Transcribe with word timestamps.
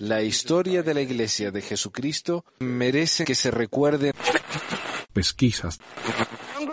La 0.00 0.22
historia 0.22 0.82
de 0.82 0.94
la 0.94 1.00
Iglesia 1.00 1.50
de 1.50 1.62
Jesucristo 1.62 2.44
merece 2.60 3.24
que 3.24 3.34
se 3.34 3.50
recuerde. 3.50 4.12
Pesquisas. 5.12 5.78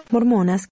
Mormonas. 0.09 0.67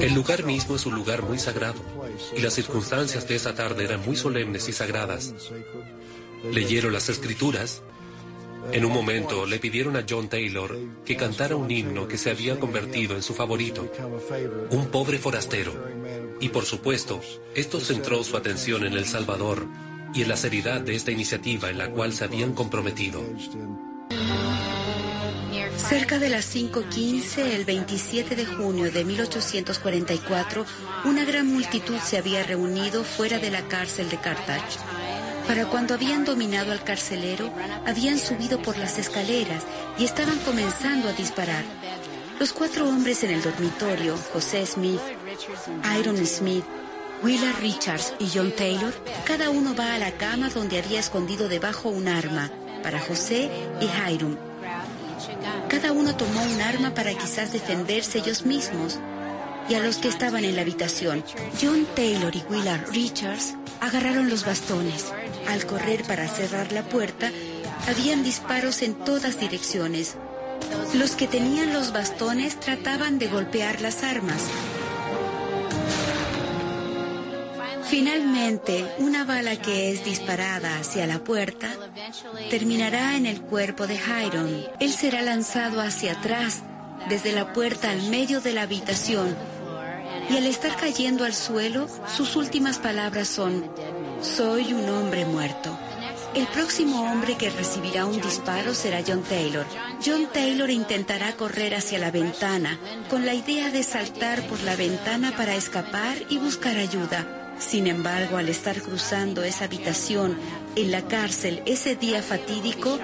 El 0.00 0.14
lugar 0.14 0.44
mismo 0.44 0.76
es 0.76 0.86
un 0.86 0.94
lugar 0.94 1.22
muy 1.22 1.38
sagrado, 1.38 1.78
y 2.34 2.40
las 2.40 2.54
circunstancias 2.54 3.28
de 3.28 3.36
esa 3.36 3.54
tarde 3.54 3.84
eran 3.84 4.00
muy 4.04 4.16
solemnes 4.16 4.66
y 4.68 4.72
sagradas. 4.72 5.34
Leyeron 6.50 6.94
las 6.94 7.10
escrituras. 7.10 7.82
En 8.72 8.84
un 8.84 8.92
momento 8.92 9.46
le 9.46 9.58
pidieron 9.58 9.96
a 9.96 10.04
John 10.08 10.28
Taylor 10.28 10.76
que 11.04 11.16
cantara 11.16 11.56
un 11.56 11.70
himno 11.70 12.06
que 12.06 12.18
se 12.18 12.30
había 12.30 12.58
convertido 12.58 13.16
en 13.16 13.22
su 13.22 13.34
favorito, 13.34 13.90
Un 14.70 14.86
pobre 14.88 15.18
forastero. 15.18 15.72
Y 16.40 16.48
por 16.48 16.64
supuesto, 16.64 17.20
esto 17.54 17.80
centró 17.80 18.22
su 18.24 18.36
atención 18.36 18.86
en 18.86 18.94
El 18.94 19.06
Salvador 19.06 19.66
y 20.14 20.22
en 20.22 20.28
la 20.28 20.36
seriedad 20.36 20.80
de 20.80 20.94
esta 20.94 21.10
iniciativa 21.10 21.70
en 21.70 21.78
la 21.78 21.90
cual 21.90 22.12
se 22.12 22.24
habían 22.24 22.54
comprometido. 22.54 23.22
Cerca 25.76 26.18
de 26.18 26.28
las 26.28 26.54
5.15, 26.54 27.38
el 27.38 27.64
27 27.64 28.36
de 28.36 28.46
junio 28.46 28.92
de 28.92 29.04
1844, 29.04 30.64
una 31.04 31.24
gran 31.24 31.46
multitud 31.46 31.98
se 31.98 32.18
había 32.18 32.44
reunido 32.44 33.02
fuera 33.02 33.38
de 33.38 33.50
la 33.50 33.62
cárcel 33.66 34.08
de 34.08 34.18
Carthage. 34.18 34.78
Para 35.50 35.66
cuando 35.66 35.94
habían 35.94 36.24
dominado 36.24 36.70
al 36.70 36.84
carcelero, 36.84 37.52
habían 37.84 38.20
subido 38.20 38.62
por 38.62 38.78
las 38.78 39.00
escaleras 39.00 39.64
y 39.98 40.04
estaban 40.04 40.38
comenzando 40.46 41.08
a 41.08 41.12
disparar. 41.12 41.64
Los 42.38 42.52
cuatro 42.52 42.88
hombres 42.88 43.24
en 43.24 43.32
el 43.32 43.42
dormitorio, 43.42 44.16
José 44.32 44.64
Smith, 44.64 45.00
Iron 45.98 46.24
Smith, 46.24 46.64
Willa 47.24 47.50
Richards 47.60 48.14
y 48.20 48.28
John 48.32 48.52
Taylor, 48.52 48.94
cada 49.24 49.50
uno 49.50 49.74
va 49.74 49.94
a 49.94 49.98
la 49.98 50.12
cama 50.12 50.50
donde 50.50 50.78
había 50.78 51.00
escondido 51.00 51.48
debajo 51.48 51.88
un 51.88 52.06
arma 52.06 52.48
para 52.84 53.00
José 53.00 53.50
y 53.80 53.86
Hiram. 53.86 54.38
Cada 55.68 55.90
uno 55.90 56.14
tomó 56.14 56.44
un 56.44 56.60
arma 56.60 56.94
para 56.94 57.12
quizás 57.12 57.52
defenderse 57.52 58.18
ellos 58.18 58.46
mismos. 58.46 59.00
Y 59.68 59.74
a 59.74 59.80
los 59.80 59.98
que 59.98 60.08
estaban 60.08 60.44
en 60.44 60.56
la 60.56 60.62
habitación, 60.62 61.24
John 61.60 61.86
Taylor 61.94 62.34
y 62.34 62.42
Willard 62.50 62.90
Richards 62.90 63.54
agarraron 63.80 64.28
los 64.28 64.44
bastones. 64.44 65.12
Al 65.48 65.66
correr 65.66 66.02
para 66.04 66.28
cerrar 66.28 66.72
la 66.72 66.82
puerta, 66.82 67.30
habían 67.88 68.22
disparos 68.22 68.82
en 68.82 68.94
todas 68.94 69.38
direcciones. 69.38 70.16
Los 70.94 71.12
que 71.12 71.26
tenían 71.26 71.72
los 71.72 71.92
bastones 71.92 72.58
trataban 72.58 73.18
de 73.18 73.28
golpear 73.28 73.80
las 73.80 74.02
armas. 74.02 74.42
Finalmente, 77.90 78.86
una 78.98 79.24
bala 79.24 79.56
que 79.56 79.90
es 79.90 80.04
disparada 80.04 80.78
hacia 80.78 81.08
la 81.08 81.24
puerta 81.24 81.68
terminará 82.48 83.16
en 83.16 83.26
el 83.26 83.40
cuerpo 83.40 83.88
de 83.88 83.96
Hiram. 83.96 84.48
Él 84.78 84.92
será 84.92 85.22
lanzado 85.22 85.80
hacia 85.80 86.12
atrás, 86.12 86.62
desde 87.08 87.32
la 87.32 87.52
puerta 87.52 87.90
al 87.90 88.08
medio 88.08 88.40
de 88.40 88.52
la 88.52 88.62
habitación. 88.62 89.36
Y 90.30 90.36
al 90.36 90.46
estar 90.46 90.76
cayendo 90.76 91.24
al 91.24 91.34
suelo, 91.34 91.88
sus 92.16 92.36
últimas 92.36 92.78
palabras 92.78 93.26
son, 93.26 93.64
soy 94.22 94.72
un 94.72 94.88
hombre 94.88 95.24
muerto. 95.24 95.76
El 96.34 96.46
próximo 96.46 97.10
hombre 97.10 97.36
que 97.36 97.50
recibirá 97.50 98.06
un 98.06 98.20
disparo 98.20 98.72
será 98.72 99.00
John 99.04 99.22
Taylor. 99.22 99.66
John 100.04 100.28
Taylor 100.32 100.70
intentará 100.70 101.32
correr 101.32 101.74
hacia 101.74 101.98
la 101.98 102.12
ventana, 102.12 102.78
con 103.08 103.26
la 103.26 103.34
idea 103.34 103.70
de 103.70 103.82
saltar 103.82 104.46
por 104.46 104.62
la 104.62 104.76
ventana 104.76 105.34
para 105.36 105.56
escapar 105.56 106.16
y 106.28 106.38
buscar 106.38 106.76
ayuda. 106.76 107.26
Sin 107.58 107.88
embargo, 107.88 108.36
al 108.36 108.48
estar 108.48 108.80
cruzando 108.80 109.42
esa 109.42 109.64
habitación 109.64 110.38
en 110.76 110.92
la 110.92 111.02
cárcel 111.02 111.62
ese 111.66 111.96
día 111.96 112.22
fatídico, 112.22 113.00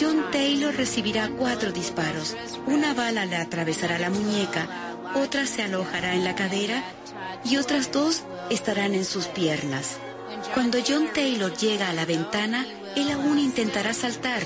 John 0.00 0.30
Taylor 0.30 0.74
recibirá 0.74 1.28
cuatro 1.36 1.72
disparos. 1.72 2.36
Una 2.66 2.94
bala 2.94 3.26
le 3.26 3.36
atravesará 3.36 3.98
la 3.98 4.10
muñeca, 4.10 4.87
otra 5.14 5.46
se 5.46 5.62
alojará 5.62 6.14
en 6.14 6.24
la 6.24 6.34
cadera 6.34 6.82
y 7.44 7.56
otras 7.56 7.92
dos 7.92 8.24
estarán 8.50 8.94
en 8.94 9.04
sus 9.04 9.26
piernas. 9.26 9.98
Cuando 10.54 10.78
John 10.86 11.08
Taylor 11.14 11.54
llega 11.56 11.88
a 11.88 11.92
la 11.92 12.04
ventana, 12.04 12.66
él 12.96 13.10
aún 13.10 13.38
intentará 13.38 13.94
saltar. 13.94 14.42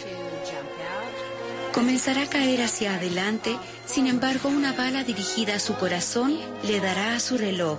Comenzará 1.72 2.22
a 2.22 2.26
caer 2.26 2.62
hacia 2.62 2.94
adelante, 2.94 3.56
sin 3.86 4.06
embargo 4.06 4.48
una 4.48 4.72
bala 4.72 5.04
dirigida 5.04 5.54
a 5.54 5.60
su 5.60 5.74
corazón 5.74 6.38
le 6.64 6.80
dará 6.80 7.14
a 7.14 7.20
su 7.20 7.38
reloj 7.38 7.78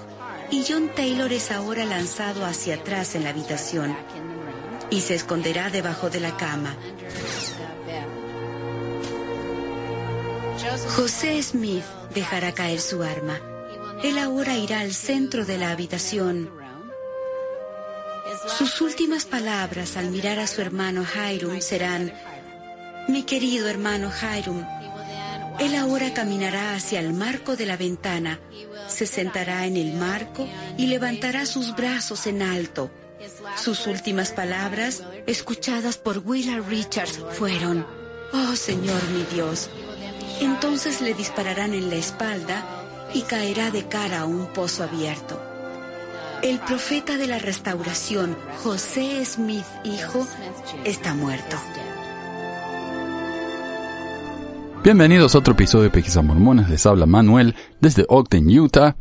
y 0.49 0.63
John 0.67 0.89
Taylor 0.95 1.31
es 1.31 1.51
ahora 1.51 1.85
lanzado 1.85 2.45
hacia 2.45 2.75
atrás 2.75 3.15
en 3.15 3.23
la 3.23 3.31
habitación 3.31 3.95
y 4.89 5.01
se 5.01 5.15
esconderá 5.15 5.69
debajo 5.69 6.09
de 6.09 6.19
la 6.19 6.37
cama. 6.37 6.75
José 10.95 11.41
Smith 11.41 11.83
dejará 12.13 12.53
caer 12.53 12.79
su 12.79 13.03
arma. 13.03 13.39
Él 14.03 14.17
ahora 14.17 14.57
irá 14.57 14.79
al 14.79 14.93
centro 14.93 15.45
de 15.45 15.57
la 15.57 15.71
habitación. 15.71 16.51
Sus 18.57 18.81
últimas 18.81 19.25
palabras 19.25 19.95
al 19.95 20.09
mirar 20.09 20.39
a 20.39 20.47
su 20.47 20.61
hermano 20.61 21.03
Hiram 21.03 21.61
serán, 21.61 22.13
mi 23.07 23.23
querido 23.23 23.67
hermano 23.67 24.11
Hiram, 24.11 24.65
él 25.59 25.75
ahora 25.75 26.13
caminará 26.13 26.75
hacia 26.75 26.99
el 26.99 27.13
marco 27.13 27.55
de 27.55 27.65
la 27.65 27.77
ventana, 27.77 28.39
se 28.87 29.05
sentará 29.05 29.65
en 29.65 29.77
el 29.77 29.93
marco 29.93 30.47
y 30.77 30.87
levantará 30.87 31.45
sus 31.45 31.75
brazos 31.75 32.27
en 32.27 32.41
alto. 32.41 32.91
Sus 33.55 33.87
últimas 33.87 34.31
palabras, 34.31 35.03
escuchadas 35.27 35.97
por 35.97 36.19
Willard 36.19 36.67
Richards, 36.67 37.19
fueron, 37.31 37.85
Oh 38.33 38.55
Señor 38.55 39.01
mi 39.09 39.23
Dios. 39.33 39.69
Entonces 40.43 40.99
le 40.99 41.13
dispararán 41.13 41.73
en 41.73 41.89
la 41.89 41.95
espalda 41.95 42.65
y 43.13 43.21
caerá 43.21 43.71
de 43.71 43.87
cara 43.87 44.21
a 44.21 44.25
un 44.25 44.47
pozo 44.47 44.83
abierto. 44.83 45.41
El 46.41 46.59
profeta 46.59 47.15
de 47.15 47.27
la 47.27 47.39
restauración, 47.39 48.35
José 48.61 49.23
Smith, 49.23 49.63
hijo, 49.85 50.27
está 50.83 51.15
muerto. 51.15 51.55
Bienvenidos 54.83 55.33
a 55.33 55.37
otro 55.37 55.53
episodio 55.53 55.85
de 55.85 55.91
Pesquisas 55.91 56.25
Mormonas. 56.25 56.69
Les 56.69 56.85
habla 56.85 57.05
Manuel 57.05 57.55
desde 57.79 58.05
Ogden, 58.09 58.49
Utah. 58.49 58.97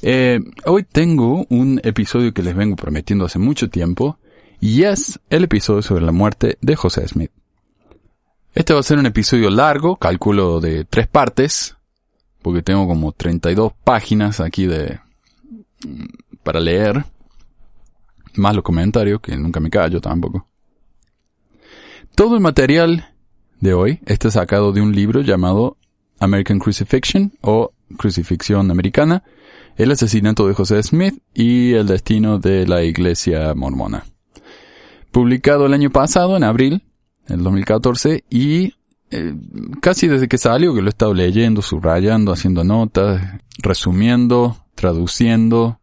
Eh, 0.00 0.40
hoy 0.64 0.84
tengo 0.84 1.44
un 1.50 1.78
episodio 1.84 2.32
que 2.32 2.42
les 2.42 2.56
vengo 2.56 2.74
prometiendo 2.74 3.26
hace 3.26 3.38
mucho 3.38 3.68
tiempo 3.68 4.18
y 4.60 4.84
es 4.84 5.20
el 5.28 5.44
episodio 5.44 5.82
sobre 5.82 6.06
la 6.06 6.12
muerte 6.12 6.56
de 6.62 6.74
José 6.74 7.06
Smith. 7.06 7.30
Este 8.54 8.72
va 8.72 8.78
a 8.78 8.84
ser 8.84 8.98
un 8.98 9.06
episodio 9.06 9.50
largo, 9.50 9.96
calculo 9.96 10.60
de 10.60 10.84
tres 10.84 11.08
partes, 11.08 11.76
porque 12.40 12.62
tengo 12.62 12.86
como 12.86 13.10
32 13.10 13.72
páginas 13.82 14.38
aquí 14.38 14.66
de 14.66 15.00
mm, 15.84 16.38
para 16.44 16.60
leer, 16.60 17.04
más 18.36 18.54
los 18.54 18.62
comentarios 18.62 19.20
que 19.20 19.36
nunca 19.36 19.58
me 19.58 19.70
callo 19.70 20.00
tampoco. 20.00 20.46
Todo 22.14 22.36
el 22.36 22.40
material 22.40 23.12
de 23.58 23.74
hoy 23.74 24.00
está 24.06 24.30
sacado 24.30 24.70
de 24.70 24.82
un 24.82 24.94
libro 24.94 25.22
llamado 25.22 25.76
American 26.20 26.60
Crucifixion 26.60 27.32
o 27.40 27.72
Crucifixión 27.96 28.70
Americana, 28.70 29.24
el 29.76 29.90
asesinato 29.90 30.46
de 30.46 30.54
José 30.54 30.80
Smith 30.84 31.20
y 31.34 31.72
el 31.72 31.88
destino 31.88 32.38
de 32.38 32.68
la 32.68 32.84
iglesia 32.84 33.52
mormona. 33.54 34.04
Publicado 35.10 35.66
el 35.66 35.74
año 35.74 35.90
pasado, 35.90 36.36
en 36.36 36.44
abril 36.44 36.84
del 37.26 37.42
2014, 37.42 38.24
y 38.30 38.74
eh, 39.10 39.34
casi 39.80 40.08
desde 40.08 40.28
que 40.28 40.38
salió 40.38 40.74
que 40.74 40.80
lo 40.80 40.88
he 40.88 40.90
estado 40.90 41.14
leyendo, 41.14 41.62
subrayando, 41.62 42.32
haciendo 42.32 42.64
notas, 42.64 43.22
resumiendo, 43.58 44.56
traduciendo, 44.74 45.80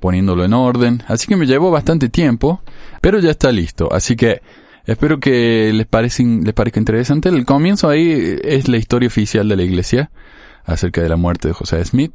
poniéndolo 0.00 0.44
en 0.44 0.52
orden, 0.52 1.02
así 1.06 1.26
que 1.26 1.36
me 1.36 1.46
llevó 1.46 1.70
bastante 1.70 2.08
tiempo, 2.08 2.62
pero 3.00 3.18
ya 3.20 3.30
está 3.30 3.50
listo, 3.52 3.92
así 3.92 4.16
que 4.16 4.42
Espero 4.86 5.18
que 5.18 5.72
les, 5.72 5.86
les 6.18 6.54
parezca 6.54 6.78
interesante. 6.78 7.30
El 7.30 7.46
comienzo 7.46 7.88
ahí 7.88 8.38
es 8.42 8.68
la 8.68 8.76
historia 8.76 9.06
oficial 9.06 9.48
de 9.48 9.56
la 9.56 9.62
iglesia 9.62 10.10
acerca 10.64 11.02
de 11.02 11.08
la 11.08 11.16
muerte 11.16 11.48
de 11.48 11.54
José 11.54 11.82
Smith. 11.84 12.12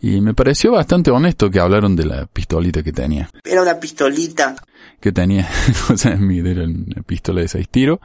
Y 0.00 0.20
me 0.20 0.32
pareció 0.32 0.72
bastante 0.72 1.10
honesto 1.10 1.50
que 1.50 1.60
hablaron 1.60 1.94
de 1.94 2.06
la 2.06 2.26
pistolita 2.26 2.82
que 2.82 2.92
tenía. 2.92 3.28
Era 3.44 3.62
una 3.62 3.78
pistolita. 3.78 4.56
Que 4.98 5.12
tenía 5.12 5.48
José 5.86 6.16
Smith, 6.16 6.46
era 6.46 6.64
una 6.64 7.02
pistola 7.02 7.42
de 7.42 7.48
seis 7.48 7.68
tiros. 7.68 7.98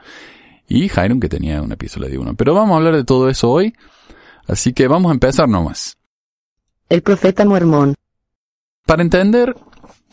Y 0.68 0.84
Hiram 0.84 1.20
que 1.20 1.28
tenía 1.28 1.62
una 1.62 1.76
pistola 1.76 2.08
de 2.08 2.18
uno. 2.18 2.34
Pero 2.34 2.54
vamos 2.54 2.74
a 2.74 2.76
hablar 2.76 2.96
de 2.96 3.04
todo 3.04 3.30
eso 3.30 3.50
hoy. 3.50 3.74
Así 4.46 4.72
que 4.72 4.88
vamos 4.88 5.10
a 5.10 5.14
empezar 5.14 5.48
nomás. 5.48 5.96
El 6.88 7.02
profeta 7.02 7.44
mormón. 7.44 7.94
Para 8.84 9.02
entender 9.02 9.56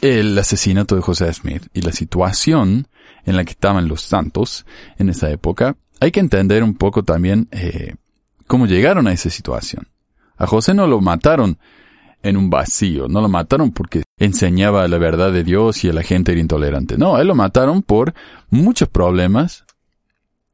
el 0.01 0.38
asesinato 0.38 0.95
de 0.95 1.01
José 1.01 1.31
Smith 1.33 1.68
y 1.74 1.81
la 1.81 1.91
situación 1.91 2.88
en 3.25 3.35
la 3.35 3.44
que 3.44 3.51
estaban 3.51 3.88
los 3.88 4.01
santos 4.01 4.65
en 4.97 5.09
esa 5.09 5.30
época, 5.30 5.75
hay 6.00 6.12
que 6.12 6.19
entender 6.19 6.63
un 6.63 6.75
poco 6.75 7.03
también 7.03 7.47
eh, 7.51 7.95
cómo 8.47 8.68
llegaron 8.68 9.07
a 9.07 9.13
esa 9.13 9.30
situación. 9.30 9.88
A 10.44 10.48
José 10.48 10.74
no 10.74 10.88
lo 10.88 11.00
mataron 11.00 11.57
en 12.22 12.36
un 12.36 12.50
vacío, 12.50 13.07
no 13.07 13.22
lo 13.22 13.30
mataron 13.30 13.72
porque 13.72 14.04
enseñaba 14.18 14.88
la 14.90 14.98
verdad 14.98 15.31
de 15.31 15.45
Dios 15.45 15.84
y 15.86 15.92
la 15.92 16.04
gente 16.04 16.34
era 16.34 16.42
intolerante. 16.42 16.98
No, 16.98 17.18
él 17.18 17.28
lo 17.28 17.36
mataron 17.36 17.81
por 17.81 18.13
muchos 18.50 18.90
problemas, 18.90 19.63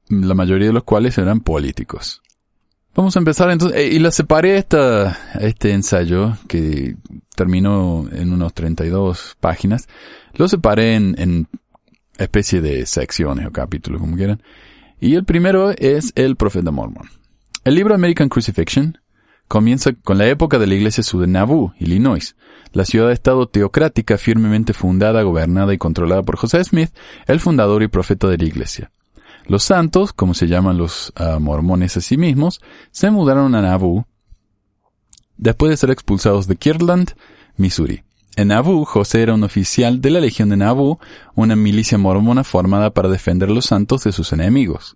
la 0.10 0.36
mayoría 0.36 0.68
de 0.68 0.74
los 0.74 0.84
cuales 0.84 1.18
eran 1.18 1.40
políticos. 1.40 2.22
Vamos 2.94 3.16
a 3.16 3.20
empezar 3.20 3.50
entonces, 3.50 3.80
eh, 3.80 3.88
y 3.88 3.98
la 3.98 4.12
separé 4.12 4.58
este 4.58 5.72
ensayo 5.72 6.38
que 6.48 6.96
terminó 7.36 8.08
en 8.12 8.32
unos 8.32 8.54
32 8.54 9.38
páginas, 9.40 9.88
lo 10.36 10.48
separé 10.48 10.96
en, 10.96 11.16
en 11.18 11.48
especie 12.18 12.62
de 12.62 12.86
secciones 12.86 13.48
o 13.48 13.52
capítulos, 13.52 14.02
como 14.02 14.16
quieran. 14.16 14.44
Y 15.00 15.16
el 15.16 15.24
primero 15.24 15.72
es 15.72 16.12
el 16.16 16.36
profeta 16.36 16.70
mormón. 16.70 17.10
El 17.64 17.74
libro 17.74 17.96
American 17.96 18.30
Crucifixion 18.30 19.00
comienza 19.50 19.92
con 19.92 20.20
la 20.20 20.28
época 20.28 20.60
de 20.60 20.68
la 20.68 20.76
iglesia 20.76 21.04
sur 21.04 21.22
de 21.22 21.28
Nauvoo, 21.28 21.74
Illinois, 21.80 22.36
la 22.72 22.86
ciudad-estado 22.86 23.48
teocrática 23.48 24.18
firmemente 24.18 24.74
fundada, 24.74 25.24
gobernada 25.24 25.74
y 25.74 25.78
controlada 25.80 26.22
por 26.22 26.38
José 26.38 26.64
Smith, 26.64 26.92
el 27.26 27.40
fundador 27.40 27.82
y 27.82 27.88
profeta 27.88 28.28
de 28.28 28.38
la 28.38 28.46
iglesia. 28.46 28.92
Los 29.48 29.64
santos, 29.64 30.14
como 30.14 30.36
se 30.36 30.48
llaman 30.48 30.78
los 30.78 31.12
ah, 31.16 31.40
mormones 31.40 31.98
a 31.98 32.02
sí 32.02 32.16
mismos, 32.16 32.62
se 32.92 33.10
mudaron 33.10 33.56
a 33.56 33.62
Nauvoo 33.64 34.06
después 35.38 35.72
de 35.72 35.78
ser 35.78 35.90
expulsados 35.90 36.46
de 36.48 36.56
Kirtland, 36.56 37.16
Missouri. 37.58 38.04
En 38.36 38.50
Nauvoo, 38.50 38.86
José 38.86 39.24
era 39.24 39.34
un 39.34 39.44
oficial 39.44 40.00
de 40.00 40.12
la 40.12 40.20
Legión 40.20 40.50
de 40.50 40.58
Nauvoo, 40.58 41.00
una 41.34 41.56
milicia 41.56 41.98
mormona 41.98 42.44
formada 42.44 42.92
para 42.92 43.10
defender 43.10 43.50
a 43.50 43.54
los 43.54 43.66
santos 43.66 44.04
de 44.04 44.12
sus 44.12 44.32
enemigos. 44.32 44.96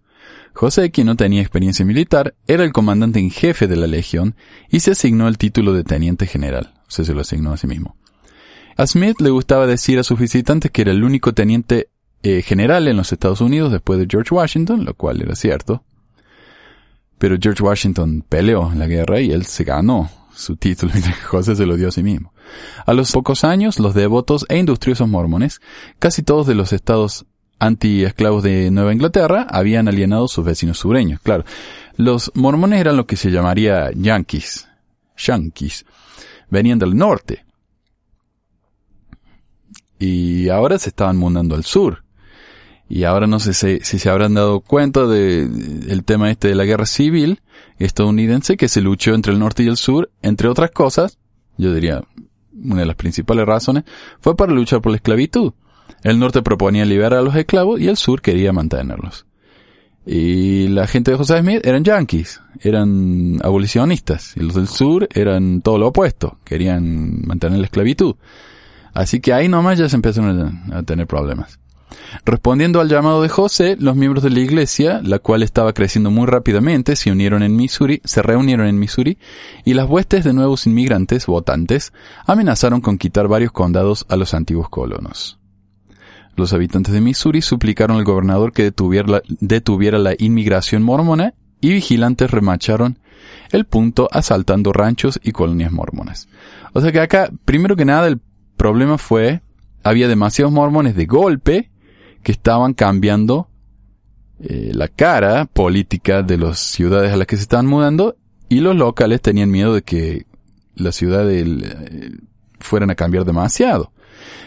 José, 0.54 0.92
quien 0.92 1.08
no 1.08 1.16
tenía 1.16 1.42
experiencia 1.42 1.86
militar, 1.86 2.36
era 2.48 2.64
el 2.64 2.72
comandante 2.72 3.20
en 3.20 3.32
jefe 3.32 3.68
de 3.68 3.76
la 3.76 3.88
Legión 3.88 4.36
y 4.70 4.82
se 4.82 4.92
asignó 4.92 5.28
el 5.28 5.38
título 5.38 5.74
de 5.74 5.84
teniente 5.84 6.28
general. 6.28 6.74
Se 6.88 7.12
lo 7.14 7.22
asignó 7.22 7.54
a 7.54 7.58
sí 7.58 7.68
mismo. 7.68 7.98
A 8.78 8.88
Smith 8.88 9.20
le 9.20 9.30
gustaba 9.30 9.68
decir 9.68 10.00
a 10.00 10.04
sus 10.04 10.20
visitantes 10.20 10.72
que 10.72 10.84
era 10.84 10.92
el 10.92 11.04
único 11.04 11.34
teniente 11.34 11.90
eh, 12.22 12.42
general 12.42 12.88
en 12.88 12.98
los 12.98 13.12
Estados 13.12 13.42
Unidos 13.42 13.72
después 13.72 14.00
de 14.00 14.08
George 14.10 14.34
Washington, 14.34 14.86
lo 14.86 14.94
cual 14.94 15.22
era 15.22 15.36
cierto. 15.36 15.84
Pero 17.18 17.38
George 17.40 17.64
Washington 17.64 18.24
peleó 18.28 18.72
en 18.72 18.80
la 18.80 18.88
guerra 18.88 19.22
y 19.22 19.32
él 19.32 19.46
se 19.46 19.64
ganó 19.64 20.10
su 20.36 20.56
título, 20.56 20.92
mientras 20.94 21.18
que 21.18 21.24
José 21.24 21.56
se 21.56 21.66
lo 21.66 21.76
dio 21.76 21.90
a 21.90 21.92
sí 21.92 22.04
mismo. 22.04 22.34
A 22.86 22.94
los 22.94 23.12
pocos 23.12 23.44
años, 23.44 23.80
los 23.80 23.94
devotos 23.94 24.46
e 24.50 24.58
industriosos 24.58 25.08
mormones, 25.08 25.62
casi 26.00 26.24
todos 26.24 26.48
de 26.48 26.56
los 26.56 26.74
estados 26.74 27.26
anti-esclavos 27.60 28.44
de 28.44 28.72
Nueva 28.72 28.94
Inglaterra, 28.94 29.48
habían 29.50 29.88
alienado 29.88 30.26
a 30.26 30.30
sus 30.30 30.46
vecinos 30.46 30.80
sureños. 30.80 31.20
Claro, 31.22 31.46
los 31.96 32.32
mormones 32.36 32.80
eran 32.80 32.98
lo 32.98 33.06
que 33.06 33.16
se 33.16 33.32
llamaría 33.32 33.92
yankees, 33.96 34.68
yankees. 35.18 35.86
Venían 36.50 36.80
del 36.80 36.96
norte. 36.96 37.46
Y 40.00 40.50
ahora 40.50 40.78
se 40.78 40.90
estaban 40.90 41.18
mudando 41.18 41.56
al 41.56 41.64
sur. 41.64 42.04
Y 42.90 43.06
ahora 43.06 43.26
no 43.26 43.40
sé 43.40 43.54
si, 43.54 43.80
se 43.80 44.10
habrán 44.10 44.34
dado 44.34 44.60
cuenta 44.60 45.08
del 45.08 46.04
tema 46.06 46.30
este 46.30 46.50
de 46.50 46.56
la 46.56 46.66
guerra 46.66 46.86
civil 46.86 47.42
estadounidense 47.80 48.58
que 48.58 48.68
se 48.68 48.82
luchó 48.82 49.14
entre 49.14 49.34
el 49.34 49.40
norte 49.40 49.64
y 49.64 49.68
el 49.68 49.78
sur, 49.78 50.12
entre 50.22 50.48
otras 50.48 50.72
cosas, 50.72 51.18
yo 51.58 51.74
diría 51.74 52.04
una 52.54 52.82
de 52.82 52.86
las 52.86 52.96
principales 52.96 53.46
razones, 53.46 53.84
fue 54.20 54.36
para 54.36 54.54
luchar 54.54 54.82
por 54.82 54.92
la 54.92 54.98
esclavitud. 54.98 55.54
El 56.04 56.20
norte 56.20 56.42
proponía 56.42 56.86
liberar 56.86 57.20
a 57.20 57.22
los 57.22 57.36
esclavos 57.36 57.80
y 57.80 57.88
el 57.88 57.98
sur 57.98 58.22
quería 58.22 58.52
mantenerlos. 58.52 59.26
Y 60.06 60.68
la 60.68 60.86
gente 60.86 61.12
de 61.12 61.18
José 61.18 61.40
Smith 61.40 61.66
eran 61.66 61.86
yanquis, 61.86 62.42
eran 62.60 63.40
abolicionistas, 63.42 64.36
y 64.36 64.42
los 64.42 64.56
del 64.56 64.68
sur 64.68 65.08
eran 65.14 65.62
todo 65.62 65.78
lo 65.78 65.88
opuesto, 65.88 66.40
querían 66.44 67.26
mantener 67.26 67.60
la 67.60 67.66
esclavitud. 67.66 68.16
Así 68.94 69.22
que 69.22 69.34
ahí 69.34 69.48
nomás 69.48 69.80
ya 69.80 69.88
se 69.88 69.96
empezaron 69.96 70.74
a 70.74 70.84
tener 70.84 71.08
problemas. 71.08 71.58
Respondiendo 72.26 72.82
al 72.82 72.90
llamado 72.90 73.22
de 73.22 73.30
José, 73.30 73.78
los 73.80 73.96
miembros 73.96 74.24
de 74.24 74.30
la 74.30 74.40
iglesia, 74.40 75.02
la 75.04 75.20
cual 75.20 75.42
estaba 75.42 75.74
creciendo 75.74 76.12
muy 76.12 76.28
rápidamente, 76.28 76.96
se 76.96 77.12
unieron 77.12 77.42
en 77.42 77.56
Missouri, 77.56 78.02
se 78.04 78.22
reunieron 78.22 78.68
en 78.68 78.80
Missouri, 78.80 79.18
y 79.64 79.74
las 79.74 79.90
huestes 79.90 80.24
de 80.24 80.34
nuevos 80.34 80.68
inmigrantes 80.68 81.26
votantes 81.28 81.94
amenazaron 82.26 82.82
con 82.82 82.98
quitar 82.98 83.28
varios 83.28 83.52
condados 83.52 84.06
a 84.10 84.18
los 84.18 84.34
antiguos 84.34 84.70
colonos. 84.70 85.40
Los 86.36 86.54
habitantes 86.54 86.94
de 86.94 87.02
Missouri 87.02 87.42
suplicaron 87.42 87.98
al 87.98 88.04
gobernador 88.04 88.54
que 88.54 88.64
detuviera 88.64 89.98
la, 89.98 90.10
la 90.12 90.16
inmigración 90.18 90.84
mormona 90.84 91.34
y 91.62 91.74
vigilantes 91.74 92.32
remacharon 92.32 93.00
el 93.52 93.66
punto 93.66 94.10
asaltando 94.12 94.74
ranchos 94.74 95.20
y 95.24 95.32
colonias 95.32 95.72
mormonas. 95.72 96.28
O 96.74 96.82
sea 96.82 96.92
que 96.92 97.00
acá, 97.00 97.30
primero 97.46 97.76
que 97.76 97.86
nada, 97.86 98.08
el 98.08 98.20
problema 98.58 98.98
fue, 98.98 99.42
había 99.84 100.08
demasiados 100.08 100.52
mormones 100.52 100.96
de 100.96 101.06
golpe 101.06 101.72
que 102.24 102.32
estaban 102.32 102.74
cambiando 102.74 103.48
eh, 104.42 104.72
la 104.74 104.90
cara 104.90 105.46
política 105.46 106.22
de 106.24 106.38
las 106.38 106.60
ciudades 106.60 107.14
a 107.14 107.18
las 107.18 107.28
que 107.28 107.38
se 107.38 107.44
estaban 107.44 107.68
mudando 107.68 108.18
y 108.50 108.60
los 108.60 108.76
locales 108.76 109.22
tenían 109.22 109.50
miedo 109.50 109.74
de 109.74 109.84
que 109.84 110.26
las 110.76 110.96
ciudades 110.96 111.48
eh, 111.48 112.12
fueran 112.60 112.90
a 112.90 112.96
cambiar 112.96 113.24
demasiado. 113.24 113.93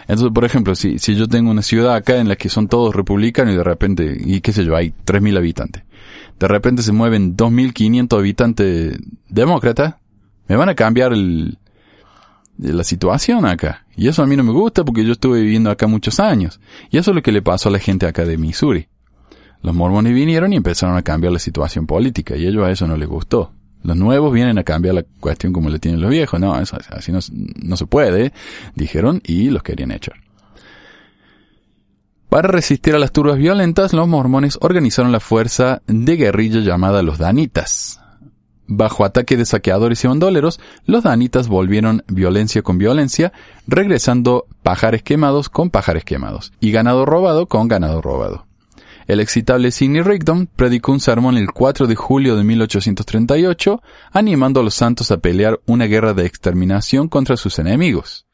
Entonces, 0.03 0.33
por 0.33 0.45
ejemplo, 0.45 0.75
si, 0.75 0.99
yo 0.99 1.27
tengo 1.27 1.51
una 1.51 1.63
ciudad 1.63 1.95
acá 1.95 2.17
en 2.17 2.29
la 2.29 2.37
que 2.37 2.49
son 2.49 2.69
todos 2.69 2.95
republicanos 2.95 3.55
y 3.55 3.57
de 3.57 3.65
repente, 3.65 4.17
y 4.19 4.41
qué 4.41 4.53
sé 4.53 4.65
yo, 4.65 4.77
hay 4.77 4.93
3.000 5.05 5.37
habitantes, 5.37 5.83
de 6.39 6.49
repente 6.49 6.83
se 6.83 6.93
mueven 6.93 7.37
2.500 7.37 8.19
habitantes 8.19 8.99
demócratas, 9.29 9.97
me 10.49 10.57
van 10.57 10.69
a 10.69 10.75
cambiar 10.75 11.13
el, 11.13 11.59
la 12.59 12.85
situación 12.85 13.47
acá. 13.47 13.87
Y 13.97 14.09
eso 14.09 14.23
a 14.23 14.27
mí 14.27 14.37
no 14.37 14.45
me 14.45 14.53
gusta 14.53 14.85
porque 14.85 15.05
yo 15.05 15.13
estuve 15.13 15.41
viviendo 15.41 15.71
acá 15.71 15.87
muchos 15.87 16.21
años. 16.21 16.61
Y 16.91 16.99
eso 16.99 17.11
es 17.11 17.15
lo 17.15 17.23
que 17.23 17.33
le 17.33 17.43
pasó 17.43 17.69
a 17.69 17.73
la 17.73 17.79
gente 17.79 18.07
acá 18.07 18.25
de 18.25 18.37
Missouri. 18.37 18.89
Los 19.63 19.75
mormones 19.75 20.15
vinieron 20.15 20.53
y 20.53 20.57
empezaron 20.57 20.97
a 20.97 21.03
cambiar 21.03 21.33
la 21.33 21.39
situación 21.39 21.87
política 21.87 22.37
y 22.37 22.47
a 22.47 22.49
ellos 22.49 22.67
a 22.67 22.71
eso 22.71 22.87
no 22.87 22.97
les 22.97 23.09
gustó. 23.09 23.53
Los 23.87 23.97
nuevos 23.97 24.33
vienen 24.33 24.59
a 24.59 24.65
cambiar 24.65 24.97
la 24.97 25.05
cuestión 25.21 25.53
como 25.53 25.71
le 25.71 25.79
tienen 25.79 26.01
los 26.01 26.11
viejos. 26.11 26.41
No, 26.41 26.59
eso, 26.61 26.77
así 26.91 27.13
no, 27.13 27.21
no 27.31 27.77
se 27.77 27.87
puede, 27.87 28.33
dijeron 28.75 29.23
y 29.25 29.51
los 29.51 29.63
querían 29.63 29.93
echar. 29.93 30.17
Para 32.29 32.49
resistir 32.49 32.97
a 32.97 32.99
las 32.99 33.13
turbas 33.13 33.39
violentas, 33.39 33.93
los 33.93 34.09
mormones 34.09 34.59
organizaron 34.61 35.13
la 35.13 35.21
fuerza 35.21 35.83
de 35.87 36.17
guerrilla 36.17 36.61
llamada 36.61 37.03
los 37.03 37.19
Danitas, 37.19 38.01
Bajo 38.69 39.05
ataque 39.05 39.37
de 39.37 39.45
saqueadores 39.45 40.03
y 40.03 40.09
bandoleros, 40.09 40.59
los 40.87 41.05
danitas 41.05 41.47
volvieron 41.47 42.03
violencia 42.09 42.63
con 42.63 42.79
violencia, 42.79 43.33
regresando 43.69 44.47
pajares 44.65 45.05
quemados 45.05 45.49
con 45.49 45.71
pajares 45.71 46.05
quemados, 46.05 46.53
y 46.59 46.73
ganado 46.73 47.07
robado 47.07 47.47
con 47.47 47.69
ganado 47.69 48.03
robado. 48.03 48.46
El 49.07 49.21
excitable 49.21 49.71
Sidney 49.71 50.03
Rigdon 50.03 50.49
predicó 50.55 50.91
un 50.93 51.01
sermón 51.01 51.37
el 51.37 51.53
4 51.53 51.87
de 51.87 51.95
julio 51.95 52.37
de 52.37 52.43
1838, 52.43 53.83
animando 54.13 54.61
a 54.61 54.63
los 54.65 54.75
santos 54.75 55.11
a 55.13 55.19
pelear 55.19 55.61
una 55.67 55.85
guerra 55.85 56.13
de 56.13 56.27
exterminación 56.27 57.09
contra 57.09 57.37
sus 57.37 57.59
enemigos. 57.59 58.27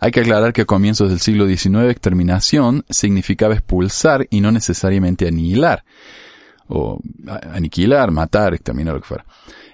Hay 0.00 0.10
que 0.10 0.20
aclarar 0.20 0.52
que 0.52 0.62
a 0.62 0.66
comienzos 0.66 1.10
del 1.10 1.20
siglo 1.20 1.46
XIX 1.46 1.90
exterminación 1.90 2.84
significaba 2.90 3.54
expulsar 3.54 4.26
y 4.30 4.40
no 4.40 4.50
necesariamente 4.50 5.28
aniquilar, 5.28 5.84
o 6.68 7.00
aniquilar, 7.52 8.10
matar, 8.10 8.52
exterminar, 8.52 8.94
lo 8.94 9.00
que 9.00 9.06
fuera. 9.06 9.24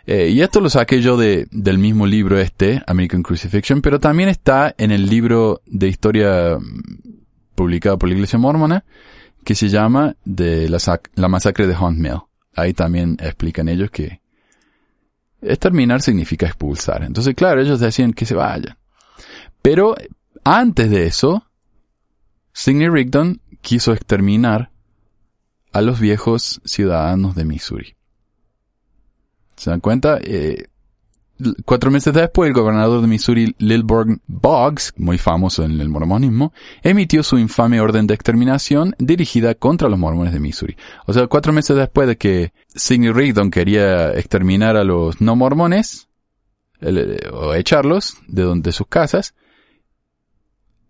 Eh, 0.07 0.28
y 0.28 0.40
esto 0.40 0.61
lo 0.61 0.71
saqué 0.71 1.00
yo 1.00 1.16
de, 1.16 1.49
del 1.50 1.78
mismo 1.78 2.07
libro 2.07 2.38
este, 2.38 2.83
American 2.87 3.23
Crucifixion, 3.23 3.83
pero 3.83 3.99
también 3.99 4.28
está 4.28 4.75
en 4.78 4.90
el 4.90 5.07
libro 5.07 5.62
de 5.66 5.88
historia 5.88 6.59
mm, 6.59 7.54
publicado 7.54 7.99
por 7.99 8.09
la 8.09 8.14
Iglesia 8.14 8.38
Mormona, 8.38 8.85
que 9.48 9.54
se 9.54 9.70
llama 9.70 10.14
de 10.26 10.68
la, 10.68 10.76
la 11.14 11.28
masacre 11.28 11.66
de 11.66 11.74
Hunt 11.74 11.96
Mill. 11.96 12.20
Ahí 12.54 12.74
también 12.74 13.16
explican 13.18 13.70
ellos 13.70 13.90
que 13.90 14.20
exterminar 15.40 16.02
significa 16.02 16.44
expulsar. 16.44 17.02
Entonces, 17.02 17.34
claro, 17.34 17.62
ellos 17.62 17.80
decían 17.80 18.12
que 18.12 18.26
se 18.26 18.34
vayan. 18.34 18.76
Pero 19.62 19.96
antes 20.44 20.90
de 20.90 21.06
eso, 21.06 21.46
Sidney 22.52 22.90
Rigdon 22.90 23.40
quiso 23.62 23.94
exterminar 23.94 24.70
a 25.72 25.80
los 25.80 25.98
viejos 25.98 26.60
ciudadanos 26.66 27.34
de 27.34 27.46
Missouri. 27.46 27.96
¿Se 29.56 29.70
dan 29.70 29.80
cuenta? 29.80 30.18
Eh, 30.20 30.67
cuatro 31.64 31.90
meses 31.90 32.12
después, 32.12 32.49
el 32.49 32.54
gobernador 32.54 33.00
de 33.00 33.07
Missouri, 33.07 33.54
Lilburn 33.59 34.21
Boggs, 34.26 34.92
muy 34.97 35.18
famoso 35.18 35.64
en 35.64 35.80
el 35.80 35.88
mormonismo, 35.88 36.52
emitió 36.83 37.23
su 37.23 37.38
infame 37.38 37.80
orden 37.80 38.07
de 38.07 38.14
exterminación 38.14 38.95
dirigida 38.99 39.54
contra 39.54 39.88
los 39.88 39.99
mormones 39.99 40.33
de 40.33 40.40
Missouri. 40.40 40.76
O 41.07 41.12
sea, 41.12 41.26
cuatro 41.26 41.52
meses 41.52 41.76
después 41.76 42.09
de 42.09 42.16
que 42.16 42.52
Sidney 42.75 43.12
Rigdon 43.12 43.50
quería 43.50 44.12
exterminar 44.12 44.76
a 44.76 44.85
los 44.85 45.21
no 45.21 45.37
mormones, 45.37 46.09
o 47.33 47.54
echarlos 47.54 48.16
de 48.28 48.42
donde 48.42 48.73
sus 48.73 48.87
casas, 48.87 49.35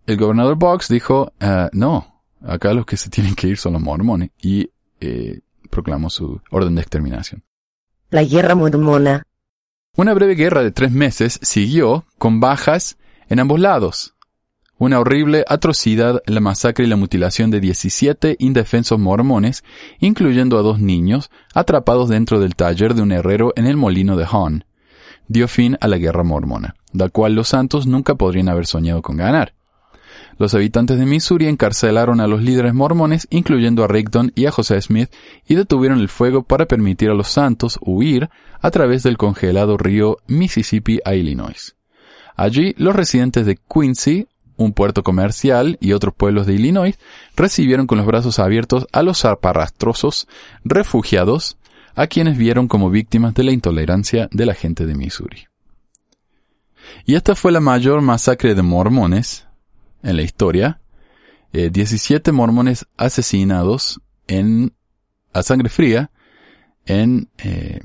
el 0.05 0.17
gobernador 0.17 0.55
Boggs 0.55 0.87
dijo, 0.87 1.33
ah, 1.39 1.69
no, 1.73 2.23
acá 2.41 2.73
los 2.73 2.85
que 2.85 2.97
se 2.97 3.09
tienen 3.09 3.35
que 3.35 3.47
ir 3.47 3.57
son 3.57 3.73
los 3.73 3.81
mormones. 3.81 4.31
Y 4.41 4.69
eh, 4.99 5.41
proclamó 5.69 6.09
su 6.09 6.41
orden 6.51 6.75
de 6.75 6.81
exterminación. 6.81 7.43
La 8.09 8.23
guerra 8.23 8.55
mormona. 8.55 9.23
Una 9.99 10.13
breve 10.13 10.35
guerra 10.35 10.63
de 10.63 10.71
tres 10.71 10.93
meses 10.93 11.39
siguió 11.41 12.05
con 12.17 12.39
bajas 12.39 12.97
en 13.27 13.41
ambos 13.41 13.59
lados. 13.59 14.13
Una 14.77 14.97
horrible 14.97 15.43
atrocidad, 15.45 16.23
la 16.25 16.39
masacre 16.39 16.85
y 16.85 16.87
la 16.87 16.95
mutilación 16.95 17.51
de 17.51 17.59
17 17.59 18.37
indefensos 18.39 18.97
mormones, 18.97 19.65
incluyendo 19.99 20.57
a 20.57 20.61
dos 20.61 20.79
niños, 20.79 21.29
atrapados 21.53 22.07
dentro 22.07 22.39
del 22.39 22.55
taller 22.55 22.93
de 22.93 23.01
un 23.01 23.11
herrero 23.11 23.51
en 23.57 23.65
el 23.65 23.75
molino 23.75 24.15
de 24.15 24.23
Hahn, 24.23 24.63
dio 25.27 25.49
fin 25.49 25.77
a 25.81 25.89
la 25.89 25.97
guerra 25.97 26.23
mormona, 26.23 26.75
la 26.93 27.09
cual 27.09 27.35
los 27.35 27.49
santos 27.49 27.85
nunca 27.85 28.15
podrían 28.15 28.47
haber 28.47 28.67
soñado 28.67 29.01
con 29.01 29.17
ganar. 29.17 29.53
Los 30.39 30.53
habitantes 30.53 30.97
de 30.97 31.05
Missouri 31.05 31.47
encarcelaron 31.47 32.21
a 32.21 32.27
los 32.27 32.41
líderes 32.41 32.73
mormones, 32.73 33.27
incluyendo 33.29 33.83
a 33.83 33.89
Rigdon 33.89 34.31
y 34.35 34.45
a 34.45 34.51
José 34.51 34.81
Smith, 34.81 35.11
y 35.45 35.55
detuvieron 35.55 35.99
el 35.99 36.07
fuego 36.07 36.43
para 36.43 36.65
permitir 36.65 37.09
a 37.09 37.13
los 37.13 37.27
santos 37.27 37.77
huir 37.81 38.29
a 38.61 38.71
través 38.71 39.03
del 39.03 39.17
congelado 39.17 39.77
río 39.77 40.17
Mississippi 40.27 41.01
a 41.03 41.13
Illinois. 41.13 41.75
Allí, 42.37 42.73
los 42.77 42.95
residentes 42.95 43.45
de 43.45 43.57
Quincy, 43.57 44.27
un 44.55 44.71
puerto 44.71 45.03
comercial 45.03 45.77
y 45.81 45.91
otros 45.91 46.13
pueblos 46.13 46.47
de 46.47 46.53
Illinois, 46.53 46.97
recibieron 47.35 47.85
con 47.85 47.97
los 47.97 48.07
brazos 48.07 48.39
abiertos 48.39 48.87
a 48.93 49.03
los 49.03 49.19
zarparrastrosos 49.19 50.29
refugiados, 50.63 51.57
a 51.95 52.07
quienes 52.07 52.37
vieron 52.37 52.69
como 52.69 52.89
víctimas 52.89 53.33
de 53.33 53.43
la 53.43 53.51
intolerancia 53.51 54.29
de 54.31 54.45
la 54.45 54.53
gente 54.53 54.85
de 54.85 54.95
Missouri. 54.95 55.47
Y 57.05 57.15
esta 57.15 57.35
fue 57.35 57.51
la 57.51 57.59
mayor 57.59 57.99
masacre 57.99 58.55
de 58.55 58.61
mormones 58.61 59.48
en 60.03 60.15
la 60.15 60.21
historia. 60.21 60.81
17 61.51 62.31
mormones 62.31 62.85
asesinados 62.95 63.99
en, 64.27 64.73
a 65.33 65.41
sangre 65.41 65.69
fría 65.69 66.11
en, 66.85 67.29
eh, 67.39 67.79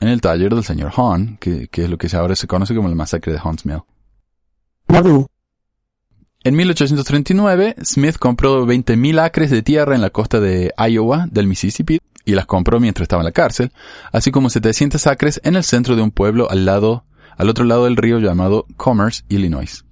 en 0.00 0.08
el 0.08 0.20
taller 0.20 0.54
del 0.54 0.64
señor 0.64 0.92
Hahn, 0.96 1.38
que, 1.40 1.68
es 1.72 1.90
lo 1.90 1.98
que 1.98 2.08
ahora 2.16 2.36
se 2.36 2.46
conoce 2.46 2.74
como 2.74 2.88
la 2.88 2.94
masacre 2.94 3.32
de 3.32 3.40
Hahn's 3.42 3.66
Mill. 3.66 3.82
En 6.44 6.54
1839, 6.54 7.76
Smith 7.82 8.16
compró 8.16 8.64
20.000 8.64 9.20
acres 9.20 9.50
de 9.50 9.62
tierra 9.62 9.94
en 9.94 10.00
la 10.00 10.10
costa 10.10 10.40
de 10.40 10.72
Iowa 10.78 11.26
del 11.30 11.46
Mississippi 11.46 12.00
y 12.24 12.32
las 12.32 12.46
compró 12.46 12.78
mientras 12.78 13.04
estaba 13.04 13.22
en 13.22 13.26
la 13.26 13.32
cárcel, 13.32 13.72
así 14.12 14.30
como 14.30 14.48
700 14.48 15.06
acres 15.08 15.40
en 15.44 15.56
el 15.56 15.64
centro 15.64 15.96
de 15.96 16.02
un 16.02 16.10
pueblo 16.10 16.48
al 16.50 16.64
lado, 16.64 17.04
al 17.36 17.48
otro 17.48 17.64
lado 17.64 17.84
del 17.84 17.96
río 17.96 18.18
llamado 18.18 18.66
Commerce, 18.76 19.24
Illinois. 19.28 19.84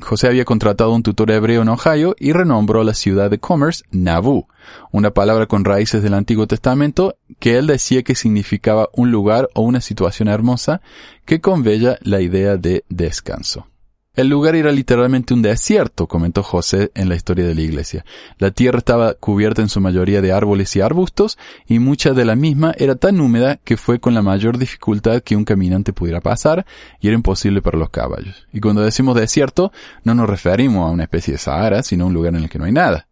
José 0.00 0.26
había 0.26 0.44
contratado 0.44 0.92
un 0.92 1.02
tutor 1.02 1.30
hebreo 1.30 1.62
en 1.62 1.68
Ohio 1.68 2.14
y 2.18 2.32
renombró 2.32 2.84
la 2.84 2.94
ciudad 2.94 3.30
de 3.30 3.38
Commerce 3.38 3.84
Nauvoo, 3.90 4.48
una 4.90 5.12
palabra 5.12 5.46
con 5.46 5.64
raíces 5.64 6.02
del 6.02 6.14
Antiguo 6.14 6.46
Testamento 6.46 7.16
que 7.38 7.58
él 7.58 7.66
decía 7.66 8.02
que 8.02 8.14
significaba 8.14 8.88
un 8.92 9.10
lugar 9.10 9.48
o 9.54 9.62
una 9.62 9.80
situación 9.80 10.28
hermosa 10.28 10.80
que 11.24 11.40
convella 11.40 11.98
la 12.02 12.20
idea 12.20 12.56
de 12.56 12.84
descanso. 12.88 13.66
El 14.14 14.28
lugar 14.28 14.54
era 14.54 14.70
literalmente 14.70 15.34
un 15.34 15.42
desierto, 15.42 16.06
comentó 16.06 16.44
José 16.44 16.92
en 16.94 17.08
la 17.08 17.16
historia 17.16 17.44
de 17.46 17.54
la 17.56 17.62
iglesia. 17.62 18.04
La 18.38 18.52
tierra 18.52 18.78
estaba 18.78 19.14
cubierta 19.14 19.60
en 19.60 19.68
su 19.68 19.80
mayoría 19.80 20.22
de 20.22 20.32
árboles 20.32 20.76
y 20.76 20.80
arbustos, 20.80 21.36
y 21.66 21.80
mucha 21.80 22.12
de 22.12 22.24
la 22.24 22.36
misma 22.36 22.74
era 22.78 22.94
tan 22.94 23.20
húmeda 23.20 23.56
que 23.64 23.76
fue 23.76 23.98
con 23.98 24.14
la 24.14 24.22
mayor 24.22 24.56
dificultad 24.56 25.20
que 25.20 25.34
un 25.34 25.44
caminante 25.44 25.92
pudiera 25.92 26.20
pasar, 26.20 26.64
y 27.00 27.08
era 27.08 27.16
imposible 27.16 27.60
para 27.60 27.76
los 27.76 27.90
caballos. 27.90 28.46
Y 28.52 28.60
cuando 28.60 28.82
decimos 28.82 29.16
desierto, 29.16 29.72
no 30.04 30.14
nos 30.14 30.30
referimos 30.30 30.88
a 30.88 30.92
una 30.92 31.02
especie 31.02 31.32
de 31.32 31.38
Sahara, 31.38 31.82
sino 31.82 32.04
a 32.04 32.06
un 32.06 32.14
lugar 32.14 32.36
en 32.36 32.44
el 32.44 32.48
que 32.48 32.60
no 32.60 32.66
hay 32.66 32.72
nada, 32.72 33.08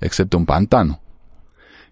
excepto 0.00 0.38
un 0.38 0.46
pantano. 0.46 1.01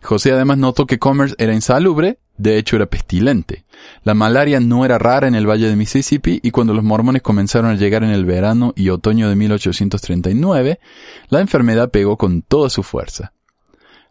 José 0.03 0.33
además 0.33 0.59
notó 0.59 0.87
que 0.87 0.99
Commerce 0.99 1.35
era 1.39 1.55
insalubre, 1.55 2.19
de 2.37 2.57
hecho 2.57 2.77
era 2.77 2.87
pestilente. 2.87 3.65
La 4.03 4.15
malaria 4.15 4.61
no 4.61 4.85
era 4.85 4.99
rara 4.99 5.29
en 5.29 5.35
el 5.35 5.49
valle 5.49 5.69
de 5.69 5.77
Mississippi 5.77 6.41
y 6.43 6.51
cuando 6.51 6.75
los 6.75 6.85
mormones 6.85 7.23
comenzaron 7.23 7.71
a 7.71 7.77
llegar 7.77 8.03
en 8.03 8.11
el 8.11 8.25
verano 8.25 8.73
y 8.77 8.89
otoño 8.89 9.29
de 9.29 9.37
1839, 9.37 10.81
la 11.29 11.41
enfermedad 11.41 11.91
pegó 11.91 12.17
con 12.17 12.43
toda 12.43 12.71
su 12.71 12.83
fuerza. 12.83 13.33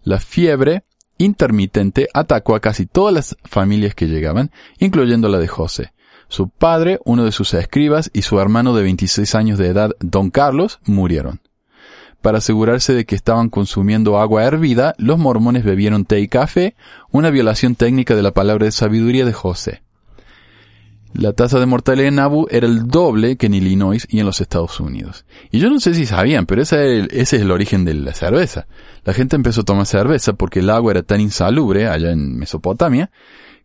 La 0.04 0.20
fiebre 0.20 0.84
intermitente 1.18 2.08
atacó 2.14 2.56
a 2.56 2.62
casi 2.62 2.86
todas 2.86 3.14
las 3.14 3.38
familias 3.44 3.94
que 3.94 4.08
llegaban, 4.08 4.52
incluyendo 4.80 5.28
la 5.28 5.40
de 5.40 5.48
José. 5.48 5.94
Su 6.30 6.50
padre, 6.50 7.00
uno 7.06 7.26
de 7.26 7.32
sus 7.32 7.54
escribas 7.56 8.12
y 8.14 8.22
su 8.22 8.40
hermano 8.40 8.76
de 8.76 8.84
26 8.84 9.36
años 9.36 9.58
de 9.58 9.68
edad, 9.68 9.92
don 10.00 10.30
Carlos, 10.30 10.80
murieron. 10.86 11.42
Para 12.22 12.40
asegurarse 12.40 12.94
de 12.94 13.06
que 13.06 13.16
estaban 13.16 13.50
consumiendo 13.50 14.20
agua 14.20 14.44
hervida, 14.44 14.94
los 14.98 15.18
mormones 15.18 15.64
bebieron 15.64 16.06
té 16.06 16.20
y 16.20 16.28
café, 16.28 16.76
una 17.12 17.30
violación 17.30 17.76
técnica 17.76 18.16
de 18.16 18.24
la 18.24 18.34
palabra 18.34 18.66
de 18.66 18.72
sabiduría 18.72 19.26
de 19.26 19.34
José. 19.34 19.82
La 21.14 21.34
tasa 21.34 21.60
de 21.60 21.66
mortalidad 21.66 22.10
en 22.10 22.16
Nauvoo 22.16 22.48
era 22.52 22.68
el 22.68 22.88
doble 22.88 23.36
que 23.36 23.48
en 23.48 23.56
Illinois 23.56 24.06
y 24.10 24.20
en 24.20 24.26
los 24.26 24.42
Estados 24.42 24.80
Unidos. 24.80 25.26
Y 25.50 25.60
yo 25.60 25.70
no 25.70 25.80
sé 25.80 25.96
si 25.96 26.06
sabían, 26.06 26.46
pero 26.46 26.62
ese, 26.62 27.08
es 27.12 27.34
el 27.34 27.50
origen 27.50 27.84
de 27.84 27.96
la 27.96 28.14
cerveza. 28.14 28.68
La 29.06 29.14
gente 29.14 29.36
empezó 29.36 29.62
a 29.62 29.66
tomar 29.66 29.88
cerveza 29.88 30.34
porque 30.34 30.60
el 30.60 30.70
agua 30.70 30.92
era 30.92 31.04
tan 31.04 31.20
insalubre 31.20 31.88
allá 31.88 32.12
en 32.12 32.38
Mesopotamia 32.38 33.10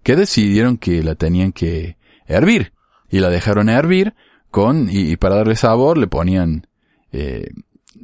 que 0.02 0.16
decidieron 0.16 0.78
que 0.78 1.02
la 1.02 1.16
tenían 1.16 1.52
que 1.52 1.99
hervir. 2.26 2.73
Y 3.11 3.18
la 3.18 3.28
dejaron 3.28 3.68
hervir 3.68 4.14
con, 4.50 4.88
y, 4.90 5.16
para 5.16 5.37
darle 5.37 5.56
sabor 5.56 5.99
le 5.99 6.06
ponían 6.06 6.66
eh, 7.12 7.50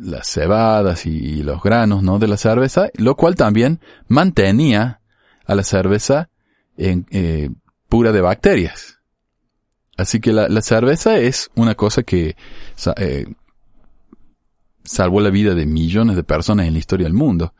las 0.01 0.29
cebadas 0.29 1.07
y 1.07 1.43
los 1.43 1.63
granos, 1.63 2.03
¿no? 2.03 2.19
De 2.19 2.27
la 2.27 2.37
cerveza, 2.37 2.89
lo 2.95 3.17
cual 3.17 3.35
también 3.35 3.81
mantenía 4.09 5.01
a 5.45 5.55
la 5.55 5.63
cerveza 5.63 6.31
en, 6.77 7.07
eh, 7.11 7.51
pura 7.89 8.13
de 8.13 8.21
bacterias. 8.21 8.99
Así 9.97 10.21
que 10.21 10.33
la, 10.33 10.63
cerveza 10.63 11.19
es 11.19 11.51
una 11.55 11.75
cosa 11.75 12.03
que 12.03 12.35
eh, 12.97 13.27
salvó 14.83 15.21
la 15.21 15.29
vida 15.29 15.55
de 15.55 15.67
millones 15.67 16.17
de 16.17 16.25
personas 16.25 16.67
en 16.67 16.73
la 16.73 16.79
historia 16.79 17.05
del 17.05 17.13
mundo. 17.13 17.53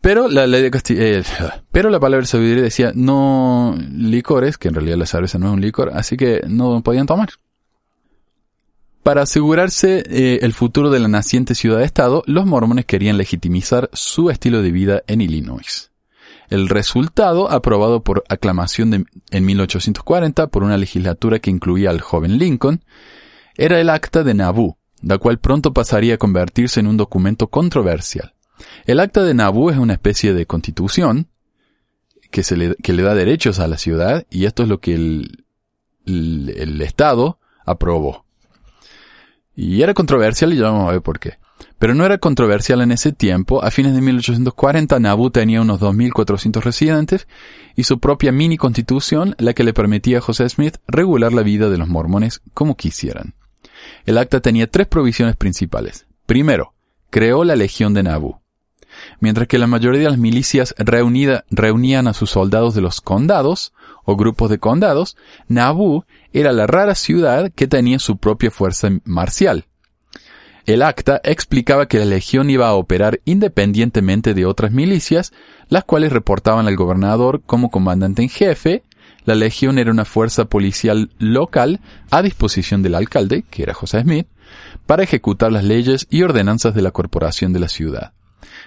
Pero 0.00 0.28
la 0.28 0.46
ley 0.46 0.68
de 0.68 0.80
eh, 0.90 1.22
pero 1.72 1.90
la 1.90 2.00
palabra 2.00 2.26
sabiduría 2.26 2.64
decía 2.64 2.92
no 2.94 3.76
licores, 3.92 4.58
que 4.58 4.68
en 4.68 4.74
realidad 4.74 4.96
la 4.96 5.06
cerveza 5.06 5.38
no 5.38 5.46
es 5.46 5.52
un 5.52 5.60
licor, 5.60 5.90
así 5.94 6.16
que 6.16 6.42
no 6.48 6.82
podían 6.82 7.06
tomar. 7.06 7.28
Para 9.08 9.22
asegurarse 9.22 10.04
eh, 10.06 10.40
el 10.42 10.52
futuro 10.52 10.90
de 10.90 10.98
la 10.98 11.08
naciente 11.08 11.54
ciudad-estado, 11.54 12.22
los 12.26 12.44
mormones 12.44 12.84
querían 12.84 13.16
legitimizar 13.16 13.88
su 13.94 14.28
estilo 14.28 14.60
de 14.60 14.70
vida 14.70 15.02
en 15.06 15.22
Illinois. 15.22 15.90
El 16.50 16.68
resultado, 16.68 17.50
aprobado 17.50 18.02
por 18.02 18.22
aclamación 18.28 19.06
en 19.30 19.46
1840 19.46 20.48
por 20.48 20.62
una 20.62 20.76
legislatura 20.76 21.38
que 21.38 21.48
incluía 21.48 21.88
al 21.88 22.02
joven 22.02 22.36
Lincoln, 22.36 22.84
era 23.56 23.80
el 23.80 23.88
Acta 23.88 24.24
de 24.24 24.34
Nauvoo, 24.34 24.76
la 25.00 25.16
cual 25.16 25.38
pronto 25.38 25.72
pasaría 25.72 26.16
a 26.16 26.18
convertirse 26.18 26.78
en 26.80 26.86
un 26.86 26.98
documento 26.98 27.46
controversial. 27.46 28.34
El 28.84 29.00
Acta 29.00 29.22
de 29.22 29.32
Nauvoo 29.32 29.70
es 29.70 29.78
una 29.78 29.94
especie 29.94 30.34
de 30.34 30.44
constitución 30.44 31.28
que, 32.30 32.42
le, 32.92 33.02
da 33.02 33.14
derechos 33.14 33.58
a 33.58 33.68
la 33.68 33.78
ciudad 33.78 34.26
y 34.28 34.44
esto 34.44 34.64
es 34.64 34.68
lo 34.68 34.80
que 34.80 34.92
el 34.92 36.82
Estado 36.82 37.38
aprobó. 37.64 38.27
Y 39.60 39.82
era 39.82 39.92
controversial 39.92 40.52
y 40.52 40.56
ya 40.56 40.70
vamos 40.70 40.88
a 40.88 40.92
ver 40.92 41.02
por 41.02 41.18
qué. 41.18 41.38
Pero 41.80 41.92
no 41.92 42.06
era 42.06 42.18
controversial 42.18 42.80
en 42.80 42.92
ese 42.92 43.10
tiempo. 43.10 43.64
A 43.64 43.72
fines 43.72 43.92
de 43.92 44.00
1840 44.00 45.00
Nauvoo 45.00 45.32
tenía 45.32 45.60
unos 45.60 45.80
2.400 45.80 46.62
residentes 46.62 47.26
y 47.74 47.82
su 47.82 47.98
propia 47.98 48.30
mini 48.30 48.56
constitución, 48.56 49.34
la 49.36 49.54
que 49.54 49.64
le 49.64 49.72
permitía 49.72 50.18
a 50.18 50.20
José 50.20 50.48
Smith 50.48 50.76
regular 50.86 51.32
la 51.32 51.42
vida 51.42 51.70
de 51.70 51.76
los 51.76 51.88
mormones 51.88 52.40
como 52.54 52.76
quisieran. 52.76 53.34
El 54.06 54.18
acta 54.18 54.38
tenía 54.38 54.70
tres 54.70 54.86
provisiones 54.86 55.34
principales. 55.34 56.06
Primero, 56.24 56.74
creó 57.10 57.42
la 57.42 57.56
Legión 57.56 57.94
de 57.94 58.04
Nauvoo. 58.04 58.40
Mientras 59.18 59.48
que 59.48 59.58
la 59.58 59.66
mayoría 59.66 60.02
de 60.02 60.10
las 60.10 60.18
milicias 60.18 60.72
reunían 60.78 62.08
a 62.08 62.14
sus 62.14 62.30
soldados 62.30 62.76
de 62.76 62.80
los 62.80 63.00
condados, 63.00 63.72
o 64.04 64.16
grupos 64.16 64.50
de 64.50 64.58
condados, 64.58 65.16
Nauvoo 65.48 66.04
era 66.32 66.52
la 66.52 66.66
rara 66.66 66.94
ciudad 66.94 67.50
que 67.54 67.66
tenía 67.66 67.98
su 67.98 68.16
propia 68.16 68.50
fuerza 68.50 68.88
marcial. 69.04 69.66
El 70.68 70.82
acta 70.82 71.18
explicaba 71.24 71.88
que 71.88 71.98
la 71.98 72.04
legión 72.04 72.50
iba 72.50 72.68
a 72.68 72.74
operar 72.74 73.20
independientemente 73.24 74.34
de 74.34 74.44
otras 74.44 74.70
milicias, 74.70 75.32
las 75.70 75.84
cuales 75.84 76.12
reportaban 76.12 76.66
al 76.66 76.76
gobernador 76.76 77.40
como 77.46 77.70
comandante 77.70 78.20
en 78.20 78.28
jefe. 78.28 78.82
La 79.24 79.34
legión 79.34 79.78
era 79.78 79.90
una 79.90 80.04
fuerza 80.04 80.44
policial 80.44 81.10
local 81.18 81.80
a 82.10 82.20
disposición 82.20 82.82
del 82.82 82.96
alcalde, 82.96 83.44
que 83.48 83.62
era 83.62 83.72
José 83.72 84.02
Smith, 84.02 84.26
para 84.84 85.02
ejecutar 85.02 85.50
las 85.52 85.64
leyes 85.64 86.06
y 86.10 86.22
ordenanzas 86.22 86.74
de 86.74 86.82
la 86.82 86.90
corporación 86.90 87.54
de 87.54 87.60
la 87.60 87.68
ciudad. 87.68 88.12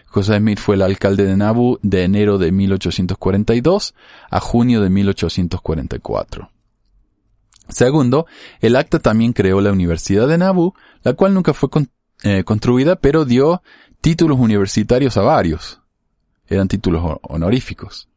José 0.07 0.37
Smith 0.37 0.57
fue 0.57 0.75
el 0.75 0.81
alcalde 0.81 1.25
de 1.25 1.37
Nauvoo 1.37 1.77
de 1.83 2.03
enero 2.03 2.39
de 2.39 2.51
1842 2.51 3.93
a 4.31 4.39
junio 4.39 4.81
de 4.81 4.89
1844. 4.89 6.49
Segundo, 7.71 8.25
el 8.59 8.75
acta 8.75 8.99
también 8.99 9.33
creó 9.33 9.61
la 9.61 9.71
Universidad 9.71 10.27
de 10.27 10.37
Nauvoo, 10.37 10.73
la 11.03 11.13
cual 11.13 11.33
nunca 11.33 11.53
fue 11.53 11.69
eh, 12.23 12.43
construida, 12.43 12.97
pero 12.97 13.25
dio 13.25 13.63
títulos 14.01 14.39
universitarios 14.39 15.17
a 15.17 15.21
varios. 15.21 15.81
eran 16.47 16.67
títulos 16.67 17.17
honoríficos. 17.21 18.09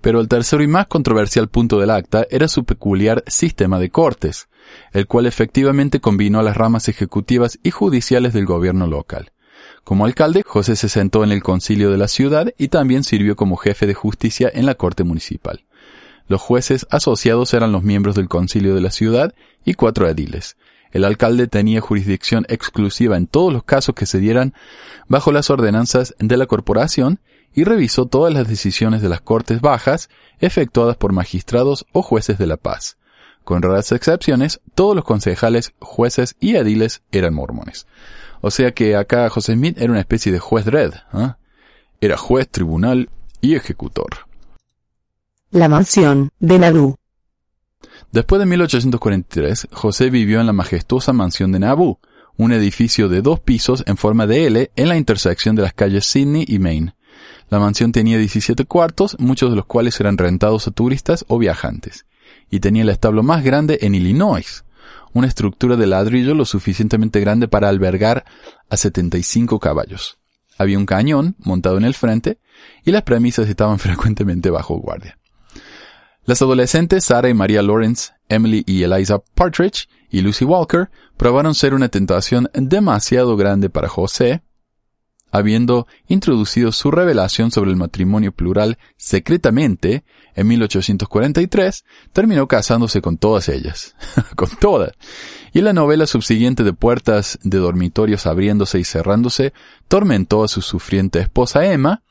Pero 0.00 0.20
el 0.20 0.28
tercero 0.28 0.62
y 0.62 0.68
más 0.68 0.86
controversial 0.86 1.48
punto 1.48 1.80
del 1.80 1.90
acta 1.90 2.24
era 2.30 2.46
su 2.46 2.64
peculiar 2.64 3.24
sistema 3.26 3.80
de 3.80 3.90
cortes, 3.90 4.48
el 4.92 5.08
cual 5.08 5.26
efectivamente 5.26 6.00
combinó 6.00 6.40
las 6.42 6.56
ramas 6.56 6.88
ejecutivas 6.88 7.58
y 7.64 7.72
judiciales 7.72 8.32
del 8.32 8.46
gobierno 8.46 8.86
local. 8.86 9.32
Como 9.82 10.04
alcalde, 10.04 10.44
José 10.46 10.76
se 10.76 10.88
sentó 10.88 11.24
en 11.24 11.32
el 11.32 11.42
concilio 11.42 11.90
de 11.90 11.98
la 11.98 12.06
ciudad 12.06 12.52
y 12.58 12.68
también 12.68 13.02
sirvió 13.02 13.34
como 13.34 13.56
jefe 13.56 13.86
de 13.86 13.94
justicia 13.94 14.50
en 14.52 14.66
la 14.66 14.76
corte 14.76 15.02
municipal. 15.02 15.64
Los 16.28 16.40
jueces 16.42 16.86
asociados 16.90 17.54
eran 17.54 17.72
los 17.72 17.82
miembros 17.82 18.14
del 18.14 18.28
concilio 18.28 18.74
de 18.74 18.82
la 18.82 18.90
ciudad 18.90 19.34
y 19.64 19.74
cuatro 19.74 20.08
ediles. 20.08 20.56
El 20.92 21.04
alcalde 21.04 21.48
tenía 21.48 21.80
jurisdicción 21.80 22.46
exclusiva 22.48 23.16
en 23.16 23.26
todos 23.26 23.52
los 23.52 23.64
casos 23.64 23.94
que 23.94 24.06
se 24.06 24.18
dieran 24.18 24.54
bajo 25.06 25.32
las 25.32 25.50
ordenanzas 25.50 26.14
de 26.18 26.36
la 26.36 26.46
corporación 26.46 27.20
y 27.54 27.64
revisó 27.64 28.06
todas 28.06 28.32
las 28.32 28.46
decisiones 28.46 29.02
de 29.02 29.08
las 29.08 29.20
cortes 29.20 29.60
bajas 29.60 30.10
efectuadas 30.38 30.96
por 30.96 31.12
magistrados 31.12 31.86
o 31.92 32.02
jueces 32.02 32.38
de 32.38 32.46
la 32.46 32.56
paz. 32.56 32.96
Con 33.44 33.62
raras 33.62 33.92
excepciones, 33.92 34.60
todos 34.74 34.94
los 34.94 35.04
concejales, 35.04 35.72
jueces 35.80 36.36
y 36.38 36.56
ediles 36.56 37.02
eran 37.10 37.34
mormones. 37.34 37.86
O 38.42 38.50
sea 38.50 38.72
que 38.72 38.96
acá 38.96 39.28
José 39.30 39.54
Smith 39.54 39.78
era 39.80 39.90
una 39.90 40.00
especie 40.00 40.30
de 40.30 40.38
juez 40.38 40.66
red. 40.66 40.92
¿ah? 41.12 41.38
Era 42.00 42.16
juez, 42.16 42.48
tribunal 42.48 43.08
y 43.40 43.54
ejecutor. 43.54 44.27
La 45.50 45.70
mansión 45.70 46.28
de 46.40 46.58
Nabu. 46.58 46.96
Después 48.12 48.38
de 48.38 48.44
1843, 48.44 49.68
José 49.72 50.10
vivió 50.10 50.40
en 50.40 50.46
la 50.46 50.52
majestuosa 50.52 51.14
mansión 51.14 51.52
de 51.52 51.58
Nabu, 51.58 52.00
un 52.36 52.52
edificio 52.52 53.08
de 53.08 53.22
dos 53.22 53.40
pisos 53.40 53.82
en 53.86 53.96
forma 53.96 54.26
de 54.26 54.46
L 54.46 54.70
en 54.76 54.88
la 54.88 54.98
intersección 54.98 55.56
de 55.56 55.62
las 55.62 55.72
calles 55.72 56.04
Sydney 56.04 56.44
y 56.46 56.58
Main. 56.58 56.92
La 57.48 57.58
mansión 57.58 57.92
tenía 57.92 58.18
17 58.18 58.66
cuartos, 58.66 59.16
muchos 59.18 59.48
de 59.48 59.56
los 59.56 59.64
cuales 59.64 59.98
eran 60.00 60.18
rentados 60.18 60.68
a 60.68 60.70
turistas 60.70 61.24
o 61.28 61.38
viajantes, 61.38 62.04
y 62.50 62.60
tenía 62.60 62.82
el 62.82 62.90
establo 62.90 63.22
más 63.22 63.42
grande 63.42 63.78
en 63.80 63.94
Illinois, 63.94 64.64
una 65.14 65.28
estructura 65.28 65.76
de 65.76 65.86
ladrillo 65.86 66.34
lo 66.34 66.44
suficientemente 66.44 67.20
grande 67.20 67.48
para 67.48 67.70
albergar 67.70 68.26
a 68.68 68.76
75 68.76 69.58
caballos. 69.60 70.18
Había 70.58 70.76
un 70.76 70.84
cañón 70.84 71.36
montado 71.38 71.78
en 71.78 71.84
el 71.84 71.94
frente 71.94 72.38
y 72.84 72.90
las 72.90 73.02
premisas 73.02 73.48
estaban 73.48 73.78
frecuentemente 73.78 74.50
bajo 74.50 74.76
guardia. 74.76 75.17
Las 76.28 76.42
adolescentes 76.42 77.06
Sarah 77.06 77.30
y 77.30 77.32
María 77.32 77.62
Lawrence, 77.62 78.12
Emily 78.28 78.62
y 78.66 78.82
Eliza 78.82 79.20
Partridge 79.34 79.88
y 80.10 80.20
Lucy 80.20 80.44
Walker 80.44 80.90
probaron 81.16 81.54
ser 81.54 81.72
una 81.72 81.88
tentación 81.88 82.50
demasiado 82.52 83.34
grande 83.38 83.70
para 83.70 83.88
José, 83.88 84.42
habiendo 85.30 85.86
introducido 86.06 86.70
su 86.72 86.90
revelación 86.90 87.50
sobre 87.50 87.70
el 87.70 87.78
matrimonio 87.78 88.32
plural 88.32 88.76
secretamente 88.98 90.04
en 90.34 90.48
1843, 90.48 91.86
terminó 92.12 92.46
casándose 92.46 93.00
con 93.00 93.16
todas 93.16 93.48
ellas, 93.48 93.96
con 94.36 94.50
todas. 94.60 94.92
Y 95.54 95.62
la 95.62 95.72
novela 95.72 96.06
subsiguiente 96.06 96.62
de 96.62 96.74
puertas 96.74 97.38
de 97.42 97.56
dormitorios 97.56 98.26
abriéndose 98.26 98.78
y 98.78 98.84
cerrándose 98.84 99.54
tormentó 99.88 100.44
a 100.44 100.48
su 100.48 100.60
sufriente 100.60 101.20
esposa 101.20 101.64
Emma. 101.64 102.02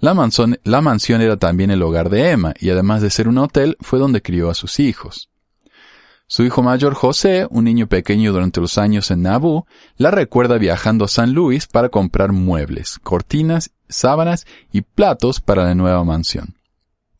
La, 0.00 0.14
mansión 0.14 1.20
era 1.20 1.36
también 1.36 1.70
el 1.70 1.82
hogar 1.82 2.10
de 2.10 2.30
Emma, 2.30 2.54
y 2.60 2.70
además 2.70 3.02
de 3.02 3.10
ser 3.10 3.28
un 3.28 3.38
hotel, 3.38 3.76
fue 3.80 3.98
donde 3.98 4.22
crió 4.22 4.50
a 4.50 4.54
sus 4.54 4.80
hijos. 4.80 5.30
Su 6.26 6.42
hijo 6.42 6.62
mayor 6.62 6.94
José, 6.94 7.46
un 7.50 7.64
niño 7.64 7.86
pequeño 7.86 8.32
durante 8.32 8.60
los 8.60 8.78
años 8.78 9.10
en 9.10 9.22
Nauvoo, 9.22 9.66
la 9.96 10.10
recuerda 10.10 10.58
viajando 10.58 11.04
a 11.04 11.08
San 11.08 11.32
Luis 11.32 11.66
para 11.66 11.90
comprar 11.90 12.32
muebles, 12.32 12.98
cortinas, 13.02 13.72
sábanas 13.88 14.46
y 14.72 14.82
platos 14.82 15.40
para 15.40 15.64
la 15.64 15.74
nueva 15.74 16.02
mansión. 16.04 16.56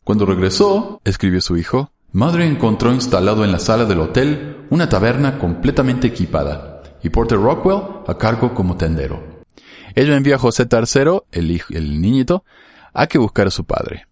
Cuando 0.04 0.26
regresó, 0.26 1.00
escribió 1.04 1.40
su 1.40 1.56
hijo, 1.56 1.90
Madre 2.12 2.46
encontró 2.46 2.92
instalado 2.92 3.44
en 3.44 3.50
la 3.50 3.59
sala 3.59 3.87
del 3.87 4.00
hotel 4.00 4.66
una 4.70 4.88
taberna 4.88 5.38
completamente 5.38 6.07
equipada 6.07 6.83
y 7.02 7.11
Porter 7.11 7.38
Rockwell 7.38 7.83
a 8.07 8.16
cargo 8.16 8.54
como 8.54 8.76
tendero. 8.76 9.34
Ella 9.94 10.16
envió 10.16 10.35
a 10.35 10.38
José 10.38 10.66
III, 10.70 11.20
el, 11.33 11.50
hijo, 11.50 11.72
el 11.72 12.00
niñito, 12.00 12.44
a 12.92 13.07
que 13.07 13.18
buscara 13.18 13.48
a 13.48 13.52
su 13.52 13.64
padre, 13.64 14.07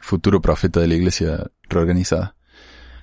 futuro 0.00 0.40
profeta 0.40 0.80
de 0.80 0.88
la 0.88 0.94
iglesia 0.94 1.50
reorganizada. 1.68 2.36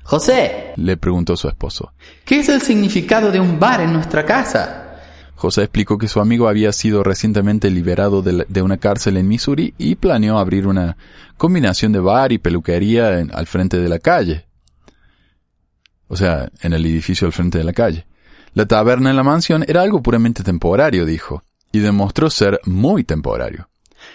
José, 0.04 0.74
le 0.78 0.98
preguntó 0.98 1.38
su 1.38 1.48
esposo, 1.48 1.94
¿qué 2.26 2.40
es 2.40 2.50
el 2.50 2.62
significado 2.62 3.32
de 3.32 3.40
un 3.40 3.60
bar 3.60 3.82
en 3.82 3.94
nuestra 3.94 4.26
casa? 4.26 4.88
José 5.36 5.64
explicó 5.64 5.98
que 5.98 6.08
su 6.08 6.20
amigo 6.20 6.48
había 6.48 6.72
sido 6.72 7.04
recientemente 7.04 7.72
liberado 7.72 8.22
de, 8.22 8.62
una 8.62 8.78
cárcel 8.78 9.18
en 9.18 9.28
Missouri 9.28 9.74
y 9.80 9.96
planeó 9.96 10.38
abrir 10.38 10.68
una 10.68 10.98
combinación 11.38 11.92
de 11.92 12.00
bar 12.00 12.32
y 12.32 12.38
peluquería 12.38 13.26
al 13.34 13.48
frente 13.48 13.78
de 13.78 13.90
la 13.90 13.98
calle. 13.98 14.46
O 16.08 16.16
sea, 16.16 16.52
en 16.62 16.74
el 16.74 16.86
edificio 16.86 17.26
al 17.26 17.34
frente 17.34 17.58
de 17.58 17.64
la 17.64 17.74
calle. 17.74 18.06
La 18.54 18.68
taberna 18.68 19.10
en 19.10 19.16
la 19.16 19.24
mansión 19.24 19.66
era 19.68 19.82
algo 19.82 20.04
puramente 20.04 20.44
temporario, 20.44 21.08
dijo, 21.08 21.42
y 21.72 21.80
demostró 21.80 22.30
ser 22.30 22.60
muy 22.66 23.04
temporario. 23.04 23.70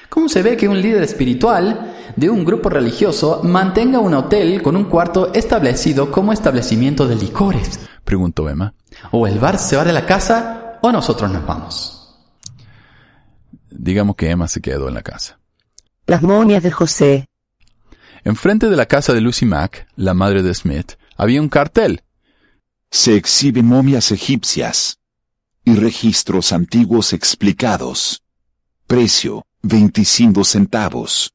¿Cómo 0.09 0.29
se 0.29 0.42
ve 0.42 0.57
que 0.57 0.69
un 0.69 0.81
líder 0.81 1.03
espiritual 1.03 1.95
de 2.16 2.31
un 2.31 2.45
grupo 2.45 2.69
religioso 2.69 3.40
mantenga 3.42 3.99
un 3.99 4.14
hotel 4.14 4.62
con 4.62 4.77
un 4.77 4.85
cuarto 4.85 5.33
establecido 5.35 6.11
como 6.11 6.33
establecimiento 6.33 7.07
de 7.07 7.16
licores? 7.16 7.81
Preguntó 8.05 8.49
Emma. 8.49 8.75
O 9.11 9.27
el 9.27 9.38
bar 9.38 9.59
se 9.59 9.77
va 9.77 9.85
de 9.85 9.92
la 9.92 10.07
casa 10.07 10.79
o 10.83 10.92
nosotros 10.92 11.31
nos 11.31 11.47
vamos. 11.47 11.92
Digamos 13.71 14.16
que 14.16 14.31
Emma 14.31 14.49
se 14.49 14.61
quedó 14.61 14.88
en 14.88 14.95
la 14.95 15.03
casa. 15.03 15.38
Las 16.07 16.23
momias 16.23 16.62
de 16.62 16.71
José. 16.71 17.29
Enfrente 18.25 18.69
de 18.69 18.77
la 18.77 18.87
casa 18.87 19.12
de 19.12 19.21
Lucy 19.21 19.45
Mack, 19.45 19.87
la 19.97 20.14
madre 20.14 20.42
de 20.42 20.55
Smith, 20.55 20.92
había 21.16 21.40
un 21.40 21.49
cartel. 21.49 22.03
Se 22.90 23.16
exhiben 23.16 23.66
momias 23.66 24.11
egipcias 24.12 25.01
y 25.67 25.75
registros 25.75 26.53
antiguos 26.53 27.13
explicados. 27.13 28.23
Precio, 28.87 29.45
25 29.63 30.45
centavos. 30.45 31.35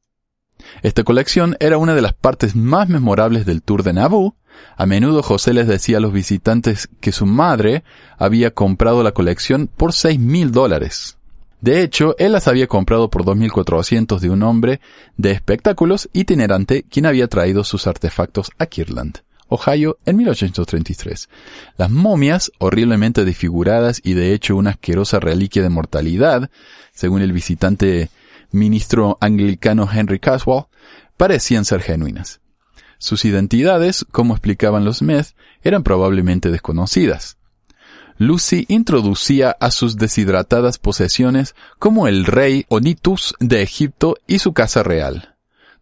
Esta 0.82 1.04
colección 1.04 1.58
era 1.60 1.78
una 1.78 1.94
de 1.94 2.02
las 2.02 2.14
partes 2.14 2.56
más 2.56 2.88
memorables 2.88 3.46
del 3.46 3.62
tour 3.62 3.84
de 3.84 3.94
Nauvoo. 3.94 4.36
A 4.78 4.86
menudo 4.86 5.22
José 5.22 5.54
les 5.54 5.68
decía 5.68 5.98
a 5.98 6.00
los 6.00 6.14
visitantes 6.14 6.90
que 7.02 7.12
su 7.12 7.26
madre 7.26 7.84
había 8.18 8.52
comprado 8.52 9.04
la 9.04 9.12
colección 9.12 9.68
por 9.68 9.92
seis 9.92 10.18
mil 10.18 10.52
dólares. 10.52 11.18
De 11.60 11.84
hecho, 11.84 12.16
él 12.18 12.32
las 12.32 12.48
había 12.48 12.68
comprado 12.68 13.10
por 13.12 13.24
2.400 13.24 14.20
de 14.20 14.30
un 14.32 14.42
hombre 14.42 14.82
de 15.18 15.32
espectáculos 15.32 16.10
itinerante 16.12 16.84
quien 16.84 17.06
había 17.06 17.28
traído 17.28 17.64
sus 17.64 17.86
artefactos 17.86 18.50
a 18.58 18.66
Kirtland, 18.66 19.20
Ohio, 19.52 19.98
en 20.06 20.16
1833. 20.16 21.28
Las 21.78 21.92
momias, 21.92 22.52
horriblemente 22.58 23.26
desfiguradas 23.26 24.00
y 24.02 24.14
de 24.14 24.34
hecho 24.34 24.56
una 24.56 24.72
asquerosa 24.72 25.20
reliquia 25.20 25.62
de 25.62 25.70
mortalidad, 25.70 26.50
según 26.94 27.22
el 27.22 27.34
visitante 27.34 28.10
ministro 28.52 29.18
anglicano 29.20 29.90
Henry 29.92 30.20
Caswell, 30.20 30.64
parecían 31.18 31.66
ser 31.66 31.82
genuinas. 31.82 32.40
Sus 32.98 33.26
identidades, 33.26 34.06
como 34.12 34.34
explicaban 34.34 34.86
los 34.86 35.00
Smith, 35.00 35.36
eran 35.64 35.84
probablemente 35.84 36.50
desconocidas. 36.50 37.38
Lucy 38.18 38.66
introducía 38.70 39.58
a 39.60 39.70
sus 39.72 39.98
deshidratadas 39.98 40.78
posesiones 40.78 41.56
como 41.78 42.08
el 42.08 42.26
rey 42.26 42.66
Onitus 42.70 43.36
de 43.40 43.64
Egipto 43.64 44.16
y 44.28 44.40
su 44.40 44.54
casa 44.54 44.84
real, 44.84 45.31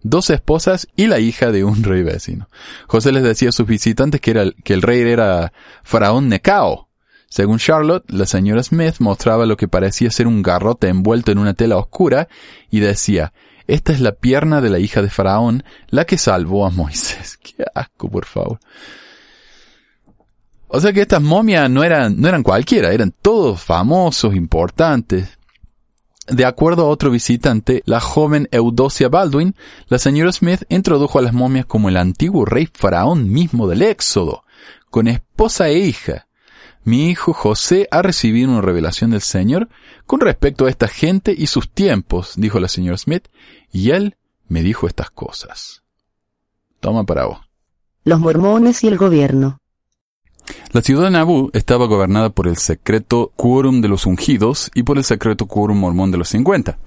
dos 0.02 0.30
esposas 0.30 0.88
y 0.96 1.08
la 1.08 1.20
hija 1.20 1.52
de 1.52 1.64
un 1.64 1.84
rey 1.84 2.04
vecino. 2.04 2.50
José 2.88 3.12
les 3.12 3.24
decía 3.24 3.50
a 3.50 3.54
sus 3.54 3.68
visitantes 3.68 4.22
que, 4.22 4.54
que 4.64 4.74
el 4.74 4.82
rey 4.82 5.02
era 5.02 5.54
faraón 5.84 6.30
Necao, 6.30 6.90
según 7.30 7.60
Charlotte, 7.60 8.10
la 8.12 8.26
señora 8.26 8.64
Smith 8.64 8.96
mostraba 9.00 9.46
lo 9.46 9.56
que 9.56 9.68
parecía 9.68 10.10
ser 10.10 10.26
un 10.26 10.42
garrote 10.42 10.88
envuelto 10.88 11.32
en 11.32 11.38
una 11.38 11.54
tela 11.54 11.78
oscura 11.78 12.28
y 12.72 12.80
decía, 12.80 13.34
esta 13.68 13.94
es 13.94 14.02
la 14.02 14.14
pierna 14.14 14.62
de 14.62 14.72
la 14.72 14.80
hija 14.80 15.04
de 15.04 15.12
Faraón, 15.12 15.64
la 15.90 16.06
que 16.06 16.18
salvó 16.18 16.66
a 16.66 16.72
Moisés. 16.72 17.38
Qué 17.42 17.64
asco, 17.76 18.10
por 18.10 18.26
favor. 18.26 18.60
O 20.68 20.80
sea 20.80 20.92
que 20.92 21.02
estas 21.02 21.22
momias 21.22 21.70
no 21.70 21.84
eran, 21.84 22.20
no 22.20 22.28
eran 22.28 22.42
cualquiera, 22.42 22.92
eran 22.92 23.12
todos 23.12 23.62
famosos, 23.62 24.36
importantes. 24.36 25.39
De 26.30 26.46
acuerdo 26.46 26.84
a 26.84 26.90
otro 26.90 27.10
visitante, 27.10 27.82
la 27.86 28.00
joven 28.00 28.48
Eudosia 28.52 29.10
Baldwin, 29.10 29.56
la 29.88 29.98
señora 29.98 30.32
Smith 30.32 30.62
introdujo 30.70 31.18
a 31.18 31.24
las 31.24 31.34
momias 31.34 31.66
como 31.66 31.90
el 31.90 31.98
antiguo 31.98 32.46
rey 32.46 32.70
faraón 32.72 33.32
mismo 33.32 33.68
del 33.68 33.82
Éxodo, 33.82 34.44
con 34.92 35.08
esposa 35.08 35.70
e 35.70 35.80
hija. 35.80 36.28
Mi 36.84 37.10
hijo 37.10 37.34
José 37.34 37.88
ha 37.90 38.04
recibido 38.04 38.52
una 38.52 38.62
revelación 38.62 39.12
del 39.12 39.22
Señor 39.22 39.70
con 40.06 40.20
respecto 40.20 40.68
a 40.68 40.70
esta 40.70 40.88
gente 40.88 41.34
y 41.36 41.48
sus 41.48 41.70
tiempos, 41.72 42.34
dijo 42.38 42.60
la 42.60 42.68
señora 42.68 42.98
Smith, 42.98 43.28
y 43.72 43.90
él 43.90 44.16
me 44.48 44.62
dijo 44.62 44.88
estas 44.88 45.10
cosas. 45.10 45.84
Toma 46.80 47.06
para 47.06 47.26
vos. 47.26 47.40
Los 48.04 48.20
mormones 48.20 48.84
y 48.84 48.88
el 48.88 48.98
gobierno. 48.98 49.60
La 50.72 50.82
ciudad 50.82 51.06
de 51.06 51.12
Nabú 51.12 51.50
estaba 51.54 51.88
gobernada 51.88 52.30
por 52.30 52.48
el 52.48 52.58
secreto 52.58 53.32
quórum 53.36 53.82
de 53.82 53.88
los 53.88 54.06
ungidos 54.06 54.70
y 54.76 54.84
por 54.84 54.98
el 54.98 55.04
secreto 55.04 55.48
quórum 55.48 55.80
mormón 55.80 56.12
de 56.12 56.18
los 56.18 56.30
cincuenta. 56.30 56.78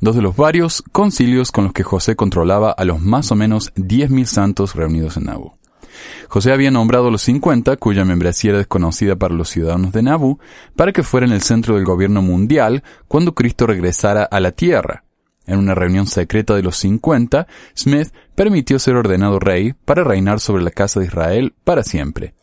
dos 0.00 0.14
de 0.14 0.22
los 0.22 0.36
varios 0.36 0.82
concilios 0.92 1.50
con 1.50 1.64
los 1.64 1.72
que 1.72 1.82
José 1.82 2.16
controlaba 2.16 2.70
a 2.70 2.84
los 2.84 3.00
más 3.00 3.32
o 3.32 3.36
menos 3.36 3.72
10.000 3.74 4.24
santos 4.26 4.74
reunidos 4.74 5.16
en 5.16 5.24
Nabu. 5.24 5.52
José 6.28 6.52
había 6.52 6.70
nombrado 6.70 7.08
a 7.08 7.10
los 7.10 7.22
50, 7.22 7.76
cuya 7.76 8.04
membresía 8.04 8.50
era 8.50 8.58
desconocida 8.58 9.16
para 9.16 9.34
los 9.34 9.48
ciudadanos 9.48 9.92
de 9.92 10.02
Nabu, 10.02 10.38
para 10.76 10.92
que 10.92 11.02
fueran 11.02 11.32
el 11.32 11.42
centro 11.42 11.74
del 11.76 11.84
gobierno 11.84 12.22
mundial 12.22 12.82
cuando 13.08 13.34
Cristo 13.34 13.66
regresara 13.66 14.24
a 14.24 14.40
la 14.40 14.52
tierra. 14.52 15.04
En 15.46 15.58
una 15.58 15.74
reunión 15.74 16.06
secreta 16.06 16.54
de 16.54 16.62
los 16.62 16.76
50, 16.76 17.46
Smith 17.74 18.12
permitió 18.34 18.78
ser 18.78 18.96
ordenado 18.96 19.38
rey 19.38 19.72
para 19.72 20.04
reinar 20.04 20.38
sobre 20.38 20.62
la 20.62 20.70
casa 20.70 21.00
de 21.00 21.06
Israel 21.06 21.54
para 21.64 21.82
siempre. 21.82 22.34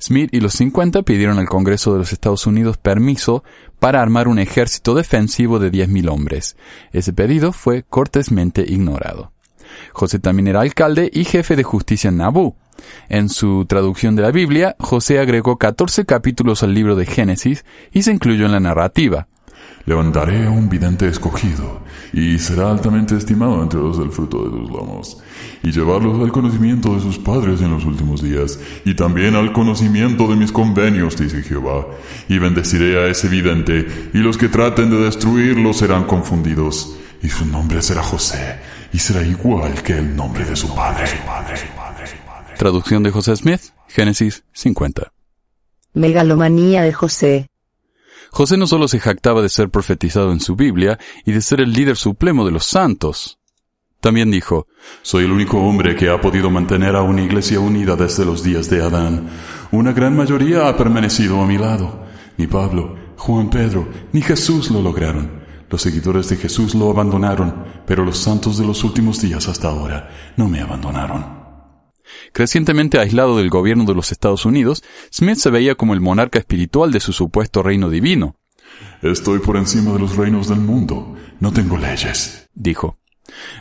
Smith 0.00 0.30
y 0.32 0.40
los 0.40 0.54
50 0.54 1.02
pidieron 1.02 1.38
al 1.38 1.48
Congreso 1.48 1.92
de 1.92 1.98
los 1.98 2.12
Estados 2.12 2.46
Unidos 2.46 2.76
permiso 2.76 3.44
para 3.78 4.00
armar 4.00 4.28
un 4.28 4.38
ejército 4.38 4.94
defensivo 4.94 5.58
de 5.58 5.72
10.000 5.72 6.10
hombres. 6.10 6.56
Ese 6.92 7.12
pedido 7.12 7.52
fue 7.52 7.82
cortésmente 7.82 8.64
ignorado. 8.66 9.32
José 9.92 10.18
también 10.18 10.48
era 10.48 10.60
alcalde 10.60 11.10
y 11.12 11.24
jefe 11.24 11.56
de 11.56 11.62
justicia 11.62 12.08
en 12.08 12.18
Nabú. 12.18 12.54
En 13.08 13.28
su 13.28 13.64
traducción 13.66 14.16
de 14.16 14.22
la 14.22 14.30
Biblia, 14.30 14.76
José 14.78 15.18
agregó 15.18 15.56
14 15.56 16.04
capítulos 16.04 16.62
al 16.62 16.74
libro 16.74 16.96
de 16.96 17.06
Génesis 17.06 17.64
y 17.92 18.02
se 18.02 18.12
incluyó 18.12 18.46
en 18.46 18.52
la 18.52 18.60
narrativa. 18.60 19.28
Levantaré 19.84 20.46
a 20.46 20.50
un 20.50 20.68
vidente 20.68 21.08
escogido, 21.08 21.82
y 22.12 22.38
será 22.38 22.70
altamente 22.70 23.16
estimado 23.16 23.62
entre 23.62 23.80
los 23.80 23.98
del 23.98 24.10
fruto 24.10 24.44
de 24.44 24.50
sus 24.50 24.70
lomos, 24.70 25.18
y 25.62 25.72
llevarlos 25.72 26.20
al 26.20 26.30
conocimiento 26.30 26.94
de 26.94 27.00
sus 27.00 27.18
padres 27.18 27.60
en 27.60 27.70
los 27.70 27.84
últimos 27.84 28.22
días, 28.22 28.60
y 28.84 28.94
también 28.94 29.34
al 29.34 29.52
conocimiento 29.52 30.28
de 30.28 30.36
mis 30.36 30.52
convenios, 30.52 31.16
dice 31.16 31.42
Jehová, 31.42 31.86
y 32.28 32.38
bendeciré 32.38 32.98
a 32.98 33.08
ese 33.08 33.28
vidente, 33.28 34.10
y 34.14 34.18
los 34.18 34.36
que 34.36 34.48
traten 34.48 34.90
de 34.90 34.98
destruirlo 34.98 35.72
serán 35.72 36.04
confundidos, 36.04 36.96
y 37.22 37.28
su 37.28 37.46
nombre 37.46 37.82
será 37.82 38.02
José, 38.02 38.58
y 38.92 38.98
será 38.98 39.22
igual 39.22 39.82
que 39.82 39.98
el 39.98 40.14
nombre 40.14 40.44
de 40.44 40.56
su 40.56 40.74
padre. 40.74 41.04
Traducción 42.58 43.02
de 43.02 43.10
José 43.10 43.34
Smith, 43.36 43.60
Génesis 43.88 44.44
50. 44.52 45.12
Megalomanía 45.94 46.82
de 46.82 46.92
José. 46.92 47.51
José 48.32 48.56
no 48.56 48.66
solo 48.66 48.88
se 48.88 48.98
jactaba 48.98 49.42
de 49.42 49.48
ser 49.48 49.68
profetizado 49.68 50.32
en 50.32 50.40
su 50.40 50.56
Biblia 50.56 50.98
y 51.24 51.32
de 51.32 51.42
ser 51.42 51.60
el 51.60 51.72
líder 51.72 51.96
supremo 51.96 52.44
de 52.44 52.50
los 52.50 52.64
santos, 52.64 53.38
también 54.02 54.32
dijo, 54.32 54.66
Soy 55.02 55.26
el 55.26 55.30
único 55.30 55.58
hombre 55.58 55.94
que 55.94 56.08
ha 56.08 56.20
podido 56.20 56.50
mantener 56.50 56.96
a 56.96 57.02
una 57.02 57.22
iglesia 57.22 57.60
unida 57.60 57.94
desde 57.94 58.24
los 58.24 58.42
días 58.42 58.68
de 58.68 58.82
Adán. 58.82 59.28
Una 59.70 59.92
gran 59.92 60.16
mayoría 60.16 60.66
ha 60.66 60.76
permanecido 60.76 61.40
a 61.40 61.46
mi 61.46 61.56
lado. 61.56 62.04
Ni 62.36 62.48
Pablo, 62.48 62.96
Juan 63.16 63.48
Pedro, 63.48 63.88
ni 64.12 64.20
Jesús 64.20 64.72
lo 64.72 64.82
lograron. 64.82 65.42
Los 65.70 65.82
seguidores 65.82 66.28
de 66.30 66.36
Jesús 66.36 66.74
lo 66.74 66.90
abandonaron, 66.90 67.64
pero 67.86 68.04
los 68.04 68.18
santos 68.18 68.58
de 68.58 68.66
los 68.66 68.82
últimos 68.82 69.22
días 69.22 69.46
hasta 69.46 69.68
ahora 69.68 70.10
no 70.36 70.48
me 70.48 70.60
abandonaron. 70.60 71.41
Crecientemente 72.32 72.98
aislado 72.98 73.36
del 73.36 73.50
gobierno 73.50 73.84
de 73.84 73.94
los 73.94 74.12
Estados 74.12 74.44
Unidos, 74.44 74.82
Smith 75.12 75.38
se 75.38 75.50
veía 75.50 75.74
como 75.74 75.94
el 75.94 76.00
monarca 76.00 76.38
espiritual 76.38 76.92
de 76.92 77.00
su 77.00 77.12
supuesto 77.12 77.62
reino 77.62 77.90
divino. 77.90 78.36
Estoy 79.02 79.40
por 79.40 79.56
encima 79.56 79.92
de 79.92 79.98
los 79.98 80.16
reinos 80.16 80.48
del 80.48 80.60
mundo. 80.60 81.16
No 81.40 81.52
tengo 81.52 81.76
leyes, 81.76 82.48
dijo. 82.54 82.98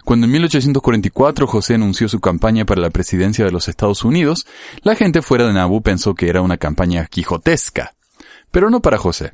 Cuando 0.03 0.25
en 0.25 0.31
1844 0.33 1.47
José 1.47 1.75
anunció 1.75 2.09
su 2.09 2.19
campaña 2.19 2.65
para 2.65 2.81
la 2.81 2.89
presidencia 2.89 3.45
de 3.45 3.51
los 3.51 3.67
Estados 3.67 4.03
Unidos, 4.03 4.45
la 4.83 4.95
gente 4.95 5.21
fuera 5.21 5.47
de 5.47 5.53
Nabú 5.53 5.81
pensó 5.81 6.15
que 6.15 6.29
era 6.29 6.41
una 6.41 6.57
campaña 6.57 7.05
quijotesca. 7.05 7.93
Pero 8.51 8.69
no 8.69 8.81
para 8.81 8.97
José. 8.97 9.33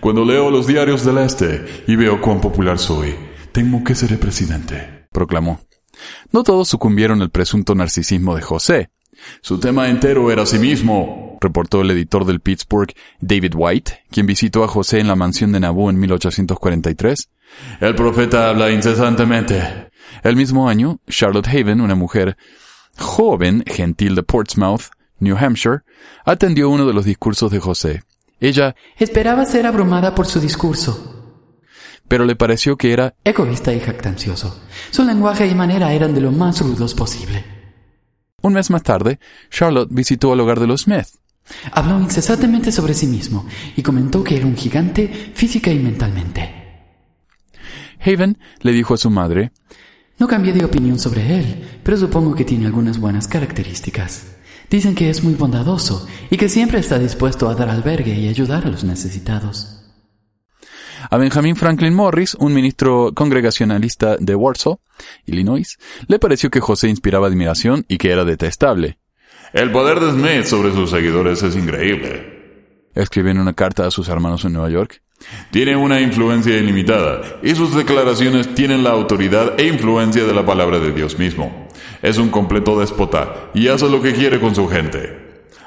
Cuando 0.00 0.24
leo 0.24 0.50
los 0.50 0.66
diarios 0.66 1.04
del 1.04 1.18
Este 1.18 1.84
y 1.86 1.96
veo 1.96 2.20
cuán 2.20 2.40
popular 2.40 2.78
soy, 2.78 3.14
temo 3.52 3.82
que 3.82 3.94
seré 3.94 4.16
presidente, 4.16 5.08
proclamó. 5.10 5.60
No 6.32 6.42
todos 6.42 6.68
sucumbieron 6.68 7.22
al 7.22 7.30
presunto 7.30 7.74
narcisismo 7.74 8.36
de 8.36 8.42
José. 8.42 8.88
Su 9.40 9.58
tema 9.58 9.88
entero 9.88 10.30
era 10.30 10.46
sí 10.46 10.58
mismo, 10.58 11.38
reportó 11.40 11.82
el 11.82 11.90
editor 11.90 12.24
del 12.24 12.40
Pittsburgh, 12.40 12.92
David 13.20 13.54
White, 13.54 14.04
quien 14.10 14.26
visitó 14.26 14.64
a 14.64 14.68
José 14.68 15.00
en 15.00 15.08
la 15.08 15.16
mansión 15.16 15.52
de 15.52 15.60
Nabú 15.60 15.90
en 15.90 15.98
1843. 15.98 17.28
El 17.80 17.94
profeta 17.94 18.48
habla 18.48 18.70
incesantemente. 18.70 19.90
El 20.22 20.36
mismo 20.36 20.68
año, 20.68 21.00
Charlotte 21.08 21.48
Haven, 21.48 21.80
una 21.80 21.94
mujer 21.94 22.36
joven, 22.98 23.64
gentil 23.66 24.14
de 24.14 24.22
Portsmouth, 24.22 24.84
New 25.18 25.36
Hampshire, 25.36 25.80
atendió 26.24 26.70
uno 26.70 26.86
de 26.86 26.92
los 26.92 27.04
discursos 27.04 27.50
de 27.50 27.60
José. 27.60 28.02
Ella 28.40 28.74
esperaba 28.98 29.44
ser 29.44 29.66
abrumada 29.66 30.14
por 30.14 30.26
su 30.26 30.40
discurso 30.40 31.23
pero 32.14 32.26
le 32.26 32.36
pareció 32.36 32.76
que 32.76 32.92
era 32.92 33.16
egoísta 33.24 33.74
y 33.74 33.80
jactancioso. 33.80 34.62
Su 34.92 35.02
lenguaje 35.02 35.48
y 35.48 35.54
manera 35.56 35.92
eran 35.92 36.14
de 36.14 36.20
lo 36.20 36.30
más 36.30 36.60
rudos 36.60 36.94
posible. 36.94 37.44
Un 38.40 38.52
mes 38.52 38.70
más 38.70 38.84
tarde, 38.84 39.18
Charlotte 39.50 39.88
visitó 39.90 40.32
al 40.32 40.38
hogar 40.38 40.60
de 40.60 40.68
los 40.68 40.82
Smith. 40.82 41.08
Habló 41.72 41.98
incesantemente 41.98 42.70
sobre 42.70 42.94
sí 42.94 43.08
mismo 43.08 43.48
y 43.74 43.82
comentó 43.82 44.22
que 44.22 44.36
era 44.36 44.46
un 44.46 44.56
gigante 44.56 45.08
física 45.34 45.72
y 45.72 45.80
mentalmente. 45.80 46.92
Haven 47.98 48.38
le 48.60 48.70
dijo 48.70 48.94
a 48.94 48.98
su 48.98 49.10
madre, 49.10 49.50
No 50.16 50.28
cambié 50.28 50.52
de 50.52 50.64
opinión 50.64 51.00
sobre 51.00 51.36
él, 51.36 51.80
pero 51.82 51.96
supongo 51.96 52.36
que 52.36 52.44
tiene 52.44 52.66
algunas 52.66 53.00
buenas 53.00 53.26
características. 53.26 54.36
Dicen 54.70 54.94
que 54.94 55.10
es 55.10 55.24
muy 55.24 55.34
bondadoso 55.34 56.06
y 56.30 56.36
que 56.36 56.48
siempre 56.48 56.78
está 56.78 56.96
dispuesto 57.00 57.48
a 57.48 57.56
dar 57.56 57.70
albergue 57.70 58.14
y 58.14 58.28
ayudar 58.28 58.66
a 58.66 58.70
los 58.70 58.84
necesitados. 58.84 59.83
A 61.10 61.16
Benjamin 61.16 61.56
Franklin 61.56 61.94
Morris, 61.94 62.34
un 62.34 62.54
ministro 62.54 63.12
congregacionalista 63.14 64.16
de 64.18 64.34
Warsaw, 64.34 64.78
Illinois, 65.26 65.78
le 66.08 66.18
pareció 66.18 66.50
que 66.50 66.60
José 66.60 66.88
inspiraba 66.88 67.26
admiración 67.26 67.84
y 67.88 67.98
que 67.98 68.10
era 68.10 68.24
detestable. 68.24 68.98
El 69.52 69.70
poder 69.70 70.00
de 70.00 70.12
Smith 70.12 70.44
sobre 70.44 70.72
sus 70.72 70.90
seguidores 70.90 71.42
es 71.42 71.54
increíble. 71.56 72.88
Escribió 72.94 73.32
en 73.32 73.38
una 73.38 73.52
carta 73.52 73.86
a 73.86 73.90
sus 73.90 74.08
hermanos 74.08 74.44
en 74.44 74.54
Nueva 74.54 74.70
York. 74.70 75.02
Tiene 75.50 75.76
una 75.76 76.00
influencia 76.00 76.56
ilimitada 76.56 77.38
y 77.42 77.54
sus 77.54 77.74
declaraciones 77.74 78.54
tienen 78.54 78.82
la 78.82 78.90
autoridad 78.90 79.58
e 79.58 79.66
influencia 79.68 80.24
de 80.24 80.34
la 80.34 80.44
palabra 80.44 80.78
de 80.80 80.92
Dios 80.92 81.18
mismo. 81.18 81.68
Es 82.02 82.18
un 82.18 82.30
completo 82.30 82.78
déspota 82.78 83.50
y 83.54 83.68
hace 83.68 83.88
lo 83.88 84.02
que 84.02 84.12
quiere 84.12 84.40
con 84.40 84.54
su 84.54 84.68
gente. 84.68 85.23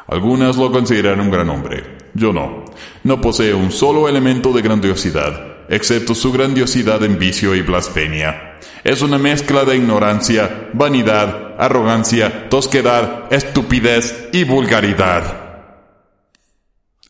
Algunas 0.07 0.55
lo 0.55 0.71
consideran 0.71 1.19
un 1.19 1.29
gran 1.29 1.49
hombre, 1.49 1.97
yo 2.13 2.31
no. 2.31 2.65
No 3.03 3.19
posee 3.19 3.53
un 3.53 3.71
solo 3.71 4.07
elemento 4.07 4.53
de 4.53 4.61
grandiosidad, 4.61 5.65
excepto 5.69 6.15
su 6.15 6.31
grandiosidad 6.31 7.03
en 7.03 7.19
vicio 7.19 7.53
y 7.55 7.61
blasfemia. 7.61 8.57
Es 8.83 9.01
una 9.01 9.17
mezcla 9.17 9.65
de 9.65 9.75
ignorancia, 9.75 10.69
vanidad, 10.73 11.55
arrogancia, 11.59 12.47
tosquedad, 12.49 13.31
estupidez 13.33 14.29
y 14.31 14.45
vulgaridad. 14.45 15.47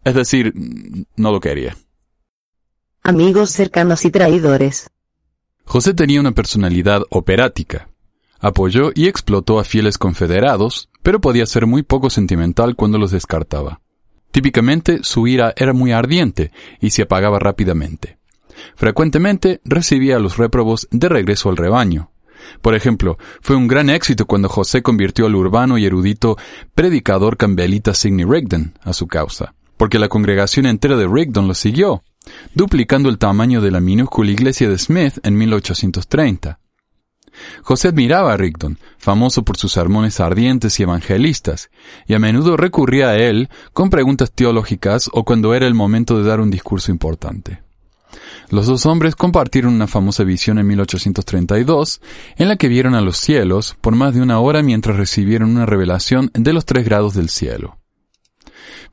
Es 0.04 0.16
decir, 0.16 0.54
no 1.16 1.32
lo 1.32 1.40
quería. 1.40 1.78
Amigos 3.04 3.52
cercanos 3.52 4.06
y 4.06 4.12
traidores. 4.12 4.90
José 5.66 5.94
tenía 5.94 6.20
una 6.20 6.32
personalidad 6.32 7.04
operática. 7.10 7.90
Apoyó 8.39 8.91
y 8.93 9.08
explotó 9.08 9.60
a 9.60 9.63
fieles 9.63 9.97
confederados, 9.97 10.89
pero 11.02 11.21
podía 11.21 11.45
ser 11.45 11.65
muy 11.65 11.84
poco 11.84 12.10
sentimental 12.10 12.76
cuando 12.76 12.97
los 12.97 13.12
descartaba. 13.12 13.82
Típicamente 14.32 15.00
su 15.02 15.28
ira 15.28 15.54
era 15.56 15.73
muy 15.73 15.91
ardiente 15.91 16.52
y 16.80 16.91
se 16.91 17.04
apagaba 17.04 17.39
rápidamente. 17.39 18.17
Frecuentemente 18.76 19.62
recibía 19.63 20.17
a 20.17 20.19
los 20.19 20.38
réprobos 20.38 20.88
de 20.91 21.10
regreso 21.10 21.50
al 21.50 21.58
rebaño. 21.58 22.12
Por 22.62 22.76
ejemplo, 22.76 23.17
fue 23.41 23.56
un 23.56 23.67
gran 23.67 23.89
éxito 23.89 24.26
cuando 24.26 24.50
José 24.50 24.82
convirtió 24.82 25.26
al 25.26 25.36
urbano 25.36 25.78
y 25.78 25.86
erudito 25.86 26.38
predicador 26.76 27.38
cambelita 27.38 27.93
Sidney 27.93 28.26
Rigdon 28.26 28.78
a 28.84 28.93
su 28.93 29.08
causa, 29.08 29.56
porque 29.76 30.00
la 30.00 30.10
congregación 30.10 30.65
entera 30.65 30.95
de 30.97 31.08
Rigdon 31.08 31.47
lo 31.47 31.54
siguió, 31.54 32.04
duplicando 32.54 33.10
el 33.10 33.17
tamaño 33.17 33.62
de 33.62 33.71
la 33.71 33.80
minúscula 33.80 34.32
iglesia 34.32 34.69
de 34.69 34.78
Smith 34.78 35.17
en 35.23 35.38
1830. 35.38 36.60
José 37.63 37.89
admiraba 37.89 38.34
a 38.34 38.38
Rigdon, 38.38 38.78
famoso 38.97 39.43
por 39.43 39.58
sus 39.58 39.71
sermones 39.71 40.19
ardientes 40.19 40.80
y 40.80 40.84
evangelistas, 40.84 41.69
y 42.08 42.13
a 42.13 42.19
menudo 42.19 42.58
recurría 42.58 43.10
a 43.10 43.17
él 43.17 43.50
con 43.73 43.89
preguntas 43.89 44.32
teológicas 44.32 45.10
o 45.13 45.23
cuando 45.23 45.54
era 45.54 45.67
el 45.67 45.73
momento 45.73 46.17
de 46.17 46.28
dar 46.28 46.39
un 46.39 46.52
discurso 46.52 46.91
importante. 46.91 47.62
Los 48.50 48.65
dos 48.65 48.86
hombres 48.86 49.15
compartieron 49.15 49.73
una 49.73 49.88
famosa 49.88 50.23
visión 50.23 50.58
en 50.58 50.67
1832, 50.67 52.02
en 52.38 52.47
la 52.47 52.56
que 52.56 52.69
vieron 52.69 52.95
a 52.95 53.02
los 53.02 53.17
cielos 53.17 53.76
por 53.82 53.95
más 53.95 54.13
de 54.13 54.21
una 54.21 54.39
hora 54.39 54.63
mientras 54.63 54.95
recibieron 54.95 55.50
una 55.50 55.65
revelación 55.65 56.32
de 56.34 56.54
los 56.54 56.65
tres 56.65 56.86
grados 56.86 57.13
del 57.13 57.30
cielo. 57.30 57.78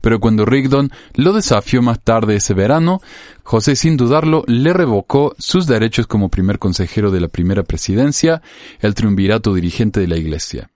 Pero 0.05 0.19
cuando 0.19 0.45
Rigdon 0.45 0.91
lo 1.15 1.33
desafió 1.33 1.81
más 1.81 1.99
tarde 1.99 2.35
ese 2.35 2.53
verano, 2.53 3.01
José 3.41 3.75
sin 3.75 3.97
dudarlo 3.97 4.43
le 4.45 4.71
revocó 4.71 5.33
sus 5.39 5.65
derechos 5.65 6.05
como 6.05 6.29
primer 6.29 6.59
consejero 6.59 7.09
de 7.09 7.19
la 7.19 7.27
primera 7.27 7.63
presidencia, 7.63 8.43
el 8.81 8.93
triunvirato 8.93 9.55
dirigente 9.55 9.99
de 9.99 10.07
la 10.07 10.17
iglesia. 10.17 10.69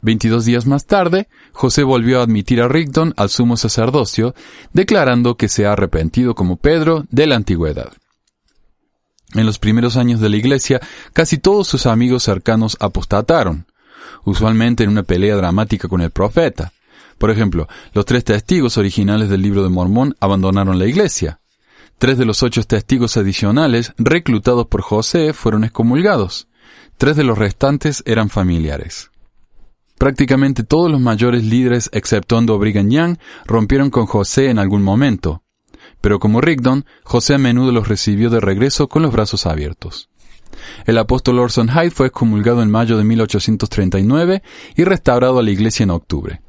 Veintidós 0.00 0.44
días 0.44 0.64
más 0.64 0.86
tarde, 0.86 1.26
José 1.50 1.82
volvió 1.82 2.20
a 2.20 2.22
admitir 2.22 2.62
a 2.62 2.68
Rigdon 2.68 3.14
al 3.16 3.30
sumo 3.30 3.56
sacerdocio, 3.56 4.32
declarando 4.72 5.36
que 5.36 5.48
se 5.48 5.66
ha 5.66 5.72
arrepentido 5.72 6.36
como 6.36 6.54
Pedro 6.54 7.04
de 7.10 7.26
la 7.26 7.34
antigüedad. 7.34 7.90
En 9.34 9.44
los 9.44 9.58
primeros 9.58 9.96
años 9.96 10.20
de 10.20 10.28
la 10.28 10.36
iglesia, 10.36 10.80
casi 11.12 11.36
todos 11.36 11.66
sus 11.66 11.86
amigos 11.86 12.22
cercanos 12.22 12.76
apostataron, 12.78 13.66
usualmente 14.22 14.84
en 14.84 14.90
una 14.90 15.02
pelea 15.02 15.34
dramática 15.34 15.88
con 15.88 16.00
el 16.00 16.12
profeta. 16.12 16.72
Por 17.22 17.30
ejemplo, 17.30 17.68
los 17.92 18.04
tres 18.04 18.24
testigos 18.24 18.78
originales 18.78 19.28
del 19.28 19.42
libro 19.42 19.62
de 19.62 19.68
Mormón 19.68 20.16
abandonaron 20.18 20.80
la 20.80 20.86
iglesia. 20.86 21.38
Tres 21.96 22.18
de 22.18 22.24
los 22.24 22.42
ocho 22.42 22.64
testigos 22.64 23.16
adicionales 23.16 23.92
reclutados 23.96 24.66
por 24.66 24.82
José 24.82 25.32
fueron 25.32 25.62
excomulgados. 25.62 26.48
Tres 26.98 27.14
de 27.14 27.22
los 27.22 27.38
restantes 27.38 28.02
eran 28.06 28.28
familiares. 28.28 29.12
Prácticamente 29.98 30.64
todos 30.64 30.90
los 30.90 31.00
mayores 31.00 31.44
líderes, 31.44 31.90
exceptuando 31.92 32.58
Brigham 32.58 32.90
Young, 32.90 33.18
rompieron 33.46 33.90
con 33.90 34.06
José 34.06 34.50
en 34.50 34.58
algún 34.58 34.82
momento. 34.82 35.44
Pero 36.00 36.18
como 36.18 36.40
Rigdon, 36.40 36.86
José 37.04 37.34
a 37.34 37.38
menudo 37.38 37.70
los 37.70 37.86
recibió 37.86 38.30
de 38.30 38.40
regreso 38.40 38.88
con 38.88 39.02
los 39.02 39.12
brazos 39.12 39.46
abiertos. 39.46 40.08
El 40.86 40.98
apóstol 40.98 41.38
Orson 41.38 41.68
Hyde 41.68 41.92
fue 41.92 42.08
excomulgado 42.08 42.64
en 42.64 42.70
mayo 42.72 42.98
de 42.98 43.04
1839 43.04 44.42
y 44.74 44.82
restaurado 44.82 45.38
a 45.38 45.42
la 45.44 45.50
iglesia 45.52 45.84
en 45.84 45.90
octubre. 45.90 46.40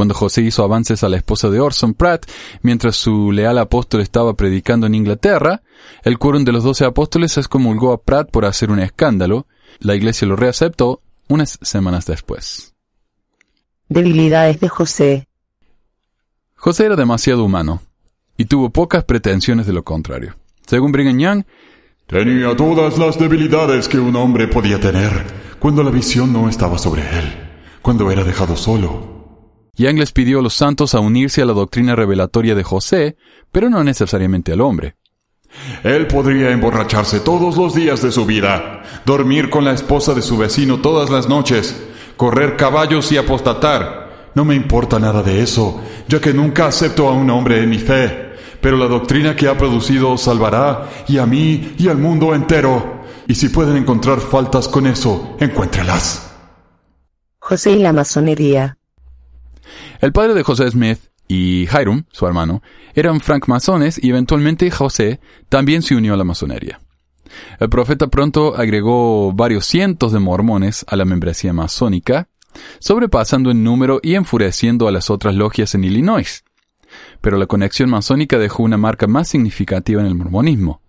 Cuando 0.00 0.14
José 0.14 0.40
hizo 0.40 0.64
avances 0.64 1.04
a 1.04 1.10
la 1.10 1.18
esposa 1.18 1.50
de 1.50 1.60
Orson 1.60 1.92
Pratt, 1.92 2.24
mientras 2.62 2.96
su 2.96 3.32
leal 3.32 3.58
apóstol 3.58 4.00
estaba 4.00 4.32
predicando 4.32 4.86
en 4.86 4.94
Inglaterra, 4.94 5.60
el 6.04 6.16
quórum 6.16 6.42
de 6.42 6.52
los 6.52 6.64
doce 6.64 6.86
apóstoles 6.86 7.36
excomulgó 7.36 7.92
a 7.92 8.00
Pratt 8.00 8.30
por 8.30 8.46
hacer 8.46 8.70
un 8.70 8.78
escándalo. 8.78 9.46
La 9.78 9.94
iglesia 9.94 10.26
lo 10.26 10.36
reaceptó 10.36 11.02
unas 11.28 11.58
semanas 11.60 12.06
después. 12.06 12.74
Debilidades 13.90 14.58
de 14.60 14.70
José. 14.70 15.28
José 16.54 16.86
era 16.86 16.96
demasiado 16.96 17.44
humano 17.44 17.82
y 18.38 18.46
tuvo 18.46 18.70
pocas 18.70 19.04
pretensiones 19.04 19.66
de 19.66 19.74
lo 19.74 19.84
contrario. 19.84 20.34
Según 20.66 20.92
Brigham 20.92 21.18
Young, 21.18 21.44
tenía 22.06 22.56
todas 22.56 22.96
las 22.96 23.18
debilidades 23.18 23.86
que 23.86 23.98
un 23.98 24.16
hombre 24.16 24.48
podía 24.48 24.80
tener 24.80 25.12
cuando 25.58 25.82
la 25.82 25.90
visión 25.90 26.32
no 26.32 26.48
estaba 26.48 26.78
sobre 26.78 27.02
él, 27.02 27.34
cuando 27.82 28.10
era 28.10 28.24
dejado 28.24 28.56
solo. 28.56 29.19
Young 29.80 29.98
les 29.98 30.12
pidió 30.12 30.38
a 30.40 30.42
los 30.42 30.54
santos 30.54 30.94
a 30.94 31.00
unirse 31.00 31.42
a 31.42 31.46
la 31.46 31.52
doctrina 31.52 31.96
revelatoria 31.96 32.54
de 32.54 32.62
José, 32.62 33.16
pero 33.50 33.70
no 33.70 33.82
necesariamente 33.82 34.52
al 34.52 34.60
hombre. 34.60 34.96
Él 35.82 36.06
podría 36.06 36.50
emborracharse 36.50 37.20
todos 37.20 37.56
los 37.56 37.74
días 37.74 38.02
de 38.02 38.12
su 38.12 38.24
vida, 38.26 38.82
dormir 39.04 39.50
con 39.50 39.64
la 39.64 39.72
esposa 39.72 40.14
de 40.14 40.22
su 40.22 40.36
vecino 40.36 40.80
todas 40.80 41.10
las 41.10 41.28
noches, 41.28 41.82
correr 42.16 42.56
caballos 42.56 43.10
y 43.10 43.16
apostatar. 43.16 44.30
No 44.34 44.44
me 44.44 44.54
importa 44.54 44.98
nada 44.98 45.22
de 45.22 45.42
eso, 45.42 45.80
ya 46.06 46.20
que 46.20 46.32
nunca 46.32 46.66
acepto 46.66 47.08
a 47.08 47.12
un 47.12 47.30
hombre 47.30 47.62
en 47.62 47.70
mi 47.70 47.78
fe 47.78 48.30
pero 48.60 48.76
la 48.76 48.86
doctrina 48.86 49.34
que 49.34 49.48
ha 49.48 49.56
producido 49.56 50.10
os 50.12 50.22
salvará, 50.22 50.88
y 51.08 51.18
a 51.18 51.26
mí 51.26 51.74
y 51.78 51.88
al 51.88 51.98
mundo 51.98 52.34
entero. 52.34 53.00
Y 53.26 53.34
si 53.34 53.48
pueden 53.48 53.76
encontrar 53.76 54.20
faltas 54.20 54.68
con 54.68 54.86
eso, 54.86 55.36
encuéntrelas. 55.40 56.34
José 57.38 57.72
y 57.72 57.78
la 57.78 57.92
masonería. 57.92 58.79
El 60.00 60.12
padre 60.12 60.34
de 60.34 60.42
José 60.42 60.70
Smith 60.70 60.98
y 61.28 61.62
Hiram, 61.62 62.04
su 62.10 62.26
hermano, 62.26 62.62
eran 62.94 63.20
francmasones 63.20 64.02
y 64.02 64.10
eventualmente 64.10 64.70
José 64.70 65.20
también 65.48 65.82
se 65.82 65.94
unió 65.94 66.14
a 66.14 66.16
la 66.16 66.24
masonería. 66.24 66.80
El 67.60 67.68
profeta 67.68 68.08
pronto 68.08 68.56
agregó 68.56 69.32
varios 69.32 69.64
cientos 69.64 70.12
de 70.12 70.18
mormones 70.18 70.84
a 70.88 70.96
la 70.96 71.04
membresía 71.04 71.52
masónica, 71.52 72.28
sobrepasando 72.80 73.50
en 73.52 73.62
número 73.62 74.00
y 74.02 74.14
enfureciendo 74.14 74.88
a 74.88 74.92
las 74.92 75.10
otras 75.10 75.36
logias 75.36 75.74
en 75.76 75.84
Illinois 75.84 76.42
pero 77.20 77.36
la 77.38 77.46
conexión 77.46 77.90
masónica 77.90 78.38
dejó 78.38 78.62
una 78.62 78.76
marca 78.76 79.06
más 79.06 79.28
significativa 79.28 80.00
en 80.00 80.06
el 80.06 80.14
mormonismo. 80.14 80.80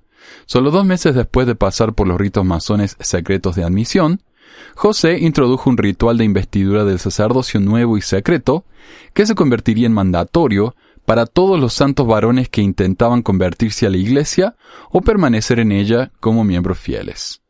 Solo 0.46 0.72
dos 0.72 0.86
meses 0.86 1.16
después 1.16 1.48
de 1.48 1.56
pasar 1.56 1.94
por 1.94 2.08
los 2.08 2.20
ritos 2.20 2.46
masones 2.46 2.96
secretos 3.00 3.56
de 3.56 3.64
admisión, 3.64 4.22
José 4.76 5.20
introdujo 5.20 5.70
un 5.70 5.78
ritual 5.78 6.18
de 6.18 6.26
investidura 6.26 6.86
del 6.86 7.00
sacerdocio 7.00 7.60
nuevo 7.60 7.98
y 7.98 8.02
secreto, 8.02 8.66
que 9.14 9.26
se 9.26 9.36
convertiría 9.36 9.88
en 9.88 9.94
mandatorio 9.94 10.76
para 11.06 11.26
todos 11.26 11.60
los 11.60 11.74
santos 11.74 12.08
varones 12.08 12.50
que 12.50 12.62
intentaban 12.62 13.22
convertirse 13.22 13.86
a 13.86 13.90
la 13.90 13.98
Iglesia 13.98 14.56
o 14.92 15.02
permanecer 15.02 15.60
en 15.60 15.72
ella 15.72 16.12
como 16.20 16.44
miembros 16.44 16.80
fieles. 16.80 17.42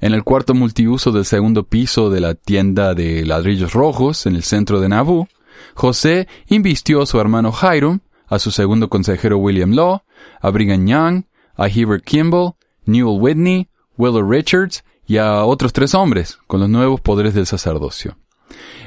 En 0.00 0.14
el 0.14 0.24
cuarto 0.24 0.54
multiuso 0.54 1.12
del 1.12 1.24
segundo 1.24 1.64
piso 1.64 2.08
de 2.08 2.20
la 2.20 2.34
tienda 2.34 2.94
de 2.94 3.26
ladrillos 3.26 3.74
rojos 3.74 4.24
en 4.26 4.34
el 4.34 4.42
centro 4.42 4.80
de 4.80 4.88
Nauvoo, 4.88 5.28
José 5.74 6.26
invistió 6.46 7.02
a 7.02 7.06
su 7.06 7.20
hermano 7.20 7.52
Hiram, 7.52 8.00
a 8.26 8.38
su 8.38 8.50
segundo 8.50 8.88
consejero 8.88 9.38
William 9.38 9.72
Law, 9.72 10.02
a 10.40 10.50
Brigham 10.50 10.86
Young, 10.86 11.24
a 11.56 11.68
Heber 11.68 12.00
Kimball, 12.00 12.54
Newell 12.86 13.20
Whitney, 13.20 13.68
Willow 13.98 14.22
Richards 14.22 14.82
y 15.10 15.18
a 15.18 15.44
otros 15.44 15.72
tres 15.72 15.96
hombres 15.96 16.38
con 16.46 16.60
los 16.60 16.68
nuevos 16.68 17.00
poderes 17.00 17.34
del 17.34 17.44
sacerdocio. 17.44 18.16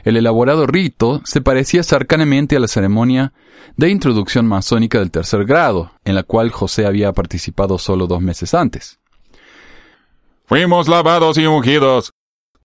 El 0.06 0.16
elaborado 0.16 0.66
rito 0.66 1.22
se 1.26 1.42
parecía 1.42 1.84
cercanamente 1.84 2.56
a 2.56 2.62
la 2.62 2.70
ceremonia 2.70 3.34
de 3.76 3.90
introducción 3.90 4.48
masónica 4.48 5.00
del 5.00 5.12
tercer 5.12 5.44
grado, 5.44 5.92
en 6.06 6.16
la 6.16 6.24
cual 6.24 6.50
José 6.50 6.86
había 6.86 7.12
participado 7.12 7.78
solo 7.78 8.08
dos 8.08 8.22
meses 8.22 8.54
antes. 8.54 9.00
Fuimos 10.46 10.88
lavados 10.88 11.38
y 11.38 11.46
ungidos, 11.46 12.14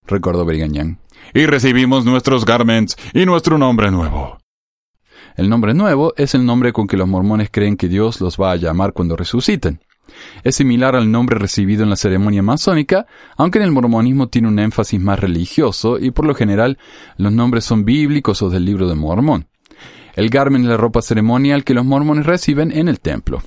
recordó 0.07 0.45
Brigham 0.45 0.73
Young 0.73 0.97
y 1.35 1.47
recibimos 1.47 2.05
nuestros 2.05 2.45
garments 2.45 2.97
y 3.13 3.27
nuestro 3.27 3.59
nombre 3.59 3.91
nuevo. 3.91 4.39
El 5.37 5.49
nombre 5.49 5.75
nuevo 5.75 6.15
es 6.17 6.33
el 6.37 6.47
nombre 6.47 6.73
con 6.73 6.87
que 6.87 6.97
los 6.97 7.09
mormones 7.09 7.49
creen 7.51 7.77
que 7.77 7.89
Dios 7.89 8.21
los 8.21 8.37
va 8.37 8.53
a 8.53 8.57
llamar 8.57 8.93
cuando 8.93 9.17
resuciten. 9.17 9.81
Es 10.45 10.57
similar 10.57 10.97
al 10.97 11.11
nombre 11.11 11.39
recibido 11.39 11.83
en 11.83 11.91
la 11.91 11.97
ceremonia 11.97 12.43
masónica, 12.43 13.07
aunque 13.37 13.59
en 13.59 13.65
el 13.65 13.73
mormonismo 13.73 14.29
tiene 14.29 14.49
un 14.49 14.59
énfasis 14.59 15.01
más 15.01 15.19
religioso 15.19 15.99
y 15.99 16.11
por 16.11 16.27
lo 16.27 16.35
general 16.35 16.79
los 17.17 17.33
nombres 17.33 17.65
son 17.65 17.85
bíblicos 17.85 18.43
o 18.43 18.51
del 18.51 18.65
libro 18.65 18.89
de 18.89 18.95
Mormón. 18.95 19.47
El 20.15 20.31
garment 20.31 20.65
es 20.65 20.71
la 20.71 20.77
ropa 20.77 21.03
ceremonial 21.03 21.65
que 21.65 21.75
los 21.75 21.85
mormones 21.85 22.27
reciben 22.27 22.73
en 22.73 22.89
el 22.89 23.01
templo. 23.01 23.43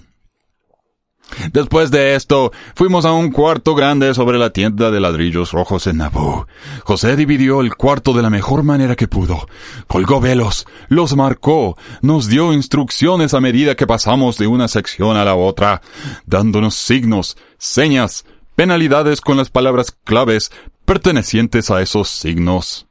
Después 1.51 1.91
de 1.91 2.15
esto, 2.15 2.51
fuimos 2.75 3.05
a 3.05 3.11
un 3.13 3.31
cuarto 3.31 3.75
grande 3.75 4.13
sobre 4.13 4.37
la 4.37 4.51
tienda 4.51 4.91
de 4.91 4.99
ladrillos 4.99 5.51
rojos 5.51 5.87
en 5.87 5.97
Nabú. 5.97 6.45
José 6.83 7.15
dividió 7.15 7.61
el 7.61 7.75
cuarto 7.75 8.13
de 8.13 8.21
la 8.21 8.29
mejor 8.29 8.63
manera 8.63 8.95
que 8.95 9.07
pudo. 9.07 9.47
Colgó 9.87 10.19
velos, 10.19 10.65
los 10.89 11.15
marcó, 11.15 11.77
nos 12.01 12.27
dio 12.27 12.53
instrucciones 12.53 13.33
a 13.33 13.41
medida 13.41 13.75
que 13.75 13.87
pasamos 13.87 14.37
de 14.37 14.47
una 14.47 14.67
sección 14.67 15.17
a 15.17 15.25
la 15.25 15.35
otra, 15.35 15.81
dándonos 16.25 16.75
signos, 16.75 17.37
señas, 17.57 18.25
penalidades 18.55 19.21
con 19.21 19.37
las 19.37 19.49
palabras 19.49 19.91
claves 20.03 20.51
pertenecientes 20.85 21.71
a 21.71 21.81
esos 21.81 22.09
signos. 22.09 22.87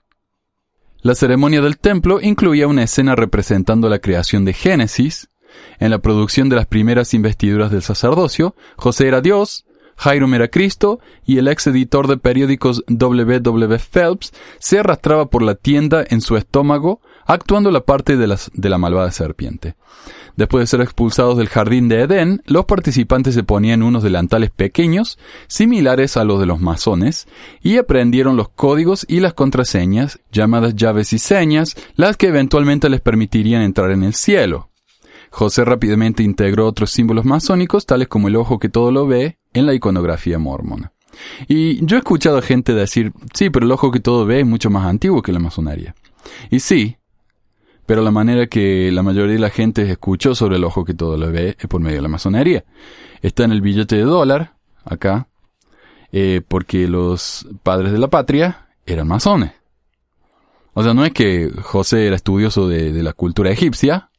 La 1.03 1.15
ceremonia 1.15 1.63
del 1.63 1.79
templo 1.79 2.21
incluía 2.21 2.67
una 2.67 2.83
escena 2.83 3.17
representando 3.17 3.89
la 3.89 4.01
creación 4.01 4.45
de 4.45 4.53
Génesis, 4.53 5.31
en 5.79 5.91
la 5.91 5.99
producción 5.99 6.49
de 6.49 6.57
las 6.57 6.67
primeras 6.67 7.15
investiduras 7.15 7.71
del 7.71 7.83
sacerdocio, 7.83 8.55
José 8.77 9.09
era 9.09 9.21
Dios, 9.21 9.65
Hiram 10.05 10.35
era 10.35 10.49
Cristo 10.49 11.01
y 11.27 11.39
el 11.39 11.49
ex 11.49 11.67
editor 11.67 12.09
de 12.09 12.17
periódicos 12.17 12.85
W. 12.89 13.41
W. 13.41 13.79
Phelps 13.79 14.33
se 14.59 14.79
arrastraba 14.79 15.27
por 15.27 15.43
la 15.43 15.55
tienda 15.55 16.05
en 16.09 16.21
su 16.21 16.37
estómago, 16.37 17.01
actuando 17.27 17.71
la 17.71 17.83
parte 17.83 18.17
de, 18.17 18.37
de 18.53 18.69
la 18.69 18.79
malvada 18.79 19.11
serpiente. 19.11 19.77
Después 20.37 20.63
de 20.63 20.67
ser 20.69 20.81
expulsados 20.81 21.37
del 21.37 21.49
jardín 21.49 21.89
de 21.89 22.01
Edén, 22.01 22.43
los 22.47 22.65
participantes 22.65 23.35
se 23.35 23.43
ponían 23.43 23.83
unos 23.83 24.03
delantales 24.03 24.51
pequeños, 24.51 25.19
similares 25.49 26.17
a 26.17 26.25
los 26.25 26.41
de 26.41 26.47
los 26.47 26.61
masones, 26.61 27.29
y 27.61 27.77
aprendieron 27.77 28.37
los 28.37 28.49
códigos 28.49 29.05
y 29.09 29.21
las 29.21 29.35
contraseñas, 29.35 30.21
llamadas 30.33 30.75
llaves 30.75 31.13
y 31.13 31.19
señas, 31.19 31.77
las 31.95 32.17
que 32.17 32.29
eventualmente 32.29 32.89
les 32.89 33.01
permitirían 33.01 33.63
entrar 33.63 33.91
en 33.91 34.03
el 34.03 34.15
cielo. 34.15 34.70
José 35.31 35.65
rápidamente 35.65 36.23
integró 36.23 36.67
otros 36.67 36.91
símbolos 36.91 37.25
masónicos, 37.25 37.87
tales 37.87 38.09
como 38.09 38.29
el 38.29 38.37
ojo 38.37 38.59
que 38.59 38.69
todo 38.69 38.91
lo 38.91 39.07
ve, 39.07 39.39
en 39.53 39.67
la 39.67 39.75
iconografía 39.75 40.39
mormona. 40.39 40.93
Y 41.49 41.85
yo 41.85 41.97
he 41.97 42.01
escuchado 42.01 42.39
a 42.39 42.43
gente 42.43 42.75
decir, 42.75 43.13
sí, 43.33 43.51
pero 43.51 43.67
el 43.67 43.73
ojo 43.73 43.91
que 43.91 44.01
todo 44.01 44.27
ve 44.27 44.41
es 44.41 44.47
mucho 44.47 44.71
más 44.71 44.87
antiguo 44.87 45.23
que 45.23 45.33
la 45.33 45.39
masonería. 45.39 45.95
Y 46.51 46.61
sí, 46.61 46.97
pero 47.87 48.03
la 48.03 48.11
manera 48.11 48.47
que 48.47 48.91
la 48.93 49.03
mayoría 49.03 49.35
de 49.35 49.41
la 49.41 49.51
gente 49.51 49.83
escuchó 49.91 50.35
sobre 50.35 50.57
el 50.57 50.65
ojo 50.65 50.85
que 50.85 50.95
todo 50.95 51.17
lo 51.17 51.31
ve 51.31 51.57
es 51.59 51.67
por 51.67 51.81
medio 51.81 51.97
de 51.97 52.03
la 52.03 52.09
masonería. 52.09 52.65
Está 53.23 53.45
en 53.45 53.53
el 53.53 53.61
billete 53.61 53.97
de 53.97 54.03
dólar, 54.03 54.55
acá, 54.85 55.29
eh, 56.13 56.43
porque 56.47 56.89
los 56.89 57.47
padres 57.63 57.93
de 57.93 57.99
la 57.99 58.09
patria 58.09 58.69
eran 58.87 59.09
masones. 59.09 59.53
O 60.73 60.85
sea, 60.85 60.95
no 60.95 61.05
es 61.05 61.13
que 61.13 61.51
José 61.63 62.07
era 62.07 62.17
estudioso 62.17 62.69
de, 62.69 62.93
de 62.93 63.03
la 63.03 63.13
cultura 63.13 63.51
egipcia, 63.51 64.10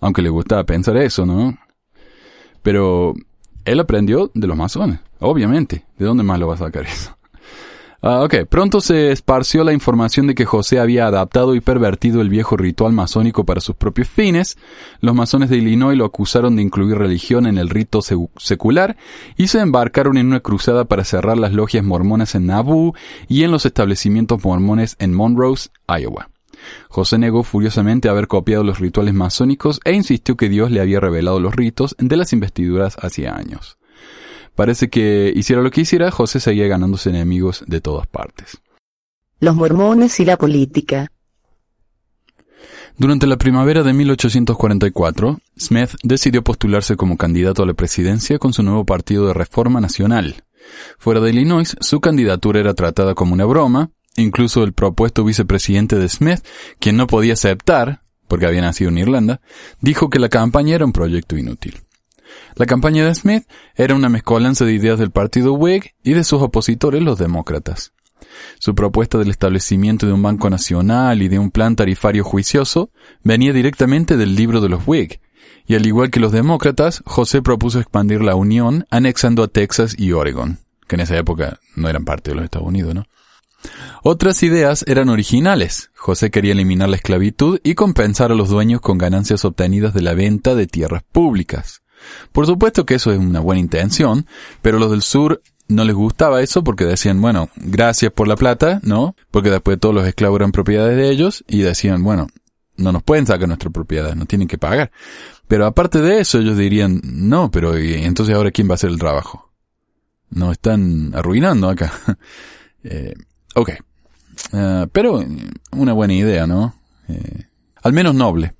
aunque 0.00 0.22
le 0.22 0.28
gustaba 0.30 0.64
pensar 0.64 0.96
eso, 0.96 1.26
¿no? 1.26 1.56
Pero 2.62 3.14
él 3.64 3.80
aprendió 3.80 4.30
de 4.34 4.46
los 4.46 4.56
masones, 4.56 5.00
obviamente. 5.18 5.84
¿De 5.98 6.06
dónde 6.06 6.22
más 6.22 6.38
lo 6.38 6.48
va 6.48 6.54
a 6.54 6.58
sacar 6.58 6.86
eso? 6.86 7.16
Ah, 8.02 8.22
ok, 8.22 8.46
pronto 8.48 8.80
se 8.80 9.12
esparció 9.12 9.62
la 9.62 9.74
información 9.74 10.26
de 10.26 10.34
que 10.34 10.46
José 10.46 10.80
había 10.80 11.06
adaptado 11.06 11.54
y 11.54 11.60
pervertido 11.60 12.22
el 12.22 12.30
viejo 12.30 12.56
ritual 12.56 12.94
masónico 12.94 13.44
para 13.44 13.60
sus 13.60 13.76
propios 13.76 14.08
fines. 14.08 14.56
Los 15.02 15.14
masones 15.14 15.50
de 15.50 15.58
Illinois 15.58 15.98
lo 15.98 16.06
acusaron 16.06 16.56
de 16.56 16.62
incluir 16.62 16.96
religión 16.96 17.46
en 17.46 17.58
el 17.58 17.68
rito 17.68 18.00
secular 18.38 18.96
y 19.36 19.48
se 19.48 19.60
embarcaron 19.60 20.16
en 20.16 20.28
una 20.28 20.40
cruzada 20.40 20.86
para 20.86 21.04
cerrar 21.04 21.36
las 21.36 21.52
logias 21.52 21.84
mormonas 21.84 22.34
en 22.34 22.46
Nauvoo 22.46 22.94
y 23.28 23.42
en 23.42 23.50
los 23.50 23.66
establecimientos 23.66 24.42
mormones 24.42 24.96
en 24.98 25.12
Monrose, 25.12 25.68
Iowa. 25.86 26.29
José 26.88 27.18
negó 27.18 27.42
furiosamente 27.42 28.08
haber 28.08 28.26
copiado 28.26 28.64
los 28.64 28.78
rituales 28.78 29.14
masónicos 29.14 29.80
e 29.84 29.92
insistió 29.92 30.36
que 30.36 30.48
Dios 30.48 30.70
le 30.70 30.80
había 30.80 31.00
revelado 31.00 31.40
los 31.40 31.54
ritos 31.54 31.96
de 31.98 32.16
las 32.16 32.32
investiduras 32.32 32.96
hacía 33.00 33.34
años. 33.34 33.78
Parece 34.54 34.90
que 34.90 35.32
hiciera 35.34 35.62
lo 35.62 35.70
que 35.70 35.82
hiciera, 35.82 36.10
José 36.10 36.40
seguía 36.40 36.68
ganándose 36.68 37.10
enemigos 37.10 37.64
de 37.66 37.80
todas 37.80 38.06
partes. 38.06 38.60
Los 39.38 39.56
mormones 39.56 40.20
y 40.20 40.24
la 40.24 40.36
política. 40.36 41.10
Durante 42.98 43.26
la 43.26 43.38
primavera 43.38 43.82
de 43.82 43.94
1844, 43.94 45.38
Smith 45.58 45.90
decidió 46.02 46.44
postularse 46.44 46.96
como 46.96 47.16
candidato 47.16 47.62
a 47.62 47.66
la 47.66 47.72
presidencia 47.72 48.38
con 48.38 48.52
su 48.52 48.62
nuevo 48.62 48.84
partido 48.84 49.26
de 49.26 49.32
Reforma 49.32 49.80
Nacional. 49.80 50.44
Fuera 50.98 51.20
de 51.20 51.30
Illinois, 51.30 51.76
su 51.80 52.00
candidatura 52.00 52.60
era 52.60 52.74
tratada 52.74 53.14
como 53.14 53.32
una 53.32 53.46
broma, 53.46 53.90
incluso 54.20 54.64
el 54.64 54.72
propuesto 54.72 55.24
vicepresidente 55.24 55.96
de 55.96 56.08
Smith, 56.08 56.40
quien 56.78 56.96
no 56.96 57.06
podía 57.06 57.34
aceptar, 57.34 58.02
porque 58.28 58.46
había 58.46 58.60
nacido 58.60 58.90
en 58.90 58.98
Irlanda, 58.98 59.40
dijo 59.80 60.10
que 60.10 60.18
la 60.18 60.28
campaña 60.28 60.76
era 60.76 60.84
un 60.84 60.92
proyecto 60.92 61.36
inútil. 61.36 61.80
La 62.54 62.66
campaña 62.66 63.04
de 63.04 63.14
Smith 63.14 63.44
era 63.74 63.94
una 63.94 64.08
mezcolanza 64.08 64.64
de 64.64 64.72
ideas 64.72 64.98
del 64.98 65.10
partido 65.10 65.54
Whig 65.54 65.94
y 66.02 66.12
de 66.12 66.24
sus 66.24 66.40
opositores 66.42 67.02
los 67.02 67.18
demócratas. 67.18 67.92
Su 68.58 68.74
propuesta 68.74 69.18
del 69.18 69.30
establecimiento 69.30 70.06
de 70.06 70.12
un 70.12 70.22
banco 70.22 70.50
nacional 70.50 71.22
y 71.22 71.28
de 71.28 71.38
un 71.38 71.50
plan 71.50 71.76
tarifario 71.76 72.24
juicioso 72.24 72.90
venía 73.22 73.52
directamente 73.52 74.16
del 74.16 74.34
libro 74.34 74.60
de 74.60 74.68
los 74.68 74.86
Whig, 74.86 75.20
y 75.66 75.74
al 75.74 75.86
igual 75.86 76.10
que 76.10 76.20
los 76.20 76.32
demócratas, 76.32 77.02
José 77.06 77.42
propuso 77.42 77.80
expandir 77.80 78.22
la 78.22 78.34
Unión 78.34 78.86
anexando 78.90 79.42
a 79.42 79.48
Texas 79.48 79.94
y 79.98 80.12
Oregon, 80.12 80.58
que 80.88 80.96
en 80.96 81.00
esa 81.00 81.16
época 81.16 81.60
no 81.76 81.88
eran 81.88 82.04
parte 82.04 82.30
de 82.30 82.36
los 82.36 82.44
Estados 82.44 82.68
Unidos, 82.68 82.94
¿no? 82.94 83.04
Otras 84.02 84.42
ideas 84.42 84.84
eran 84.88 85.08
originales. 85.08 85.90
José 85.94 86.30
quería 86.30 86.52
eliminar 86.52 86.88
la 86.88 86.96
esclavitud 86.96 87.60
y 87.62 87.74
compensar 87.74 88.32
a 88.32 88.34
los 88.34 88.48
dueños 88.48 88.80
con 88.80 88.98
ganancias 88.98 89.44
obtenidas 89.44 89.94
de 89.94 90.02
la 90.02 90.14
venta 90.14 90.54
de 90.54 90.66
tierras 90.66 91.02
públicas. 91.02 91.82
Por 92.32 92.46
supuesto 92.46 92.86
que 92.86 92.94
eso 92.94 93.12
es 93.12 93.18
una 93.18 93.40
buena 93.40 93.60
intención, 93.60 94.26
pero 94.62 94.78
los 94.78 94.90
del 94.90 95.02
sur 95.02 95.42
no 95.68 95.84
les 95.84 95.94
gustaba 95.94 96.42
eso 96.42 96.64
porque 96.64 96.84
decían, 96.84 97.20
bueno, 97.20 97.48
gracias 97.56 98.12
por 98.12 98.26
la 98.26 98.36
plata, 98.36 98.80
¿no? 98.82 99.14
Porque 99.30 99.50
después 99.50 99.78
todos 99.78 99.94
los 99.94 100.06
esclavos 100.06 100.40
eran 100.40 100.52
propiedades 100.52 100.96
de 100.96 101.10
ellos 101.10 101.44
y 101.46 101.60
decían, 101.60 102.02
bueno, 102.02 102.26
no 102.76 102.92
nos 102.92 103.02
pueden 103.02 103.26
sacar 103.26 103.46
nuestra 103.46 103.70
propiedad, 103.70 104.14
no 104.14 104.26
tienen 104.26 104.48
que 104.48 104.58
pagar. 104.58 104.90
Pero 105.46 105.66
aparte 105.66 106.00
de 106.00 106.20
eso, 106.20 106.38
ellos 106.38 106.56
dirían, 106.56 107.00
no, 107.04 107.50
pero 107.50 107.76
entonces 107.76 108.34
ahora 108.34 108.50
quién 108.50 108.68
va 108.68 108.72
a 108.72 108.74
hacer 108.74 108.90
el 108.90 108.98
trabajo? 108.98 109.52
Nos 110.30 110.52
están 110.52 111.14
arruinando 111.14 111.68
acá. 111.68 111.92
eh, 112.84 113.14
ok. 113.54 113.70
Uh, 114.52 114.86
pero 114.92 115.24
una 115.72 115.92
buena 115.92 116.14
idea, 116.14 116.46
¿no? 116.46 116.74
Eh, 117.08 117.44
al 117.82 117.92
menos 117.92 118.14
noble. 118.14 118.54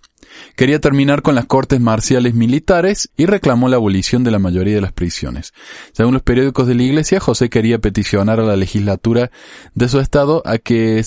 Quería 0.56 0.78
terminar 0.78 1.22
con 1.22 1.34
las 1.34 1.46
cortes 1.46 1.80
marciales 1.80 2.34
militares 2.34 3.10
y 3.16 3.26
reclamó 3.26 3.68
la 3.68 3.76
abolición 3.76 4.24
de 4.24 4.30
la 4.30 4.38
mayoría 4.38 4.74
de 4.74 4.80
las 4.80 4.92
prisiones. 4.92 5.52
Según 5.92 6.14
los 6.14 6.22
periódicos 6.22 6.66
de 6.66 6.74
la 6.74 6.82
Iglesia, 6.82 7.20
José 7.20 7.48
quería 7.48 7.78
peticionar 7.78 8.40
a 8.40 8.44
la 8.44 8.56
legislatura 8.56 9.30
de 9.74 9.88
su 9.88 10.00
estado 10.00 10.42
a 10.44 10.58
que 10.58 11.02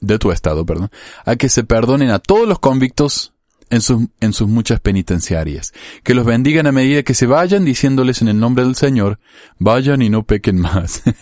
de 0.00 0.18
tu 0.18 0.30
estado, 0.30 0.64
perdón, 0.64 0.90
a 1.24 1.36
que 1.36 1.48
se 1.48 1.64
perdonen 1.64 2.10
a 2.10 2.18
todos 2.18 2.46
los 2.46 2.58
convictos 2.58 3.32
en 3.70 3.80
sus, 3.80 4.06
en 4.20 4.32
sus 4.32 4.48
muchas 4.48 4.80
penitenciarias, 4.80 5.72
que 6.02 6.14
los 6.14 6.24
bendigan 6.24 6.66
a 6.66 6.72
medida 6.72 7.02
que 7.02 7.14
se 7.14 7.26
vayan 7.26 7.64
diciéndoles 7.64 8.22
en 8.22 8.28
el 8.28 8.38
nombre 8.38 8.64
del 8.64 8.76
Señor, 8.76 9.18
vayan 9.58 10.02
y 10.02 10.08
no 10.08 10.24
pequen 10.24 10.58
más. 10.60 11.02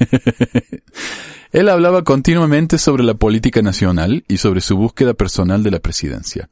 Él 1.56 1.70
hablaba 1.70 2.04
continuamente 2.04 2.76
sobre 2.76 3.02
la 3.02 3.14
política 3.14 3.62
nacional 3.62 4.26
y 4.28 4.36
sobre 4.36 4.60
su 4.60 4.76
búsqueda 4.76 5.14
personal 5.14 5.62
de 5.62 5.70
la 5.70 5.78
presidencia. 5.78 6.50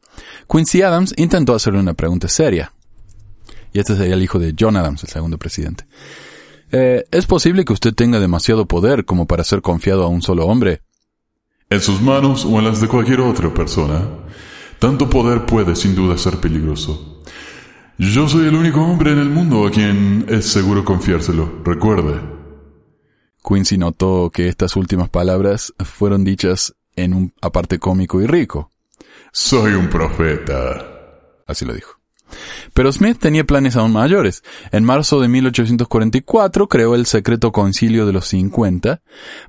Quincy 0.51 0.81
Adams 0.81 1.12
intentó 1.19 1.55
hacerle 1.55 1.81
una 1.81 1.93
pregunta 1.93 2.27
seria. 2.27 2.73
Y 3.75 3.81
este 3.81 3.97
sería 3.97 4.14
el 4.14 4.23
hijo 4.23 4.38
de 4.38 4.55
John 4.59 4.79
Adams, 4.79 5.03
el 5.03 5.11
segundo 5.11 5.37
presidente. 5.37 5.85
Eh, 6.73 7.05
¿Es 7.11 7.27
posible 7.27 7.67
que 7.67 7.75
usted 7.75 7.93
tenga 7.93 8.19
demasiado 8.19 8.64
poder 8.64 9.05
como 9.05 9.27
para 9.27 9.45
ser 9.45 9.61
confiado 9.61 10.05
a 10.05 10.09
un 10.09 10.23
solo 10.23 10.47
hombre? 10.47 10.81
En 11.69 11.83
sus 11.83 12.01
manos 12.01 12.47
o 12.47 12.59
en 12.59 12.64
las 12.64 12.81
de 12.81 12.88
cualquier 12.88 13.21
otra 13.21 13.53
persona. 13.53 14.09
Tanto 14.79 15.11
poder 15.11 15.45
puede 15.45 15.77
sin 15.77 15.95
duda 15.95 16.17
ser 16.17 16.38
peligroso. 16.38 17.21
Yo 17.99 18.27
soy 18.27 18.47
el 18.47 18.55
único 18.55 18.81
hombre 18.81 19.12
en 19.12 19.19
el 19.19 19.29
mundo 19.29 19.67
a 19.67 19.71
quien 19.71 20.25
es 20.31 20.47
seguro 20.47 20.83
confiárselo, 20.83 21.61
recuerde. 21.62 22.34
Quincy 23.46 23.78
notó 23.78 24.30
que 24.30 24.48
estas 24.48 24.74
últimas 24.76 25.11
palabras 25.11 25.74
fueron 25.78 26.24
dichas 26.24 26.74
en 26.96 27.12
un 27.12 27.33
aparte 27.42 27.78
cómico 27.78 28.22
y 28.22 28.26
rico. 28.26 28.70
Soy 29.33 29.74
un 29.74 29.88
profeta. 29.88 30.83
Así 31.46 31.64
lo 31.64 31.74
dijo. 31.74 31.92
Pero 32.72 32.90
Smith 32.90 33.18
tenía 33.18 33.44
planes 33.44 33.76
aún 33.76 33.92
mayores. 33.92 34.42
En 34.72 34.83
marzo 34.83 35.20
de 35.20 35.28
1844 35.28 36.68
creó 36.68 36.94
el 36.94 37.07
secreto 37.07 37.52
concilio 37.52 38.07
de 38.07 38.12
los 38.12 38.26
50 38.28 39.02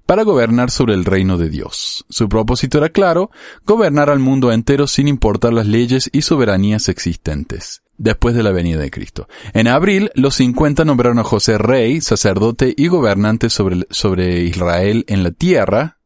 para 0.05 0.23
gobernar 0.23 0.69
sobre 0.71 0.93
el 0.93 1.05
reino 1.05 1.37
de 1.37 1.49
Dios. 1.49 2.05
Su 2.09 2.27
propósito 2.27 2.77
era 2.77 2.89
claro, 2.89 3.31
gobernar 3.65 4.09
al 4.09 4.19
mundo 4.19 4.51
entero 4.51 4.87
sin 4.87 5.07
importar 5.07 5.53
las 5.53 5.65
leyes 5.65 6.09
y 6.11 6.21
soberanías 6.21 6.89
existentes 6.89 7.84
después 7.97 8.35
de 8.35 8.43
la 8.43 8.51
venida 8.51 8.79
de 8.79 8.91
Cristo. 8.91 9.27
En 9.53 9.67
abril, 9.67 10.11
los 10.15 10.35
50 10.35 10.85
nombraron 10.85 11.19
a 11.19 11.23
José 11.23 11.57
rey, 11.57 12.01
sacerdote 12.01 12.73
y 12.75 12.87
gobernante 12.87 13.49
sobre, 13.49 13.87
sobre 13.89 14.43
Israel 14.43 15.05
en 15.07 15.23
la 15.23 15.31
tierra. 15.31 15.97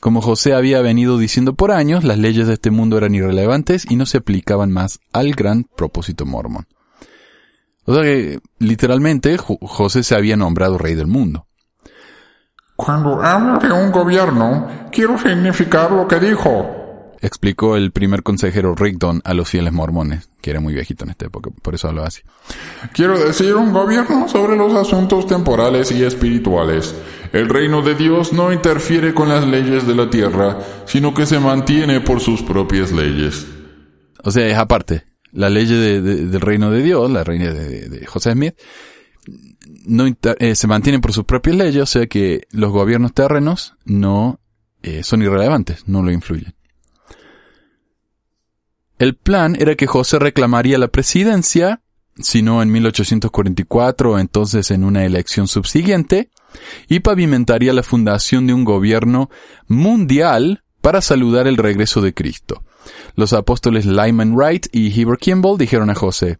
Como 0.00 0.22
José 0.22 0.54
había 0.54 0.80
venido 0.80 1.18
diciendo 1.18 1.54
por 1.54 1.72
años, 1.72 2.04
las 2.04 2.18
leyes 2.18 2.46
de 2.46 2.54
este 2.54 2.70
mundo 2.70 2.96
eran 2.96 3.14
irrelevantes 3.14 3.86
y 3.90 3.96
no 3.96 4.06
se 4.06 4.18
aplicaban 4.18 4.72
más 4.72 5.00
al 5.12 5.32
gran 5.32 5.64
propósito 5.76 6.24
mormón. 6.24 6.66
O 7.84 7.94
sea 7.94 8.02
que, 8.02 8.40
literalmente, 8.58 9.36
José 9.36 10.02
se 10.02 10.14
había 10.14 10.36
nombrado 10.36 10.78
rey 10.78 10.94
del 10.94 11.06
mundo. 11.06 11.46
Cuando 12.76 13.20
hablo 13.22 13.58
de 13.58 13.70
un 13.70 13.92
gobierno, 13.92 14.68
quiero 14.90 15.18
significar 15.18 15.92
lo 15.92 16.08
que 16.08 16.18
dijo 16.18 16.79
explicó 17.20 17.76
el 17.76 17.90
primer 17.92 18.22
consejero 18.22 18.74
Rigdon 18.74 19.20
a 19.24 19.34
los 19.34 19.48
fieles 19.48 19.72
mormones, 19.72 20.28
que 20.40 20.50
era 20.50 20.60
muy 20.60 20.74
viejito 20.74 21.04
en 21.04 21.10
esta 21.10 21.26
época, 21.26 21.50
por 21.62 21.74
eso 21.74 21.88
hablaba 21.88 22.08
así. 22.08 22.22
Quiero 22.92 23.18
decir 23.18 23.54
un 23.54 23.72
gobierno 23.72 24.28
sobre 24.28 24.56
los 24.56 24.74
asuntos 24.74 25.26
temporales 25.26 25.90
y 25.92 26.02
espirituales. 26.02 26.94
El 27.32 27.48
reino 27.48 27.82
de 27.82 27.94
Dios 27.94 28.32
no 28.32 28.52
interfiere 28.52 29.14
con 29.14 29.28
las 29.28 29.46
leyes 29.46 29.86
de 29.86 29.94
la 29.94 30.10
tierra, 30.10 30.58
sino 30.86 31.14
que 31.14 31.26
se 31.26 31.38
mantiene 31.38 32.00
por 32.00 32.20
sus 32.20 32.42
propias 32.42 32.90
leyes. 32.90 33.46
O 34.24 34.30
sea, 34.30 34.46
es 34.46 34.56
aparte. 34.56 35.04
La 35.32 35.48
ley 35.48 35.64
del 35.66 36.40
reino 36.40 36.72
de 36.72 36.82
Dios, 36.82 37.08
la 37.08 37.22
reina 37.22 37.52
de, 37.52 38.04
José 38.06 38.32
Smith, 38.32 38.54
no 39.84 40.06
eh, 40.06 40.54
se 40.56 40.66
mantienen 40.66 41.00
por 41.00 41.12
sus 41.12 41.24
propias 41.24 41.54
leyes, 41.54 41.82
o 41.82 41.86
sea 41.86 42.06
que 42.08 42.48
los 42.50 42.72
gobiernos 42.72 43.12
terrenos 43.12 43.76
no 43.84 44.40
eh, 44.82 45.04
son 45.04 45.22
irrelevantes, 45.22 45.86
no 45.86 46.02
lo 46.02 46.10
influyen. 46.10 46.54
El 49.00 49.16
plan 49.16 49.56
era 49.58 49.76
que 49.76 49.86
José 49.86 50.18
reclamaría 50.18 50.76
la 50.76 50.88
presidencia, 50.88 51.80
si 52.18 52.42
no 52.42 52.60
en 52.60 52.70
1844 52.70 54.12
o 54.12 54.18
entonces 54.18 54.70
en 54.70 54.84
una 54.84 55.06
elección 55.06 55.48
subsiguiente, 55.48 56.28
y 56.86 57.00
pavimentaría 57.00 57.72
la 57.72 57.82
fundación 57.82 58.46
de 58.46 58.52
un 58.52 58.62
gobierno 58.62 59.30
mundial 59.68 60.64
para 60.82 61.00
saludar 61.00 61.46
el 61.46 61.56
regreso 61.56 62.02
de 62.02 62.12
Cristo. 62.12 62.62
Los 63.16 63.32
apóstoles 63.32 63.86
Lyman 63.86 64.34
Wright 64.34 64.66
y 64.70 64.92
Heber 65.00 65.16
Kimball 65.16 65.56
dijeron 65.56 65.88
a 65.88 65.94
José, 65.94 66.38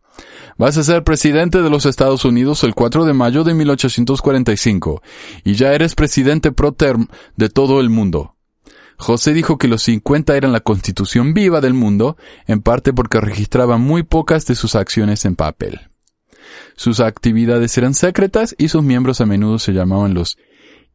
Vas 0.59 0.77
a 0.77 0.83
ser 0.83 1.03
presidente 1.03 1.63
de 1.63 1.71
los 1.71 1.87
Estados 1.87 2.27
Unidos 2.27 2.63
el 2.63 2.75
4 2.75 3.07
de 3.07 3.15
mayo 3.15 3.43
de 3.43 3.55
1845, 3.55 5.03
y 5.45 5.55
ya 5.55 5.73
eres 5.73 5.95
presidente 5.95 6.53
pro 6.53 6.73
term 6.73 7.09
de 7.37 7.49
todo 7.49 7.81
el 7.81 7.89
mundo. 7.89 8.37
José 9.01 9.33
dijo 9.33 9.57
que 9.57 9.67
los 9.67 9.83
50 9.85 10.37
eran 10.37 10.53
la 10.53 10.61
constitución 10.61 11.33
viva 11.33 11.63
del 11.63 11.73
mundo, 11.73 12.19
en 12.47 12.61
parte 12.61 12.93
porque 12.93 13.19
registraba 13.19 13.79
muy 13.79 14.03
pocas 14.03 14.45
de 14.45 14.55
sus 14.55 14.75
acciones 14.75 15.25
en 15.25 15.37
papel. 15.37 15.89
Sus 16.77 17.01
actividades 17.01 17.77
eran 17.79 17.95
secretas 17.95 18.55
y 18.59 18.69
sus 18.69 18.83
miembros 18.83 19.23
a 19.23 19.27
menudo 19.27 19.59
se 19.59 19.73
llamaban 19.73 20.13
los 20.13 20.37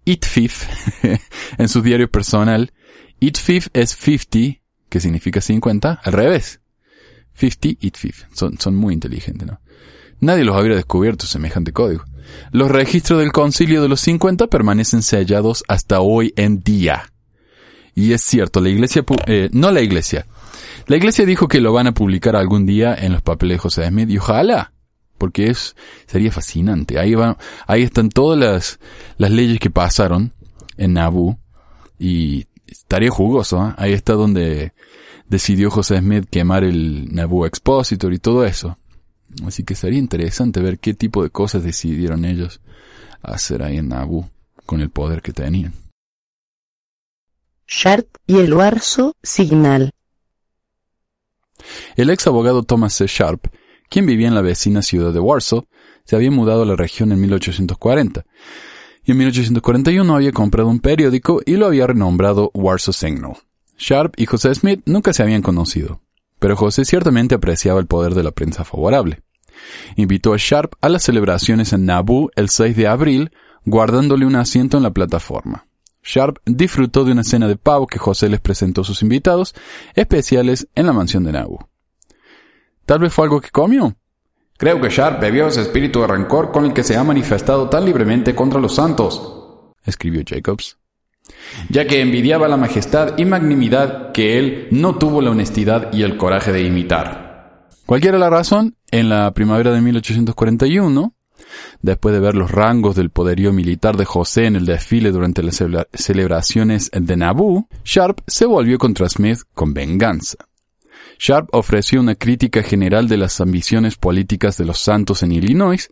Itfif 0.06 0.68
en 1.58 1.68
su 1.68 1.82
diario 1.82 2.08
personal. 2.08 2.74
Itfif 3.20 3.70
es 3.74 3.96
50, 3.96 4.62
que 4.88 5.00
significa 5.00 5.42
50, 5.42 6.02
al 6.04 6.14
revés. 6.14 6.62
50 7.34 7.86
Itfif. 7.88 8.26
Son, 8.34 8.60
son 8.60 8.76
muy 8.76 8.94
inteligentes, 8.94 9.48
¿no? 9.48 9.60
Nadie 10.20 10.44
los 10.44 10.56
habría 10.56 10.76
descubierto 10.76 11.26
semejante 11.26 11.74
código. 11.74 12.06
Los 12.52 12.70
registros 12.70 13.20
del 13.20 13.32
concilio 13.32 13.82
de 13.82 13.90
los 13.90 14.00
50 14.02 14.46
permanecen 14.46 15.02
sellados 15.02 15.64
hasta 15.68 16.02
hoy 16.02 16.34
en 16.38 16.62
día. 16.62 17.12
Y 17.96 18.12
es 18.12 18.22
cierto, 18.22 18.60
la 18.60 18.70
iglesia, 18.70 19.06
eh, 19.26 19.50
no 19.54 19.72
la 19.72 19.82
iglesia, 19.82 20.28
la 20.88 20.98
iglesia 20.98 21.26
dijo 21.26 21.48
que 21.48 21.62
lo 21.62 21.74
van 21.74 21.88
a 21.88 21.94
publicar 21.94 22.36
algún 22.36 22.66
día 22.66 22.94
en 22.94 23.14
los 23.14 23.22
papeles 23.22 23.56
de 23.56 23.60
José 23.60 23.88
Smith 23.88 24.10
y 24.10 24.18
ojalá, 24.18 24.74
porque 25.18 25.50
es, 25.50 25.76
sería 26.06 26.32
fascinante. 26.32 27.00
Ahí 27.00 27.16
van, 27.16 27.38
ahí 27.68 27.84
están 27.84 28.10
todas 28.10 28.38
las, 28.38 28.80
las 29.18 29.32
leyes 29.32 29.60
que 29.60 29.70
pasaron 29.70 30.34
en 30.78 30.94
Nabu 30.94 31.38
y 31.98 32.46
estaría 32.68 33.10
jugoso, 33.10 33.66
¿eh? 33.66 33.74
Ahí 33.78 33.94
está 33.94 34.14
donde 34.14 34.74
decidió 35.28 35.72
José 35.72 36.00
Smith 36.00 36.28
quemar 36.30 36.64
el 36.64 37.14
Nabu 37.14 37.46
Expositor 37.46 38.14
y 38.14 38.20
todo 38.20 38.46
eso. 38.46 38.78
Así 39.46 39.64
que 39.64 39.76
sería 39.76 40.00
interesante 40.00 40.62
ver 40.62 40.80
qué 40.80 40.94
tipo 40.94 41.24
de 41.24 41.30
cosas 41.30 41.64
decidieron 41.64 42.26
ellos 42.26 42.62
hacer 43.22 43.64
ahí 43.64 43.78
en 43.78 43.90
Nabu 43.90 44.26
con 44.66 44.82
el 44.82 44.90
poder 44.90 45.22
que 45.22 45.34
tenían. 45.34 45.74
Sharp 47.68 48.08
y 48.28 48.38
el 48.38 48.54
Warso 48.54 49.16
Signal. 49.24 49.92
El 51.96 52.12
ex 52.12 52.28
abogado 52.28 52.64
Thomas 52.64 52.94
C. 52.94 53.08
Sharp, 53.08 53.48
quien 53.90 54.06
vivía 54.06 54.28
en 54.28 54.36
la 54.36 54.42
vecina 54.42 54.84
ciudad 54.84 55.12
de 55.12 55.20
Warsaw, 55.20 55.66
se 56.04 56.16
había 56.16 56.30
mudado 56.30 56.62
a 56.62 56.66
la 56.66 56.76
región 56.76 57.12
en 57.12 57.20
1840 57.22 58.24
y 59.04 59.12
en 59.12 59.18
1841 59.18 60.16
había 60.16 60.32
comprado 60.32 60.70
un 60.70 60.80
periódico 60.80 61.42
y 61.44 61.56
lo 61.56 61.66
había 61.66 61.88
renombrado 61.88 62.52
Warsaw 62.54 62.94
Signal. 62.94 63.38
Sharp 63.78 64.14
y 64.18 64.28
José 64.28 64.54
Smith 64.54 64.82
nunca 64.86 65.12
se 65.14 65.24
habían 65.24 65.42
conocido, 65.42 66.02
pero 66.40 66.56
José 66.56 66.86
ciertamente 66.86 67.34
apreciaba 67.34 67.80
el 67.80 67.88
poder 67.88 68.14
de 68.14 68.24
la 68.24 68.32
prensa 68.32 68.64
favorable. 68.64 69.24
Invitó 69.96 70.34
a 70.34 70.38
Sharp 70.38 70.74
a 70.82 70.90
las 70.90 71.04
celebraciones 71.04 71.74
en 71.74 71.86
Nabu 71.86 72.30
el 72.36 72.50
6 72.50 72.76
de 72.76 72.88
abril, 72.88 73.32
guardándole 73.66 74.26
un 74.28 74.36
asiento 74.36 74.78
en 74.78 74.84
la 74.84 74.92
plataforma. 74.92 75.66
Sharp 76.06 76.38
disfrutó 76.46 77.04
de 77.04 77.12
una 77.12 77.24
cena 77.24 77.48
de 77.48 77.58
pavo 77.58 77.88
que 77.88 78.00
José 78.00 78.30
les 78.30 78.40
presentó 78.40 78.82
a 78.82 78.86
sus 78.86 79.02
invitados 79.02 79.56
especiales 79.96 80.68
en 80.76 80.86
la 80.86 80.94
mansión 80.94 81.24
de 81.24 81.32
Nabu. 81.32 81.60
¿Tal 82.86 83.00
vez 83.00 83.12
fue 83.12 83.26
algo 83.26 83.42
que 83.42 83.50
comió? 83.50 83.96
Creo 84.58 84.80
que 84.80 84.90
Sharp 84.90 85.20
bebió 85.20 85.48
ese 85.48 85.64
espíritu 85.64 86.02
de 86.02 86.08
rencor 86.08 86.52
con 86.52 86.66
el 86.66 86.74
que 86.74 86.84
se 86.84 86.96
ha 86.96 87.04
manifestado 87.04 87.68
tan 87.68 87.84
libremente 87.84 88.36
contra 88.36 88.62
los 88.62 88.76
santos, 88.76 89.74
escribió 89.84 90.22
Jacobs, 90.26 90.78
ya 91.70 91.86
que 91.88 92.00
envidiaba 92.00 92.48
la 92.48 92.56
majestad 92.56 93.18
y 93.18 93.26
magnanimidad 93.26 94.12
que 94.12 94.38
él 94.38 94.68
no 94.72 94.98
tuvo 94.98 95.22
la 95.22 95.32
honestidad 95.32 95.92
y 95.92 96.04
el 96.04 96.16
coraje 96.16 96.54
de 96.54 96.62
imitar. 96.62 97.68
Cualquiera 97.86 98.18
la 98.18 98.30
razón, 98.30 98.78
en 98.92 99.10
la 99.10 99.34
primavera 99.34 99.72
de 99.72 99.82
1841, 99.82 101.15
después 101.82 102.14
de 102.14 102.22
ver 102.22 102.36
los 102.36 102.52
rangos 102.52 102.96
del 102.96 103.10
poderío 103.10 103.54
militar 103.54 103.98
de 103.98 104.06
José 104.06 104.46
en 104.46 104.56
el 104.56 104.66
desfile 104.66 105.12
durante 105.12 105.44
las 105.44 105.64
celebraciones 105.94 106.90
de 106.92 107.18
Nabú, 107.18 107.68
Sharp 107.84 108.22
se 108.28 108.46
volvió 108.46 108.78
contra 108.78 109.10
Smith 109.10 109.40
con 109.54 109.74
venganza. 109.74 110.38
Sharp 111.20 111.50
ofreció 111.54 112.02
una 112.02 112.16
crítica 112.16 112.62
general 112.62 113.08
de 113.08 113.18
las 113.18 113.40
ambiciones 113.40 113.96
políticas 113.96 114.58
de 114.58 114.66
los 114.66 114.80
santos 114.80 115.24
en 115.24 115.32
Illinois, 115.32 115.90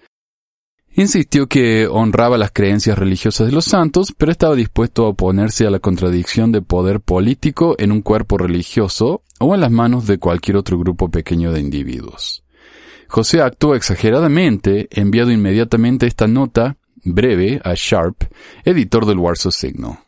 Insistió 0.95 1.47
que 1.47 1.87
honraba 1.87 2.37
las 2.37 2.51
creencias 2.51 2.99
religiosas 2.99 3.47
de 3.47 3.53
los 3.53 3.65
santos, 3.65 4.13
pero 4.15 4.31
estaba 4.31 4.53
dispuesto 4.53 5.05
a 5.05 5.09
oponerse 5.09 5.65
a 5.65 5.71
la 5.71 5.79
contradicción 5.79 6.51
de 6.51 6.61
poder 6.61 7.01
político 7.01 7.75
en 7.79 7.91
un 7.91 8.03
cuerpo 8.03 8.37
religioso 8.37 9.23
o 9.39 9.55
en 9.55 9.61
las 9.61 9.71
manos 9.71 10.05
de 10.05 10.19
cualquier 10.19 10.57
otro 10.57 10.77
grupo 10.77 11.09
pequeño 11.09 11.51
de 11.51 11.61
individuos. 11.61 12.42
José 13.13 13.41
actuó 13.41 13.75
exageradamente, 13.75 14.87
enviado 14.89 15.29
inmediatamente 15.29 16.07
esta 16.07 16.27
nota 16.27 16.77
breve 17.03 17.61
a 17.63 17.73
Sharp, 17.75 18.23
editor 18.65 19.05
del 19.05 19.19
Warsaw 19.19 19.51
Signal. 19.51 19.99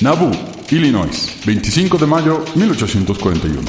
Nauvoo, 0.00 0.32
Illinois, 0.72 1.36
25 1.46 1.96
de 1.96 2.06
mayo 2.06 2.44
1841. 2.56 3.62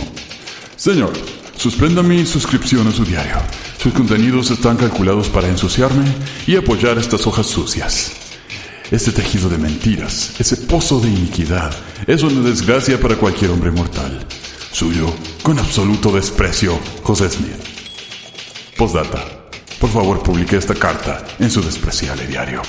Señor, 0.76 1.14
suspenda 1.58 2.02
mi 2.02 2.26
suscripción 2.26 2.88
a 2.88 2.92
su 2.92 3.06
diario. 3.06 3.38
Sus 3.78 3.94
contenidos 3.94 4.50
están 4.50 4.78
calculados 4.78 5.30
para 5.30 5.48
ensuciarme 5.48 6.06
y 6.48 6.56
apoyar 6.56 6.98
estas 6.98 7.28
hojas 7.28 7.46
sucias. 7.46 8.14
Este 8.90 9.12
tejido 9.12 9.48
de 9.48 9.60
mentiras, 9.60 10.34
ese 10.40 10.58
pozo 10.58 11.00
de 11.00 11.08
iniquidad, 11.08 11.72
es 12.08 12.24
una 12.24 12.42
desgracia 12.42 13.00
para 13.00 13.16
cualquier 13.16 13.52
hombre 13.52 13.70
mortal. 13.70 14.26
Suyo, 14.76 15.06
con 15.42 15.58
absoluto 15.58 16.12
desprecio, 16.12 16.78
José 17.02 17.30
Smith. 17.30 17.64
Postdata. 18.78 19.24
Por 19.80 19.90
favor, 19.90 20.22
publique 20.22 20.58
esta 20.58 20.76
carta 20.76 21.24
en 21.40 21.50
su 21.50 21.62
despreciable 21.62 22.28
diario. 22.28 22.62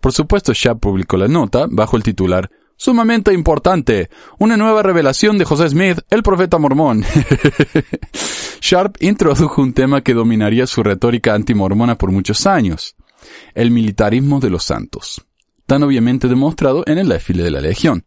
Por 0.00 0.12
supuesto, 0.12 0.52
Sharp 0.52 0.80
publicó 0.80 1.16
la 1.16 1.28
nota 1.28 1.68
bajo 1.70 1.96
el 1.96 2.02
titular 2.02 2.50
Sumamente 2.74 3.32
importante. 3.32 4.10
Una 4.40 4.56
nueva 4.56 4.82
revelación 4.82 5.38
de 5.38 5.44
José 5.44 5.68
Smith, 5.68 6.00
el 6.10 6.24
profeta 6.24 6.58
mormón. 6.58 7.04
Sharp 8.60 8.96
introdujo 8.98 9.62
un 9.62 9.74
tema 9.74 10.00
que 10.00 10.14
dominaría 10.14 10.66
su 10.66 10.82
retórica 10.82 11.34
antimormona 11.34 11.96
por 11.96 12.10
muchos 12.10 12.48
años. 12.48 12.96
El 13.54 13.70
militarismo 13.70 14.40
de 14.40 14.50
los 14.50 14.64
santos. 14.64 15.24
Tan 15.66 15.84
obviamente 15.84 16.26
demostrado 16.26 16.82
en 16.88 16.98
el 16.98 17.08
desfile 17.08 17.44
de 17.44 17.52
la 17.52 17.60
Legión. 17.60 18.06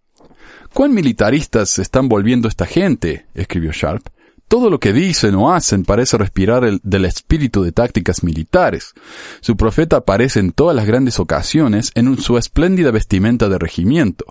¿Cuán 0.73 0.91
militaristas 0.91 1.69
se 1.69 1.83
están 1.83 2.09
volviendo 2.09 2.47
esta 2.47 2.65
gente? 2.65 3.27
escribió 3.35 3.71
Sharp. 3.71 4.07
Todo 4.47 4.71
lo 4.71 4.79
que 4.79 4.91
dicen 4.91 5.35
o 5.35 5.53
hacen 5.53 5.85
parece 5.85 6.17
respirar 6.17 6.63
el, 6.63 6.79
del 6.81 7.05
espíritu 7.05 7.61
de 7.61 7.71
tácticas 7.71 8.23
militares. 8.23 8.93
Su 9.41 9.55
profeta 9.55 9.97
aparece 9.97 10.39
en 10.39 10.51
todas 10.51 10.75
las 10.75 10.87
grandes 10.87 11.19
ocasiones 11.19 11.91
en 11.93 12.17
su 12.17 12.39
espléndida 12.39 12.89
vestimenta 12.89 13.49
de 13.49 13.59
regimiento. 13.59 14.25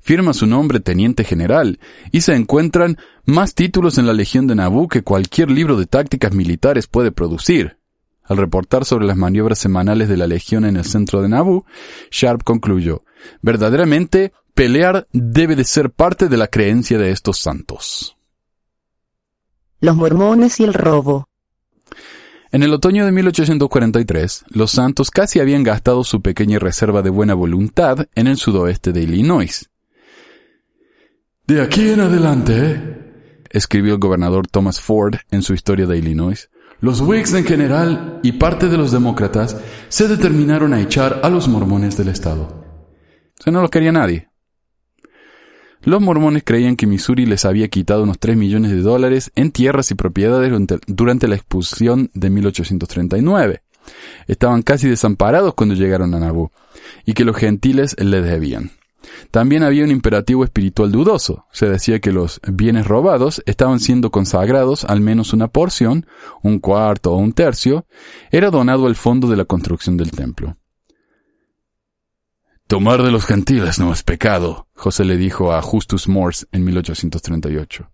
Firma 0.00 0.32
su 0.32 0.48
nombre 0.48 0.80
teniente 0.80 1.22
general 1.22 1.78
y 2.10 2.22
se 2.22 2.34
encuentran 2.34 2.98
más 3.24 3.54
títulos 3.54 3.96
en 3.96 4.08
la 4.08 4.14
Legión 4.14 4.48
de 4.48 4.56
Nabú 4.56 4.88
que 4.88 5.02
cualquier 5.02 5.48
libro 5.48 5.76
de 5.76 5.86
tácticas 5.86 6.34
militares 6.34 6.88
puede 6.88 7.12
producir. 7.12 7.78
Al 8.24 8.38
reportar 8.38 8.84
sobre 8.84 9.06
las 9.06 9.16
maniobras 9.16 9.60
semanales 9.60 10.08
de 10.08 10.16
la 10.16 10.26
Legión 10.26 10.64
en 10.64 10.76
el 10.76 10.84
centro 10.84 11.22
de 11.22 11.28
Nabú, 11.28 11.66
Sharp 12.10 12.42
concluyó, 12.42 13.04
verdaderamente 13.42 14.32
Pelear 14.54 15.08
debe 15.12 15.56
de 15.56 15.64
ser 15.64 15.90
parte 15.90 16.28
de 16.28 16.36
la 16.36 16.46
creencia 16.46 16.96
de 16.96 17.10
estos 17.10 17.38
santos. 17.38 18.16
Los 19.80 19.96
mormones 19.96 20.60
y 20.60 20.64
el 20.64 20.72
robo. 20.72 21.28
En 22.52 22.62
el 22.62 22.72
otoño 22.72 23.04
de 23.04 23.10
1843, 23.10 24.44
los 24.50 24.70
santos 24.70 25.10
casi 25.10 25.40
habían 25.40 25.64
gastado 25.64 26.04
su 26.04 26.22
pequeña 26.22 26.60
reserva 26.60 27.02
de 27.02 27.10
buena 27.10 27.34
voluntad 27.34 28.06
en 28.14 28.28
el 28.28 28.36
sudoeste 28.36 28.92
de 28.92 29.02
Illinois. 29.02 29.68
De 31.48 31.60
aquí 31.60 31.90
en 31.90 31.98
adelante, 31.98 33.42
escribió 33.50 33.94
el 33.94 34.00
gobernador 34.00 34.46
Thomas 34.46 34.80
Ford 34.80 35.16
en 35.32 35.42
su 35.42 35.52
historia 35.54 35.86
de 35.86 35.98
Illinois, 35.98 36.48
los 36.80 37.00
Whigs 37.00 37.34
en 37.34 37.44
general 37.44 38.20
y 38.22 38.32
parte 38.32 38.68
de 38.68 38.76
los 38.76 38.92
demócratas 38.92 39.56
se 39.88 40.06
determinaron 40.06 40.72
a 40.74 40.80
echar 40.80 41.22
a 41.24 41.28
los 41.28 41.48
mormones 41.48 41.96
del 41.96 42.08
estado. 42.08 42.64
O 43.44 43.50
no 43.50 43.60
los 43.60 43.70
quería 43.70 43.90
nadie. 43.90 44.28
Los 45.84 46.00
mormones 46.00 46.42
creían 46.44 46.76
que 46.76 46.86
Missouri 46.86 47.26
les 47.26 47.44
había 47.44 47.68
quitado 47.68 48.04
unos 48.04 48.18
3 48.18 48.36
millones 48.36 48.70
de 48.70 48.80
dólares 48.80 49.30
en 49.34 49.52
tierras 49.52 49.90
y 49.90 49.94
propiedades 49.94 50.50
durante 50.86 51.28
la 51.28 51.34
expulsión 51.34 52.10
de 52.14 52.30
1839. 52.30 53.62
Estaban 54.26 54.62
casi 54.62 54.88
desamparados 54.88 55.52
cuando 55.54 55.74
llegaron 55.74 56.14
a 56.14 56.20
Nauvoo, 56.20 56.52
y 57.04 57.12
que 57.12 57.24
los 57.24 57.36
gentiles 57.36 57.96
les 57.98 58.24
debían. 58.24 58.70
También 59.30 59.62
había 59.62 59.84
un 59.84 59.90
imperativo 59.90 60.44
espiritual 60.44 60.90
dudoso. 60.90 61.44
Se 61.52 61.68
decía 61.68 62.00
que 62.00 62.12
los 62.12 62.40
bienes 62.48 62.86
robados 62.86 63.42
estaban 63.44 63.78
siendo 63.78 64.10
consagrados, 64.10 64.84
al 64.84 65.00
menos 65.00 65.34
una 65.34 65.48
porción, 65.48 66.06
un 66.42 66.58
cuarto 66.58 67.12
o 67.12 67.18
un 67.18 67.34
tercio, 67.34 67.84
era 68.30 68.50
donado 68.50 68.86
al 68.86 68.96
fondo 68.96 69.28
de 69.28 69.36
la 69.36 69.44
construcción 69.44 69.98
del 69.98 70.10
templo. 70.10 70.56
Tomar 72.74 73.04
de 73.04 73.12
los 73.12 73.24
gentiles 73.24 73.78
no 73.78 73.92
es 73.92 74.02
pecado, 74.02 74.66
José 74.74 75.04
le 75.04 75.16
dijo 75.16 75.52
a 75.52 75.62
Justus 75.62 76.08
Morse 76.08 76.46
en 76.50 76.64
1838. 76.64 77.88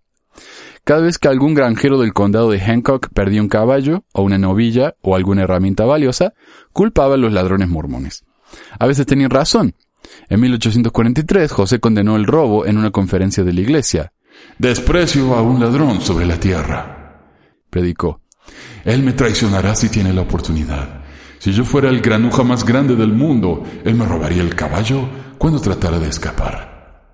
Cada 0.83 1.01
vez 1.01 1.19
que 1.19 1.27
algún 1.27 1.53
granjero 1.53 1.99
del 1.99 2.13
condado 2.13 2.49
de 2.49 2.59
Hancock 2.59 3.09
perdía 3.13 3.43
un 3.43 3.47
caballo, 3.47 4.05
o 4.11 4.23
una 4.23 4.39
novilla, 4.39 4.95
o 5.03 5.15
alguna 5.15 5.43
herramienta 5.43 5.85
valiosa, 5.85 6.33
culpaba 6.73 7.13
a 7.13 7.17
los 7.17 7.31
ladrones 7.31 7.69
mormones. 7.69 8.25
A 8.79 8.87
veces 8.87 9.05
tenían 9.05 9.29
razón. 9.29 9.75
En 10.29 10.39
1843 10.39 11.51
José 11.51 11.79
condenó 11.79 12.15
el 12.15 12.25
robo 12.25 12.65
en 12.65 12.79
una 12.79 12.89
conferencia 12.89 13.43
de 13.43 13.53
la 13.53 13.61
iglesia. 13.61 14.13
Desprecio 14.57 15.35
a 15.35 15.43
un 15.43 15.59
ladrón 15.59 16.01
sobre 16.01 16.25
la 16.25 16.39
tierra, 16.39 17.21
predicó. 17.69 18.21
Él 18.83 19.03
me 19.03 19.13
traicionará 19.13 19.75
si 19.75 19.89
tiene 19.89 20.11
la 20.11 20.21
oportunidad. 20.21 21.00
Si 21.41 21.53
yo 21.53 21.65
fuera 21.65 21.89
el 21.89 22.01
granuja 22.01 22.43
más 22.43 22.63
grande 22.63 22.95
del 22.95 23.13
mundo, 23.13 23.63
él 23.83 23.95
me 23.95 24.05
robaría 24.05 24.43
el 24.43 24.53
caballo 24.53 25.09
cuando 25.39 25.59
tratara 25.59 25.97
de 25.97 26.07
escapar. 26.07 27.09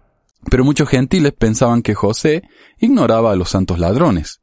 Pero 0.51 0.65
muchos 0.65 0.89
gentiles 0.89 1.31
pensaban 1.31 1.81
que 1.81 1.93
José 1.93 2.43
ignoraba 2.77 3.31
a 3.31 3.37
los 3.37 3.47
santos 3.47 3.79
ladrones. 3.79 4.41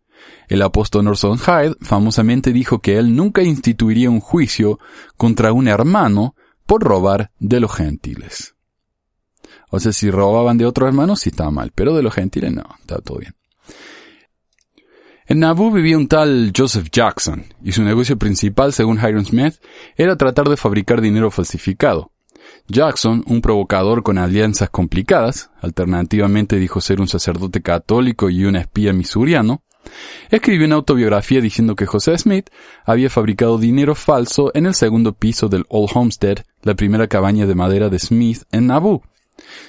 El 0.49 0.63
apóstol 0.63 1.07
Orson 1.09 1.37
Hyde 1.37 1.77
famosamente 1.83 2.55
dijo 2.55 2.79
que 2.79 2.97
él 2.97 3.15
nunca 3.15 3.43
instituiría 3.43 4.09
un 4.09 4.21
juicio 4.21 4.79
contra 5.19 5.53
un 5.53 5.69
hermano 5.69 6.35
por 6.65 6.83
robar 6.83 7.31
de 7.39 7.61
los 7.61 7.75
gentiles. 7.75 8.55
O 9.69 9.81
sea, 9.81 9.93
si 9.93 10.11
robaban 10.11 10.57
de 10.57 10.65
otro 10.65 10.87
hermano, 10.87 11.15
sí 11.15 11.29
estaba 11.29 11.51
mal, 11.51 11.73
pero 11.75 11.95
de 11.95 12.03
los 12.03 12.15
gentiles 12.15 12.55
no, 12.55 12.65
estaba 12.81 13.03
todo 13.03 13.19
bien. 13.19 13.35
En 15.27 15.39
Nauvoo 15.39 15.71
vivía 15.71 15.97
un 15.97 16.07
tal 16.07 16.53
Joseph 16.55 16.89
Jackson, 16.93 17.47
y 17.63 17.73
su 17.73 17.83
negocio 17.83 18.19
principal, 18.19 18.75
según 18.75 18.99
Hiram 18.99 19.25
Smith, 19.25 19.55
era 19.97 20.17
tratar 20.17 20.51
de 20.51 20.59
fabricar 20.59 21.01
dinero 21.01 21.31
falsificado. 21.31 22.13
Jackson, 22.69 23.25
un 23.27 23.41
provocador 23.41 24.03
con 24.03 24.19
alianzas 24.19 24.69
complicadas, 24.69 25.51
alternativamente 25.63 26.57
dijo 26.57 26.83
ser 26.83 27.01
un 27.01 27.09
sacerdote 27.09 27.63
católico 27.63 28.29
y 28.29 28.45
un 28.45 28.57
espía 28.57 28.93
misuriano, 28.93 29.63
escribió 30.31 30.67
una 30.67 30.77
autobiografía 30.77 31.41
diciendo 31.41 31.75
que 31.75 31.87
José 31.87 32.19
Smith 32.19 32.51
había 32.85 33.09
fabricado 33.09 33.57
dinero 33.57 33.95
falso 33.95 34.51
en 34.55 34.67
el 34.67 34.75
segundo 34.75 35.15
piso 35.15 35.49
del 35.49 35.65
Old 35.71 35.91
Homestead, 35.95 36.39
la 36.63 36.75
primera 36.75 37.09
cabaña 37.09 37.47
de 37.47 37.55
madera 37.55 37.89
de 37.89 37.99
Smith 37.99 38.43
en 38.53 38.67
Nauvoo. 38.67 39.03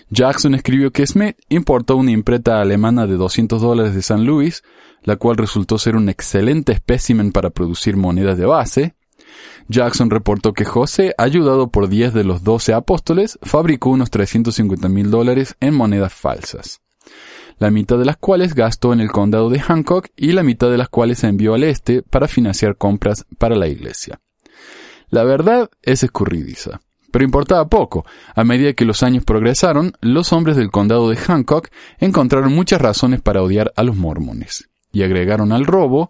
Jackson 0.10 0.54
escribió 0.54 0.92
que 0.92 1.08
Smith 1.08 1.38
importó 1.50 1.96
una 1.96 2.12
imprenta 2.12 2.62
alemana 2.62 3.08
de 3.08 3.16
200 3.16 3.62
dólares 3.62 3.96
de 3.96 4.02
San 4.02 4.26
Luis, 4.26 4.64
la 5.06 5.16
cual 5.16 5.38
resultó 5.38 5.78
ser 5.78 5.96
un 5.96 6.10
excelente 6.10 6.74
espécimen 6.74 7.32
para 7.32 7.52
producir 7.52 7.96
monedas 7.96 8.38
de 8.38 8.46
base. 8.46 8.96
Jackson 9.68 10.10
reportó 10.10 10.54
que 10.54 10.66
José, 10.66 11.14
ayudado 11.18 11.70
por 11.70 11.88
10 11.88 12.14
de 12.14 12.24
los 12.24 12.44
12 12.44 12.74
apóstoles, 12.74 13.40
fabricó 13.42 13.92
unos 13.92 14.10
350 14.10 14.90
mil 14.90 15.12
dólares 15.12 15.56
en 15.60 15.76
monedas 15.76 16.14
falsas, 16.14 16.82
la 17.60 17.72
mitad 17.72 17.98
de 17.98 18.06
las 18.06 18.18
cuales 18.18 18.56
gastó 18.56 18.94
en 18.94 19.00
el 19.00 19.12
condado 19.12 19.50
de 19.50 19.60
Hancock 19.60 20.08
y 20.16 20.34
la 20.34 20.44
mitad 20.44 20.70
de 20.70 20.78
las 20.78 20.90
cuales 20.90 21.24
envió 21.24 21.54
al 21.54 21.64
este 21.64 22.02
para 22.02 22.28
financiar 22.28 22.76
compras 22.76 23.26
para 23.38 23.56
la 23.56 23.68
iglesia. 23.68 24.20
La 25.10 25.24
verdad 25.24 25.70
es 25.82 26.04
escurridiza. 26.04 26.82
Pero 27.12 27.24
importaba 27.24 27.70
poco. 27.70 28.06
A 28.36 28.44
medida 28.44 28.74
que 28.74 28.84
los 28.84 29.02
años 29.02 29.24
progresaron, 29.24 29.94
los 30.02 30.34
hombres 30.34 30.58
del 30.58 30.70
condado 30.70 31.10
de 31.10 31.16
Hancock 31.16 31.70
encontraron 31.98 32.54
muchas 32.54 32.82
razones 32.82 33.22
para 33.22 33.42
odiar 33.42 33.72
a 33.78 33.84
los 33.84 33.96
mormones 33.96 34.68
y 34.96 35.04
agregaron 35.04 35.52
al 35.52 35.66
robo, 35.66 36.10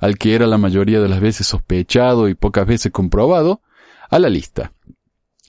al 0.00 0.18
que 0.18 0.34
era 0.34 0.48
la 0.48 0.58
mayoría 0.58 1.00
de 1.00 1.08
las 1.08 1.20
veces 1.20 1.46
sospechado 1.46 2.28
y 2.28 2.34
pocas 2.34 2.66
veces 2.66 2.90
comprobado, 2.90 3.62
a 4.10 4.18
la 4.18 4.28
lista. 4.28 4.72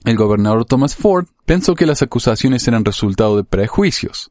El 0.04 0.16
gobernador 0.16 0.64
Thomas 0.64 0.94
Ford 0.94 1.26
pensó 1.44 1.74
que 1.74 1.84
las 1.84 2.02
acusaciones 2.02 2.66
eran 2.68 2.84
resultado 2.84 3.36
de 3.36 3.42
prejuicios. 3.42 4.30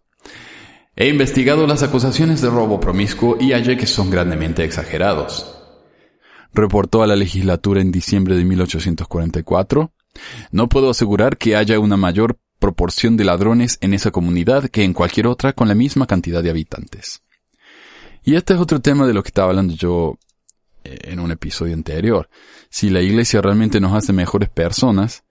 He 0.95 1.09
investigado 1.09 1.67
las 1.67 1.83
acusaciones 1.83 2.41
de 2.41 2.49
robo 2.49 2.79
promiscuo 2.79 3.35
y 3.41 3.51
hallé 3.51 3.75
que 3.75 3.85
son 3.85 4.09
grandemente 4.09 4.63
exagerados. 4.63 5.59
Reportó 6.53 7.03
a 7.03 7.07
la 7.07 7.17
legislatura 7.17 7.81
en 7.81 7.91
diciembre 7.91 8.37
de 8.37 8.45
1844. 8.45 9.91
No 10.51 10.69
puedo 10.69 10.89
asegurar 10.89 11.37
que 11.37 11.57
haya 11.57 11.77
una 11.77 11.97
mayor 11.97 12.37
proporción 12.59 13.17
de 13.17 13.25
ladrones 13.25 13.77
en 13.81 13.93
esa 13.93 14.11
comunidad 14.11 14.69
que 14.69 14.85
en 14.85 14.93
cualquier 14.93 15.27
otra 15.27 15.51
con 15.51 15.67
la 15.67 15.75
misma 15.75 16.07
cantidad 16.07 16.41
de 16.41 16.51
habitantes. 16.51 17.24
Y 18.25 18.35
este 18.35 18.55
es 18.55 18.59
otro 18.59 18.81
tema 18.81 19.05
de 19.05 19.13
lo 19.13 19.21
que 19.21 19.29
estaba 19.29 19.49
hablando 19.49 19.75
yo 19.75 20.17
eh, 20.83 20.97
en 21.03 21.19
un 21.19 21.31
episodio 21.31 21.75
anterior. 21.75 22.27
Si 22.69 22.89
la 22.89 23.01
iglesia 23.01 23.39
realmente 23.39 23.79
nos 23.79 23.93
hace 23.93 24.13
mejores 24.13 24.49
personas, 24.49 25.23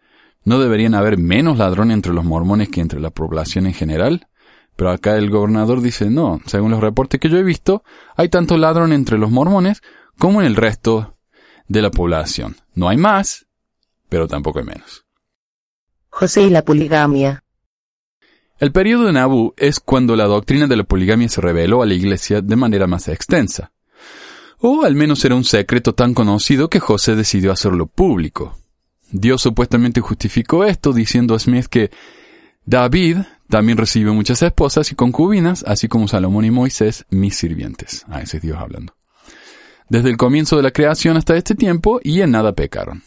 ¿no 0.45 0.61
deberían 0.61 0.95
haber 0.95 1.19
menos 1.19 1.59
ladrones 1.59 1.95
entre 1.95 2.15
los 2.15 2.25
mormones 2.25 2.69
que 2.69 2.81
entre 2.81 3.01
la 3.01 3.11
población 3.11 3.67
en 3.67 3.75
general? 3.75 4.29
Pero 4.77 4.91
acá 4.91 5.17
el 5.17 5.29
gobernador 5.29 5.81
dice, 5.81 6.09
no, 6.09 6.41
según 6.47 6.71
los 6.71 6.81
reportes 6.81 7.21
que 7.21 7.29
yo 7.29 7.37
he 7.37 7.43
visto, 7.43 7.83
hay 8.17 8.29
tanto 8.29 8.57
ladrón 8.57 8.93
entre 8.93 9.19
los 9.19 9.31
mormones 9.31 9.83
como 10.17 10.41
en 10.41 10.47
el 10.47 10.55
resto 10.55 11.17
de 11.67 11.83
la 11.83 11.91
población. 11.91 12.57
No 12.75 12.89
hay 12.89 12.97
más, 12.97 13.47
pero 14.09 14.29
tampoco 14.29 14.61
hay 14.61 14.67
menos. 14.67 15.05
José 16.11 16.43
y 16.43 16.51
la 16.51 16.63
poligamia. 16.63 17.44
El 18.61 18.71
periodo 18.71 19.07
de 19.07 19.13
Nabu 19.13 19.53
es 19.57 19.81
cuando 19.81 20.15
la 20.15 20.27
doctrina 20.27 20.69
de 20.69 20.77
la 20.77 20.85
poligamia 20.85 21.29
se 21.29 21.41
reveló 21.41 21.83
a 21.83 21.87
la 21.87 21.95
iglesia 21.95 22.41
de 22.41 22.57
manera 22.57 22.87
más 22.87 23.09
extensa. 23.09 23.73
O 24.61 24.85
al 24.85 24.95
menos 24.95 25.25
era 25.25 25.35
un 25.35 25.45
secreto 25.45 25.95
tan 25.95 26.15
conocido 26.15 26.71
que 26.71 26.79
José 26.79 27.17
decidió 27.17 27.51
hacerlo 27.51 27.87
público. 27.87 28.57
Dios 29.11 29.43
supuestamente 29.43 30.01
justificó 30.01 30.65
esto 30.65 30.93
diciendo 30.93 31.35
a 31.35 31.39
Smith 31.41 31.67
que 31.67 31.91
David 32.65 33.19
también 33.49 33.77
recibió 33.77 34.15
muchas 34.15 34.41
esposas 34.43 34.91
y 34.93 34.95
concubinas, 34.95 35.65
así 35.67 35.89
como 35.89 36.09
Salomón 36.09 36.45
y 36.45 36.51
Moisés, 36.51 37.05
mis 37.11 37.37
sirvientes. 37.37 38.07
Ah, 38.09 38.23
ese 38.23 38.39
es 38.39 38.43
Dios 38.43 38.59
hablando. 38.59 38.95
Desde 39.89 40.11
el 40.11 40.17
comienzo 40.17 40.57
de 40.57 40.63
la 40.63 40.71
creación 40.71 41.17
hasta 41.17 41.37
este 41.37 41.55
tiempo, 41.55 42.01
y 42.03 42.23
en 42.23 42.31
nada 42.31 42.53
pecaron 42.53 43.03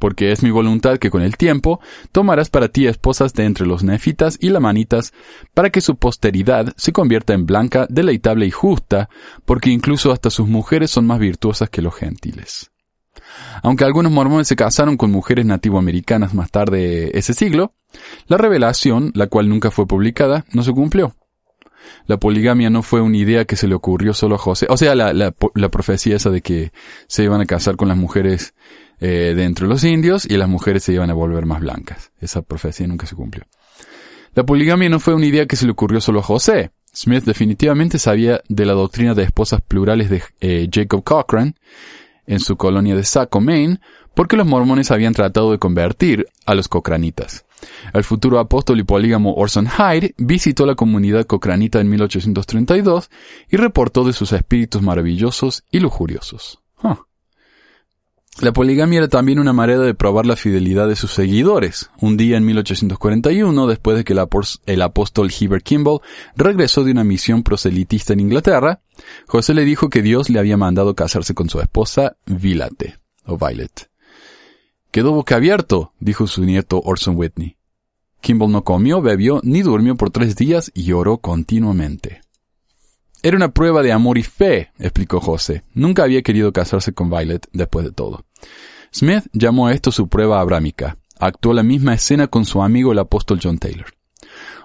porque 0.00 0.32
es 0.32 0.42
mi 0.42 0.50
voluntad 0.50 0.98
que 0.98 1.10
con 1.10 1.22
el 1.22 1.36
tiempo 1.36 1.78
tomarás 2.10 2.50
para 2.50 2.68
ti 2.68 2.86
esposas 2.86 3.34
de 3.34 3.44
entre 3.44 3.66
los 3.66 3.84
nefitas 3.84 4.38
y 4.40 4.48
lamanitas, 4.48 5.12
para 5.54 5.70
que 5.70 5.80
su 5.80 5.94
posteridad 5.94 6.72
se 6.76 6.92
convierta 6.92 7.34
en 7.34 7.46
blanca, 7.46 7.86
deleitable 7.88 8.46
y 8.46 8.50
justa, 8.50 9.08
porque 9.44 9.70
incluso 9.70 10.10
hasta 10.10 10.30
sus 10.30 10.48
mujeres 10.48 10.90
son 10.90 11.06
más 11.06 11.20
virtuosas 11.20 11.70
que 11.70 11.82
los 11.82 11.94
gentiles. 11.94 12.72
Aunque 13.62 13.84
algunos 13.84 14.10
mormones 14.10 14.48
se 14.48 14.56
casaron 14.56 14.96
con 14.96 15.10
mujeres 15.10 15.44
nativoamericanas 15.46 16.34
más 16.34 16.50
tarde 16.50 17.16
ese 17.16 17.34
siglo, 17.34 17.74
la 18.26 18.38
revelación, 18.38 19.12
la 19.14 19.26
cual 19.26 19.48
nunca 19.48 19.70
fue 19.70 19.86
publicada, 19.86 20.44
no 20.52 20.62
se 20.62 20.72
cumplió. 20.72 21.14
La 22.06 22.18
poligamia 22.18 22.70
no 22.70 22.82
fue 22.82 23.00
una 23.00 23.16
idea 23.16 23.44
que 23.44 23.56
se 23.56 23.68
le 23.68 23.74
ocurrió 23.74 24.14
solo 24.14 24.36
a 24.36 24.38
José. 24.38 24.66
O 24.70 24.76
sea, 24.76 24.94
la, 24.94 25.12
la, 25.12 25.34
la 25.54 25.68
profecía 25.68 26.16
esa 26.16 26.30
de 26.30 26.40
que 26.40 26.72
se 27.06 27.24
iban 27.24 27.40
a 27.40 27.46
casar 27.46 27.76
con 27.76 27.88
las 27.88 27.96
mujeres 27.96 28.54
eh, 29.00 29.34
de 29.34 29.66
los 29.66 29.84
indios 29.84 30.26
y 30.26 30.36
las 30.36 30.48
mujeres 30.48 30.84
se 30.84 30.92
iban 30.92 31.10
a 31.10 31.14
volver 31.14 31.46
más 31.46 31.60
blancas. 31.60 32.12
Esa 32.20 32.42
profecía 32.42 32.86
nunca 32.86 33.06
se 33.06 33.16
cumplió. 33.16 33.44
La 34.34 34.44
poligamia 34.44 34.88
no 34.88 35.00
fue 35.00 35.14
una 35.14 35.26
idea 35.26 35.46
que 35.46 35.56
se 35.56 35.64
le 35.64 35.72
ocurrió 35.72 36.00
solo 36.00 36.20
a 36.20 36.22
José. 36.22 36.70
Smith 36.94 37.24
definitivamente 37.24 37.98
sabía 37.98 38.40
de 38.48 38.66
la 38.66 38.74
doctrina 38.74 39.14
de 39.14 39.24
esposas 39.24 39.60
plurales 39.60 40.10
de 40.10 40.22
eh, 40.40 40.68
Jacob 40.72 41.02
Cochran 41.02 41.54
en 42.26 42.40
su 42.40 42.56
colonia 42.56 42.94
de 42.94 43.04
Saco, 43.04 43.40
Maine, 43.40 43.80
porque 44.14 44.36
los 44.36 44.46
mormones 44.46 44.90
habían 44.90 45.14
tratado 45.14 45.50
de 45.50 45.58
convertir 45.58 46.26
a 46.46 46.54
los 46.54 46.68
cochranitas. 46.68 47.44
El 47.92 48.04
futuro 48.04 48.38
apóstol 48.38 48.80
y 48.80 48.84
polígamo 48.84 49.34
Orson 49.34 49.66
Hyde 49.66 50.14
visitó 50.16 50.64
la 50.66 50.74
comunidad 50.74 51.26
cocranita 51.26 51.80
en 51.80 51.88
1832 51.88 53.10
y 53.48 53.56
reportó 53.56 54.04
de 54.04 54.12
sus 54.12 54.32
espíritus 54.32 54.82
maravillosos 54.82 55.64
y 55.70 55.80
lujuriosos. 55.80 56.60
La 58.38 58.52
poligamia 58.52 58.98
era 58.98 59.08
también 59.08 59.38
una 59.38 59.52
manera 59.52 59.80
de 59.80 59.92
probar 59.92 60.24
la 60.24 60.36
fidelidad 60.36 60.88
de 60.88 60.96
sus 60.96 61.12
seguidores. 61.12 61.90
Un 62.00 62.16
día 62.16 62.38
en 62.38 62.46
1841, 62.46 63.66
después 63.66 63.98
de 63.98 64.04
que 64.04 64.14
el 64.14 64.82
apóstol 64.82 65.30
Heber 65.38 65.62
Kimball 65.62 66.00
regresó 66.36 66.84
de 66.84 66.92
una 66.92 67.04
misión 67.04 67.42
proselitista 67.42 68.14
en 68.14 68.20
Inglaterra, 68.20 68.80
José 69.26 69.52
le 69.52 69.64
dijo 69.64 69.90
que 69.90 70.00
Dios 70.00 70.30
le 70.30 70.38
había 70.38 70.56
mandado 70.56 70.94
casarse 70.94 71.34
con 71.34 71.50
su 71.50 71.60
esposa 71.60 72.16
Vilate, 72.24 72.98
o 73.26 73.36
Violet. 73.36 73.90
Quedó 74.90 75.12
boquiabierto, 75.12 75.92
dijo 76.00 76.26
su 76.26 76.44
nieto 76.44 76.80
Orson 76.82 77.16
Whitney. 77.16 77.56
Kimball 78.22 78.52
no 78.52 78.64
comió, 78.64 79.02
bebió, 79.02 79.40
ni 79.42 79.62
durmió 79.62 79.96
por 79.96 80.10
tres 80.10 80.36
días 80.36 80.70
y 80.74 80.84
lloró 80.84 81.18
continuamente. 81.18 82.22
Era 83.22 83.36
una 83.36 83.52
prueba 83.52 83.82
de 83.82 83.92
amor 83.92 84.16
y 84.18 84.22
fe, 84.22 84.72
explicó 84.78 85.20
José. 85.20 85.62
Nunca 85.74 86.04
había 86.04 86.22
querido 86.22 86.52
casarse 86.52 86.92
con 86.92 87.10
Violet 87.10 87.46
después 87.52 87.84
de 87.84 87.92
todo. 87.92 88.24
Smith 88.92 89.24
llamó 89.32 89.66
a 89.66 89.72
esto 89.72 89.92
su 89.92 90.08
prueba 90.08 90.40
abrámica. 90.40 90.96
Actuó 91.18 91.52
la 91.52 91.62
misma 91.62 91.94
escena 91.94 92.28
con 92.28 92.46
su 92.46 92.62
amigo 92.62 92.92
el 92.92 92.98
apóstol 92.98 93.40
John 93.42 93.58
Taylor. 93.58 93.86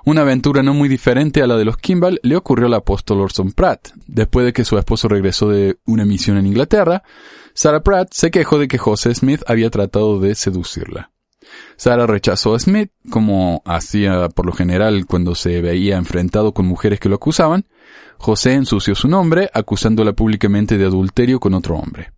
Una 0.05 0.21
aventura 0.21 0.63
no 0.63 0.73
muy 0.73 0.87
diferente 0.87 1.41
a 1.41 1.47
la 1.47 1.57
de 1.57 1.65
los 1.65 1.77
Kimball 1.77 2.19
le 2.23 2.35
ocurrió 2.35 2.67
al 2.67 2.75
apóstol 2.75 3.21
Orson 3.21 3.51
Pratt. 3.51 3.89
Después 4.07 4.45
de 4.45 4.53
que 4.53 4.63
su 4.63 4.77
esposo 4.77 5.07
regresó 5.07 5.49
de 5.49 5.77
una 5.85 6.05
misión 6.05 6.37
en 6.37 6.45
Inglaterra, 6.45 7.03
Sarah 7.53 7.83
Pratt 7.83 8.13
se 8.13 8.31
quejó 8.31 8.59
de 8.59 8.67
que 8.67 8.77
José 8.77 9.13
Smith 9.15 9.41
había 9.47 9.69
tratado 9.69 10.19
de 10.19 10.35
seducirla. 10.35 11.11
Sarah 11.75 12.07
rechazó 12.07 12.55
a 12.55 12.59
Smith, 12.59 12.91
como 13.09 13.61
hacía 13.65 14.29
por 14.29 14.45
lo 14.45 14.51
general 14.51 15.05
cuando 15.05 15.35
se 15.35 15.61
veía 15.61 15.97
enfrentado 15.97 16.53
con 16.53 16.65
mujeres 16.65 16.99
que 16.99 17.09
lo 17.09 17.15
acusaban. 17.15 17.65
José 18.17 18.53
ensució 18.53 18.95
su 18.95 19.07
nombre, 19.07 19.49
acusándola 19.53 20.13
públicamente 20.13 20.77
de 20.77 20.85
adulterio 20.85 21.39
con 21.39 21.53
otro 21.53 21.77
hombre. 21.77 22.11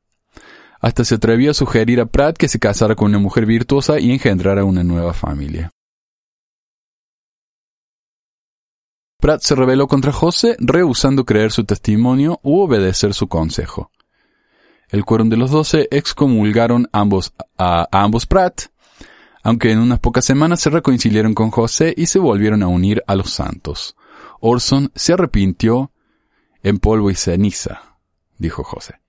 Hasta 0.79 1.03
se 1.03 1.15
atrevió 1.15 1.51
a 1.51 1.55
sugerir 1.55 1.99
a 1.99 2.05
Pratt 2.05 2.37
que 2.37 2.47
se 2.47 2.59
casara 2.59 2.95
con 2.95 3.09
una 3.09 3.19
mujer 3.19 3.45
virtuosa 3.45 3.99
y 3.99 4.11
engendrara 4.11 4.63
una 4.63 4.83
nueva 4.83 5.13
familia. 5.13 5.71
Pratt 9.19 9.41
se 9.41 9.55
rebeló 9.55 9.87
contra 9.87 10.11
José, 10.11 10.55
rehusando 10.59 11.25
creer 11.25 11.51
su 11.51 11.63
testimonio 11.63 12.39
u 12.43 12.61
obedecer 12.61 13.13
su 13.13 13.27
consejo. 13.27 13.91
El 14.89 15.03
quórum 15.03 15.27
de 15.27 15.35
los 15.35 15.51
doce 15.51 15.87
excomulgaron 15.91 16.87
ambos, 16.93 17.33
a, 17.57 17.89
a 17.91 18.03
ambos 18.03 18.25
Pratt, 18.25 18.67
aunque 19.43 19.71
en 19.71 19.79
unas 19.79 19.99
pocas 19.99 20.23
semanas 20.23 20.61
se 20.61 20.69
reconciliaron 20.69 21.33
con 21.33 21.51
José 21.51 21.93
y 21.97 22.05
se 22.05 22.19
volvieron 22.19 22.63
a 22.63 22.67
unir 22.67 23.03
a 23.07 23.15
los 23.15 23.31
santos. 23.31 23.96
Orson 24.39 24.91
se 24.95 25.13
arrepintió 25.13 25.91
en 26.63 26.79
polvo 26.79 27.09
y 27.09 27.15
ceniza. 27.15 27.97
dijo 28.37 28.63
José. 28.63 28.99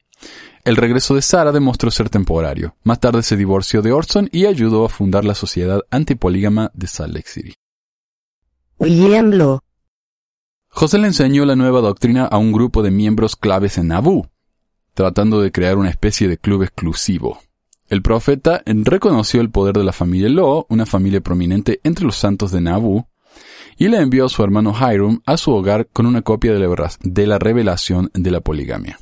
El 0.64 0.76
regreso 0.76 1.14
de 1.14 1.22
Sara 1.22 1.52
demostró 1.52 1.90
ser 1.90 2.10
temporario. 2.10 2.76
Más 2.82 3.00
tarde 3.00 3.22
se 3.22 3.36
divorció 3.36 3.82
de 3.82 3.92
Orson 3.92 4.28
y 4.32 4.46
ayudó 4.46 4.84
a 4.84 4.88
fundar 4.88 5.24
la 5.24 5.34
sociedad 5.34 5.80
antipolígama 5.90 6.70
de 6.74 6.86
Salt 6.86 7.14
Lake 7.14 7.28
City. 7.28 7.54
William 8.78 9.30
Law. 9.30 9.60
José 10.68 10.98
le 10.98 11.06
enseñó 11.06 11.44
la 11.44 11.56
nueva 11.56 11.80
doctrina 11.80 12.26
a 12.26 12.38
un 12.38 12.52
grupo 12.52 12.82
de 12.82 12.90
miembros 12.90 13.34
claves 13.34 13.78
en 13.78 13.88
Nauvoo, 13.88 14.30
tratando 14.94 15.40
de 15.40 15.50
crear 15.50 15.78
una 15.78 15.90
especie 15.90 16.28
de 16.28 16.38
club 16.38 16.62
exclusivo. 16.62 17.40
El 17.88 18.02
profeta 18.02 18.62
reconoció 18.66 19.40
el 19.40 19.50
poder 19.50 19.76
de 19.76 19.84
la 19.84 19.92
familia 19.92 20.28
Law, 20.28 20.66
una 20.68 20.84
familia 20.84 21.20
prominente 21.20 21.80
entre 21.82 22.04
los 22.04 22.16
santos 22.16 22.52
de 22.52 22.60
Nauvoo, 22.60 23.08
y 23.78 23.88
le 23.88 23.98
envió 23.98 24.26
a 24.26 24.28
su 24.28 24.42
hermano 24.42 24.74
Hiram 24.76 25.22
a 25.24 25.36
su 25.36 25.52
hogar 25.52 25.88
con 25.92 26.06
una 26.06 26.22
copia 26.22 26.52
de 26.52 27.26
la 27.26 27.38
revelación 27.38 28.10
de 28.12 28.30
la 28.30 28.40
poligamia 28.40 28.98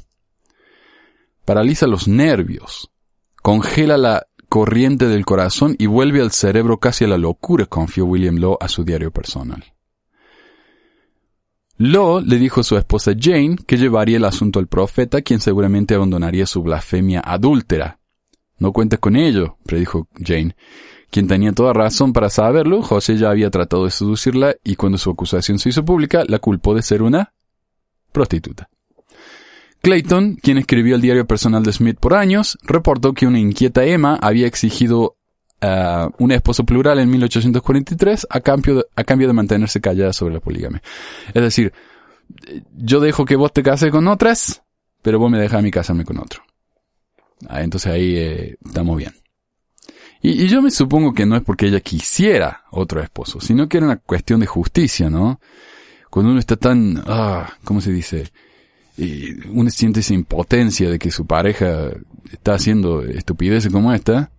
paraliza 1.46 1.86
los 1.86 2.08
nervios, 2.08 2.90
congela 3.40 3.96
la 3.96 4.26
corriente 4.50 5.06
del 5.06 5.24
corazón 5.24 5.76
y 5.78 5.86
vuelve 5.86 6.20
al 6.20 6.32
cerebro 6.32 6.78
casi 6.78 7.04
a 7.04 7.08
la 7.08 7.16
locura, 7.16 7.64
confió 7.64 8.04
William 8.04 8.36
Law 8.36 8.58
a 8.60 8.68
su 8.68 8.84
diario 8.84 9.10
personal. 9.10 9.64
Law 11.78 12.20
le 12.20 12.38
dijo 12.38 12.60
a 12.60 12.64
su 12.64 12.76
esposa 12.76 13.12
Jane 13.18 13.56
que 13.66 13.76
llevaría 13.76 14.16
el 14.16 14.24
asunto 14.24 14.58
al 14.58 14.66
profeta, 14.66 15.22
quien 15.22 15.40
seguramente 15.40 15.94
abandonaría 15.94 16.46
su 16.46 16.62
blasfemia 16.62 17.22
adúltera. 17.24 18.00
No 18.58 18.72
cuentes 18.72 18.98
con 18.98 19.14
ello, 19.14 19.58
predijo 19.64 20.08
Jane, 20.18 20.56
quien 21.10 21.26
tenía 21.28 21.52
toda 21.52 21.72
razón 21.72 22.12
para 22.12 22.30
saberlo. 22.30 22.82
José 22.82 23.16
ya 23.16 23.30
había 23.30 23.50
tratado 23.50 23.84
de 23.84 23.90
seducirla 23.90 24.54
y 24.64 24.76
cuando 24.76 24.98
su 24.98 25.10
acusación 25.10 25.58
se 25.58 25.70
hizo 25.70 25.84
pública, 25.84 26.24
la 26.26 26.38
culpó 26.38 26.74
de 26.74 26.82
ser 26.82 27.02
una 27.02 27.32
prostituta. 28.12 28.68
Clayton, 29.82 30.36
quien 30.36 30.58
escribió 30.58 30.96
el 30.96 31.00
diario 31.00 31.26
personal 31.26 31.62
de 31.62 31.72
Smith 31.72 31.98
por 32.00 32.14
años, 32.14 32.58
reportó 32.62 33.12
que 33.12 33.26
una 33.26 33.38
inquieta 33.38 33.84
Emma 33.84 34.18
había 34.20 34.46
exigido 34.46 35.16
uh, 35.62 36.10
un 36.18 36.32
esposo 36.32 36.64
plural 36.64 36.98
en 36.98 37.10
1843 37.10 38.26
a 38.28 38.40
cambio, 38.40 38.76
de, 38.76 38.84
a 38.96 39.04
cambio 39.04 39.28
de 39.28 39.34
mantenerse 39.34 39.80
callada 39.80 40.12
sobre 40.12 40.34
la 40.34 40.40
poligamia. 40.40 40.82
Es 41.32 41.42
decir, 41.42 41.72
yo 42.74 43.00
dejo 43.00 43.24
que 43.24 43.36
vos 43.36 43.52
te 43.52 43.62
cases 43.62 43.90
con 43.90 44.08
otras, 44.08 44.62
pero 45.02 45.18
vos 45.18 45.30
me 45.30 45.38
dejas 45.38 45.60
a 45.60 45.62
mí 45.62 45.70
casarme 45.70 46.04
con 46.04 46.18
otro. 46.18 46.42
Ah, 47.48 47.62
entonces 47.62 47.92
ahí 47.92 48.16
eh, 48.16 48.56
estamos 48.64 48.96
bien. 48.96 49.14
Y, 50.26 50.48
yo 50.48 50.60
me 50.60 50.72
supongo 50.72 51.14
que 51.14 51.24
no 51.24 51.36
es 51.36 51.42
porque 51.42 51.66
ella 51.66 51.78
quisiera 51.78 52.64
otro 52.72 53.00
esposo, 53.00 53.40
sino 53.40 53.68
que 53.68 53.76
era 53.76 53.86
una 53.86 53.98
cuestión 53.98 54.40
de 54.40 54.46
justicia, 54.46 55.08
¿no? 55.08 55.38
Cuando 56.10 56.32
uno 56.32 56.40
está 56.40 56.56
tan, 56.56 57.00
ah, 57.06 57.48
¿cómo 57.62 57.80
se 57.80 57.92
dice? 57.92 58.32
y 58.98 59.46
uno 59.50 59.68
siente 59.68 60.00
esa 60.00 60.14
impotencia 60.14 60.88
de 60.88 60.98
que 60.98 61.10
su 61.10 61.26
pareja 61.26 61.90
está 62.32 62.54
haciendo 62.54 63.02
estupideces 63.02 63.70
como 63.70 63.92
esta, 63.92 64.32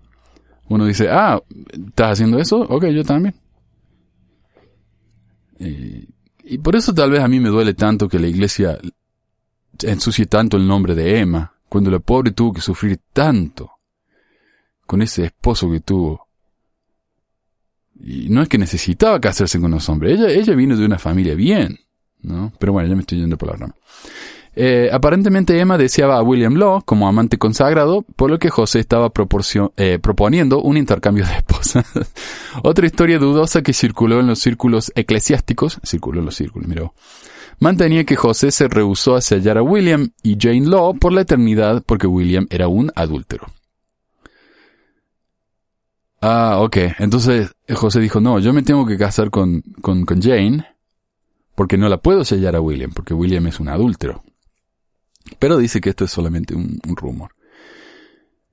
uno 0.68 0.86
dice, 0.86 1.08
ah, 1.10 1.42
¿estás 1.72 2.14
haciendo 2.14 2.40
eso? 2.40 2.60
Ok, 2.62 2.88
yo 2.88 3.04
también. 3.06 3.36
Y, 5.60 6.10
y, 6.44 6.58
por 6.58 6.76
eso 6.76 6.94
tal 6.94 7.12
vez 7.12 7.22
a 7.22 7.28
mí 7.30 7.40
me 7.40 7.50
duele 7.50 7.76
tanto 7.76 8.10
que 8.10 8.20
la 8.20 8.28
iglesia 8.28 8.78
ensucie 9.84 10.26
tanto 10.26 10.58
el 10.58 10.68
nombre 10.68 10.96
de 10.96 11.20
Emma, 11.20 11.54
cuando 11.70 11.92
la 11.92 12.00
pobre 12.00 12.32
tuvo 12.32 12.52
que 12.52 12.62
sufrir 12.62 13.00
tanto 13.14 13.77
con 14.88 15.04
ese 15.04 15.26
esposo 15.26 15.70
que 15.70 15.82
tuvo. 15.82 16.28
Y 18.00 18.30
no 18.30 18.42
es 18.42 18.50
que 18.50 18.58
necesitaba 18.58 19.20
casarse 19.20 19.60
con 19.60 19.72
los 19.72 19.88
hombres, 19.90 20.20
ella, 20.20 20.30
ella 20.30 20.56
vino 20.56 20.76
de 20.76 20.86
una 20.86 20.98
familia 20.98 21.36
bien, 21.36 21.80
¿no? 22.22 22.52
Pero 22.58 22.74
bueno, 22.74 22.90
ya 22.90 22.96
me 22.96 23.02
estoy 23.02 23.20
yendo 23.20 23.38
por 23.38 23.50
la 23.50 23.56
rama. 23.56 23.76
Eh, 24.60 24.90
aparentemente 24.92 25.60
Emma 25.60 25.78
deseaba 25.78 26.18
a 26.18 26.24
William 26.24 26.56
Law 26.56 26.82
como 26.84 27.08
amante 27.08 27.38
consagrado, 27.38 28.04
por 28.16 28.32
lo 28.32 28.40
que 28.40 28.50
José 28.50 28.80
estaba 28.80 29.12
eh, 29.78 30.00
proponiendo 30.02 30.64
un 30.64 30.78
intercambio 30.78 31.28
de 31.28 31.34
esposas. 31.34 31.86
Otra 32.64 32.88
historia 32.88 33.20
dudosa 33.20 33.62
que 33.62 33.72
circuló 33.72 34.20
en 34.20 34.26
los 34.26 34.40
círculos 34.40 34.92
eclesiásticos, 34.96 35.80
circuló 35.86 36.22
en 36.22 36.26
los 36.26 36.36
círculos, 36.36 36.68
mira, 36.68 36.92
mantenía 37.60 38.04
que 38.04 38.16
José 38.16 38.50
se 38.50 38.68
rehusó 38.68 39.16
a 39.16 39.22
sellar 39.22 39.60
a 39.60 39.62
William 39.62 40.10
y 40.24 40.38
Jane 40.40 40.66
Law 40.66 40.98
por 40.98 41.14
la 41.14 41.22
eternidad 41.22 41.84
porque 41.86 42.08
William 42.08 42.48
era 42.50 42.68
un 42.68 42.92
adúltero. 42.96 43.46
Ah, 46.22 46.58
ok. 46.60 46.78
Entonces 47.00 47.56
José 47.74 48.00
dijo, 48.00 48.20
no, 48.20 48.40
yo 48.40 48.54
me 48.54 48.64
tengo 48.64 48.86
que 48.86 48.98
casar 48.98 49.30
con, 49.30 49.62
con, 49.82 50.06
con 50.06 50.22
Jane 50.22 50.66
porque 51.58 51.78
no 51.78 51.90
la 51.90 51.98
puedo 51.98 52.24
sellar 52.24 52.56
a 52.56 52.62
William, 52.62 52.92
porque 52.94 53.16
William 53.16 53.48
es 53.48 53.60
un 53.60 53.68
adúltero. 53.68 54.24
Pero 55.40 55.58
dice 55.58 55.82
que 55.82 55.90
esto 55.90 56.06
es 56.06 56.12
solamente 56.12 56.54
un, 56.54 56.80
rumor. 56.96 57.32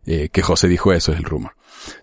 Eh, 0.06 0.30
que 0.30 0.40
José 0.40 0.68
dijo 0.68 0.90
eso, 0.90 1.12
es 1.12 1.18
el 1.18 1.24
rumor. 1.24 1.52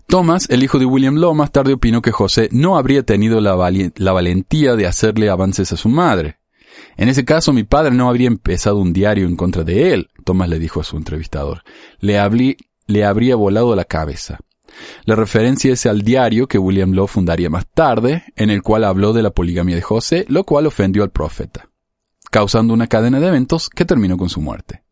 Thomas, 0.06 0.48
el 0.48 0.62
hijo 0.62 0.78
de 0.78 0.84
William 0.84 1.16
Law, 1.16 1.34
más 1.34 1.50
tarde 1.50 1.72
opinó 1.72 2.02
que 2.02 2.12
José 2.12 2.48
no 2.52 2.76
habría 2.76 3.02
tenido 3.02 3.40
la, 3.40 3.56
valentía 3.56 4.76
de 4.76 4.86
hacerle 4.86 5.28
avances 5.28 5.72
a 5.72 5.76
su 5.76 5.88
madre. 5.88 6.38
En 6.96 7.08
ese 7.08 7.24
caso, 7.24 7.52
mi 7.52 7.64
padre 7.64 7.90
no 7.90 8.08
habría 8.08 8.28
empezado 8.28 8.78
un 8.78 8.92
diario 8.92 9.26
en 9.26 9.34
contra 9.34 9.64
de 9.64 9.92
él, 9.92 10.08
Thomas 10.24 10.48
le 10.48 10.60
dijo 10.60 10.80
a 10.80 10.84
su 10.84 10.96
entrevistador. 10.96 11.64
Le 11.98 12.18
habría 12.18 13.34
volado 13.34 13.74
la 13.74 13.84
cabeza. 13.84 14.38
La 15.04 15.14
referencia 15.16 15.72
es 15.72 15.86
al 15.86 16.02
diario 16.02 16.46
que 16.46 16.58
William 16.58 16.92
Law 16.92 17.06
fundaría 17.06 17.50
más 17.50 17.66
tarde, 17.66 18.24
en 18.36 18.50
el 18.50 18.62
cual 18.62 18.84
habló 18.84 19.12
de 19.12 19.22
la 19.22 19.30
poligamia 19.30 19.76
de 19.76 19.82
José, 19.82 20.24
lo 20.28 20.44
cual 20.44 20.66
ofendió 20.66 21.02
al 21.02 21.10
profeta 21.10 21.68
causando 22.32 22.72
una 22.72 22.86
cadena 22.86 23.20
de 23.20 23.28
eventos 23.28 23.68
que 23.68 23.84
terminó 23.84 24.16
con 24.16 24.30
su 24.30 24.40
muerte. 24.40 24.82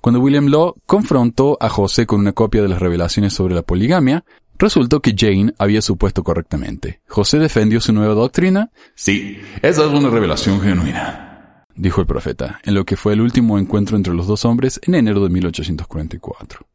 Cuando 0.00 0.20
William 0.20 0.46
Law 0.46 0.76
confrontó 0.86 1.58
a 1.60 1.68
José 1.68 2.06
con 2.06 2.20
una 2.20 2.32
copia 2.32 2.62
de 2.62 2.68
las 2.68 2.78
revelaciones 2.78 3.34
sobre 3.34 3.56
la 3.56 3.62
poligamia, 3.62 4.24
resultó 4.56 5.00
que 5.00 5.14
Jane 5.18 5.52
había 5.58 5.82
supuesto 5.82 6.22
correctamente. 6.22 7.02
José 7.08 7.40
defendió 7.40 7.80
su 7.80 7.92
nueva 7.92 8.14
doctrina. 8.14 8.70
Sí, 8.94 9.40
esa 9.62 9.84
es 9.84 9.90
una 9.90 10.10
revelación 10.10 10.60
genuina, 10.60 11.66
dijo 11.74 12.00
el 12.00 12.06
profeta, 12.06 12.60
en 12.62 12.74
lo 12.74 12.84
que 12.84 12.96
fue 12.96 13.14
el 13.14 13.20
último 13.20 13.58
encuentro 13.58 13.96
entre 13.96 14.14
los 14.14 14.28
dos 14.28 14.44
hombres 14.44 14.80
en 14.84 14.94
enero 14.94 15.24
de 15.24 15.28
1844. 15.28 16.69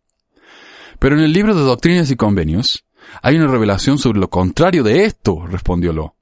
Pero 0.99 1.15
en 1.15 1.23
el 1.23 1.33
libro 1.33 1.55
de 1.55 1.61
Doctrinas 1.61 2.11
y 2.11 2.15
Convenios, 2.15 2.85
hay 3.21 3.35
una 3.35 3.47
revelación 3.47 3.97
sobre 3.97 4.19
lo 4.19 4.29
contrario 4.29 4.83
de 4.83 5.05
esto, 5.05 5.45
respondió 5.47 5.93
Law. 5.93 6.13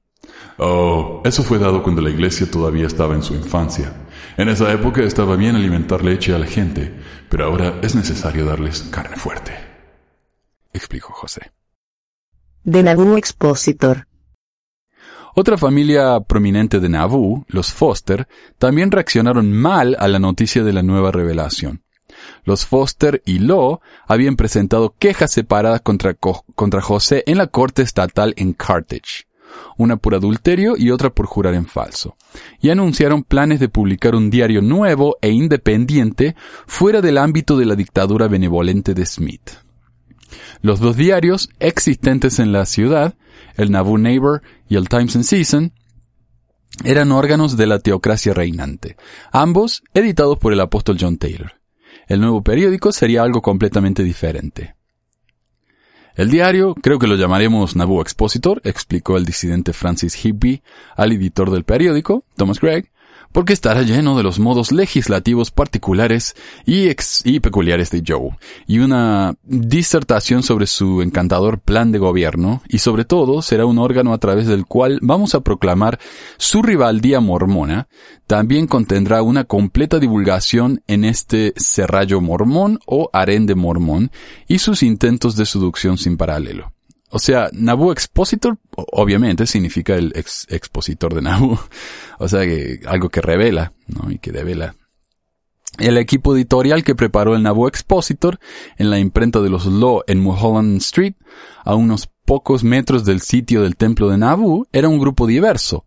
Oh, 0.58 1.22
eso 1.24 1.42
fue 1.42 1.58
dado 1.58 1.82
cuando 1.82 2.00
la 2.00 2.10
iglesia 2.10 2.50
todavía 2.50 2.86
estaba 2.86 3.14
en 3.14 3.22
su 3.22 3.34
infancia. 3.34 3.92
En 4.36 4.48
esa 4.48 4.72
época 4.72 5.02
estaba 5.02 5.36
bien 5.36 5.56
alimentar 5.56 6.04
leche 6.04 6.34
a 6.34 6.38
la 6.38 6.46
gente, 6.46 6.94
pero 7.28 7.44
ahora 7.46 7.80
es 7.82 7.94
necesario 7.94 8.44
darles 8.44 8.82
carne 8.82 9.16
fuerte. 9.16 9.52
Explicó 10.72 11.12
José. 11.12 11.52
De 12.64 12.82
Nauvoo 12.82 13.16
Expositor. 13.16 14.06
Otra 15.36 15.58
familia 15.58 16.20
prominente 16.20 16.78
de 16.78 16.88
Nauvoo, 16.88 17.44
los 17.48 17.72
Foster, 17.72 18.28
también 18.58 18.90
reaccionaron 18.90 19.52
mal 19.52 19.96
a 19.98 20.06
la 20.06 20.20
noticia 20.20 20.62
de 20.62 20.72
la 20.72 20.82
nueva 20.82 21.10
revelación. 21.10 21.83
Los 22.44 22.66
Foster 22.66 23.22
y 23.24 23.38
Law 23.38 23.80
habían 24.06 24.36
presentado 24.36 24.94
quejas 24.98 25.32
separadas 25.32 25.80
contra, 25.80 26.14
contra 26.14 26.80
José 26.80 27.24
en 27.26 27.38
la 27.38 27.46
corte 27.46 27.82
estatal 27.82 28.34
en 28.36 28.52
Carthage 28.52 29.26
una 29.76 29.96
por 29.96 30.14
adulterio 30.14 30.74
y 30.76 30.90
otra 30.90 31.10
por 31.10 31.26
jurar 31.26 31.54
en 31.54 31.66
falso, 31.66 32.16
y 32.60 32.70
anunciaron 32.70 33.24
planes 33.24 33.60
de 33.60 33.68
publicar 33.68 34.14
un 34.14 34.30
diario 34.30 34.62
nuevo 34.62 35.16
e 35.20 35.30
independiente 35.30 36.34
fuera 36.66 37.00
del 37.00 37.18
ámbito 37.18 37.56
de 37.56 37.66
la 37.66 37.76
dictadura 37.76 38.28
benevolente 38.28 38.94
de 38.94 39.06
Smith. 39.06 39.50
Los 40.62 40.80
dos 40.80 40.96
diarios 40.96 41.50
existentes 41.58 42.38
en 42.38 42.52
la 42.52 42.66
ciudad, 42.66 43.14
el 43.56 43.70
Nauvoo 43.70 43.98
Neighbor 43.98 44.42
y 44.68 44.76
el 44.76 44.88
Times 44.88 45.16
and 45.16 45.24
Season, 45.24 45.72
eran 46.82 47.12
órganos 47.12 47.56
de 47.56 47.66
la 47.66 47.78
teocracia 47.78 48.34
reinante, 48.34 48.96
ambos 49.30 49.84
editados 49.92 50.38
por 50.38 50.52
el 50.52 50.60
apóstol 50.60 50.96
John 50.98 51.18
Taylor. 51.18 51.52
El 52.06 52.20
nuevo 52.20 52.42
periódico 52.42 52.92
sería 52.92 53.22
algo 53.22 53.42
completamente 53.42 54.02
diferente. 54.02 54.74
El 56.16 56.30
diario, 56.30 56.74
creo 56.76 57.00
que 57.00 57.08
lo 57.08 57.16
llamaremos 57.16 57.74
Nauvoo 57.74 58.00
Expositor, 58.00 58.60
explicó 58.64 59.16
el 59.16 59.24
disidente 59.24 59.72
Francis 59.72 60.24
Higby 60.24 60.62
al 60.96 61.10
editor 61.10 61.50
del 61.50 61.64
periódico, 61.64 62.24
Thomas 62.36 62.60
Gregg, 62.60 62.92
porque 63.34 63.52
estará 63.52 63.82
lleno 63.82 64.16
de 64.16 64.22
los 64.22 64.38
modos 64.38 64.70
legislativos 64.70 65.50
particulares 65.50 66.36
y, 66.64 66.88
y 67.24 67.40
peculiares 67.40 67.90
de 67.90 68.04
Joe, 68.06 68.38
y 68.68 68.78
una 68.78 69.34
disertación 69.42 70.44
sobre 70.44 70.68
su 70.68 71.02
encantador 71.02 71.58
plan 71.58 71.90
de 71.90 71.98
gobierno, 71.98 72.62
y 72.68 72.78
sobre 72.78 73.04
todo 73.04 73.42
será 73.42 73.66
un 73.66 73.78
órgano 73.78 74.12
a 74.12 74.18
través 74.18 74.46
del 74.46 74.66
cual 74.66 75.00
vamos 75.02 75.34
a 75.34 75.40
proclamar 75.40 75.98
su 76.36 76.62
rivaldía 76.62 77.18
mormona, 77.18 77.88
también 78.28 78.68
contendrá 78.68 79.20
una 79.22 79.42
completa 79.42 79.98
divulgación 79.98 80.84
en 80.86 81.04
este 81.04 81.54
serrallo 81.56 82.20
mormón 82.20 82.78
o 82.86 83.10
harén 83.12 83.46
de 83.46 83.56
mormón, 83.56 84.12
y 84.46 84.60
sus 84.60 84.84
intentos 84.84 85.34
de 85.34 85.44
seducción 85.44 85.98
sin 85.98 86.16
paralelo. 86.16 86.73
O 87.14 87.20
sea, 87.20 87.48
Nabu 87.52 87.92
Expositor, 87.92 88.58
obviamente, 88.74 89.46
significa 89.46 89.94
el 89.94 90.12
expositor 90.16 91.14
de 91.14 91.22
Nabu. 91.22 91.56
O 92.18 92.28
sea, 92.28 92.40
que 92.40 92.80
algo 92.86 93.08
que 93.08 93.20
revela, 93.20 93.72
¿no? 93.86 94.10
Y 94.10 94.18
que 94.18 94.32
devela 94.32 94.74
El 95.78 95.96
equipo 95.96 96.34
editorial 96.34 96.82
que 96.82 96.96
preparó 96.96 97.36
el 97.36 97.42
Nauvoo 97.42 97.68
Expositor 97.68 98.40
en 98.78 98.90
la 98.90 98.98
imprenta 98.98 99.40
de 99.40 99.48
los 99.48 99.66
Law 99.66 100.02
en 100.08 100.20
Mulholland 100.20 100.78
Street, 100.78 101.14
a 101.64 101.76
unos 101.76 102.08
pocos 102.24 102.64
metros 102.64 103.04
del 103.04 103.20
sitio 103.20 103.62
del 103.62 103.76
templo 103.76 104.08
de 104.08 104.18
Nauvoo, 104.18 104.66
era 104.72 104.88
un 104.88 104.98
grupo 104.98 105.28
diverso. 105.28 105.86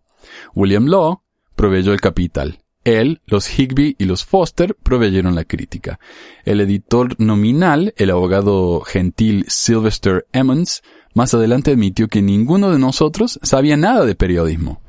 William 0.54 0.86
Law 0.86 1.22
proveyó 1.56 1.92
el 1.92 2.00
capital. 2.00 2.60
Él, 2.84 3.20
los 3.26 3.58
Higby 3.58 3.96
y 3.98 4.06
los 4.06 4.24
Foster 4.24 4.74
proveyeron 4.74 5.34
la 5.34 5.44
crítica. 5.44 6.00
El 6.46 6.62
editor 6.62 7.20
nominal, 7.20 7.92
el 7.98 8.10
abogado 8.10 8.80
gentil 8.80 9.44
Sylvester 9.48 10.26
Emmons, 10.32 10.82
más 11.14 11.34
adelante 11.34 11.72
admitió 11.72 12.08
que 12.08 12.22
ninguno 12.22 12.70
de 12.70 12.78
nosotros 12.78 13.38
sabía 13.42 13.76
nada 13.76 14.04
de 14.04 14.14
periodismo. 14.14 14.80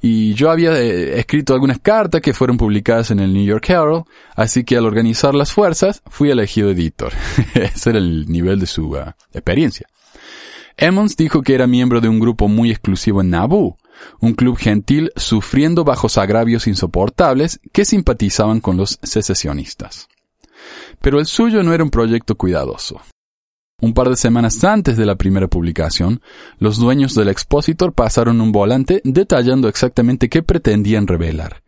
Y 0.00 0.34
yo 0.34 0.50
había 0.50 0.78
eh, 0.78 1.18
escrito 1.18 1.54
algunas 1.54 1.80
cartas 1.80 2.20
que 2.20 2.32
fueron 2.32 2.56
publicadas 2.56 3.10
en 3.10 3.18
el 3.18 3.32
New 3.32 3.44
York 3.44 3.68
Herald, 3.68 4.04
así 4.36 4.62
que 4.62 4.76
al 4.76 4.86
organizar 4.86 5.34
las 5.34 5.52
fuerzas 5.52 6.02
fui 6.06 6.30
elegido 6.30 6.70
editor. 6.70 7.12
Ese 7.54 7.90
era 7.90 7.98
el 7.98 8.26
nivel 8.30 8.60
de 8.60 8.66
su 8.66 8.90
uh, 8.90 9.12
experiencia. 9.32 9.88
Emmons 10.76 11.16
dijo 11.16 11.42
que 11.42 11.54
era 11.54 11.66
miembro 11.66 12.00
de 12.00 12.08
un 12.08 12.20
grupo 12.20 12.46
muy 12.46 12.70
exclusivo 12.70 13.20
en 13.20 13.30
Nauvoo, 13.30 13.76
un 14.20 14.34
club 14.34 14.56
gentil 14.56 15.10
sufriendo 15.16 15.82
bajos 15.82 16.18
agravios 16.18 16.68
insoportables 16.68 17.58
que 17.72 17.84
simpatizaban 17.84 18.60
con 18.60 18.76
los 18.76 19.00
secesionistas. 19.02 20.06
Pero 21.00 21.18
el 21.18 21.26
suyo 21.26 21.64
no 21.64 21.72
era 21.72 21.82
un 21.82 21.90
proyecto 21.90 22.36
cuidadoso. 22.36 23.00
Un 23.80 23.94
par 23.94 24.08
de 24.08 24.16
semanas 24.16 24.64
antes 24.64 24.96
de 24.96 25.06
la 25.06 25.14
primera 25.14 25.46
publicación, 25.46 26.20
los 26.58 26.78
dueños 26.78 27.14
del 27.14 27.28
expositor 27.28 27.92
pasaron 27.92 28.40
un 28.40 28.50
volante 28.50 29.00
detallando 29.04 29.68
exactamente 29.68 30.28
qué 30.28 30.42
pretendían 30.42 31.06
revelar. 31.06 31.62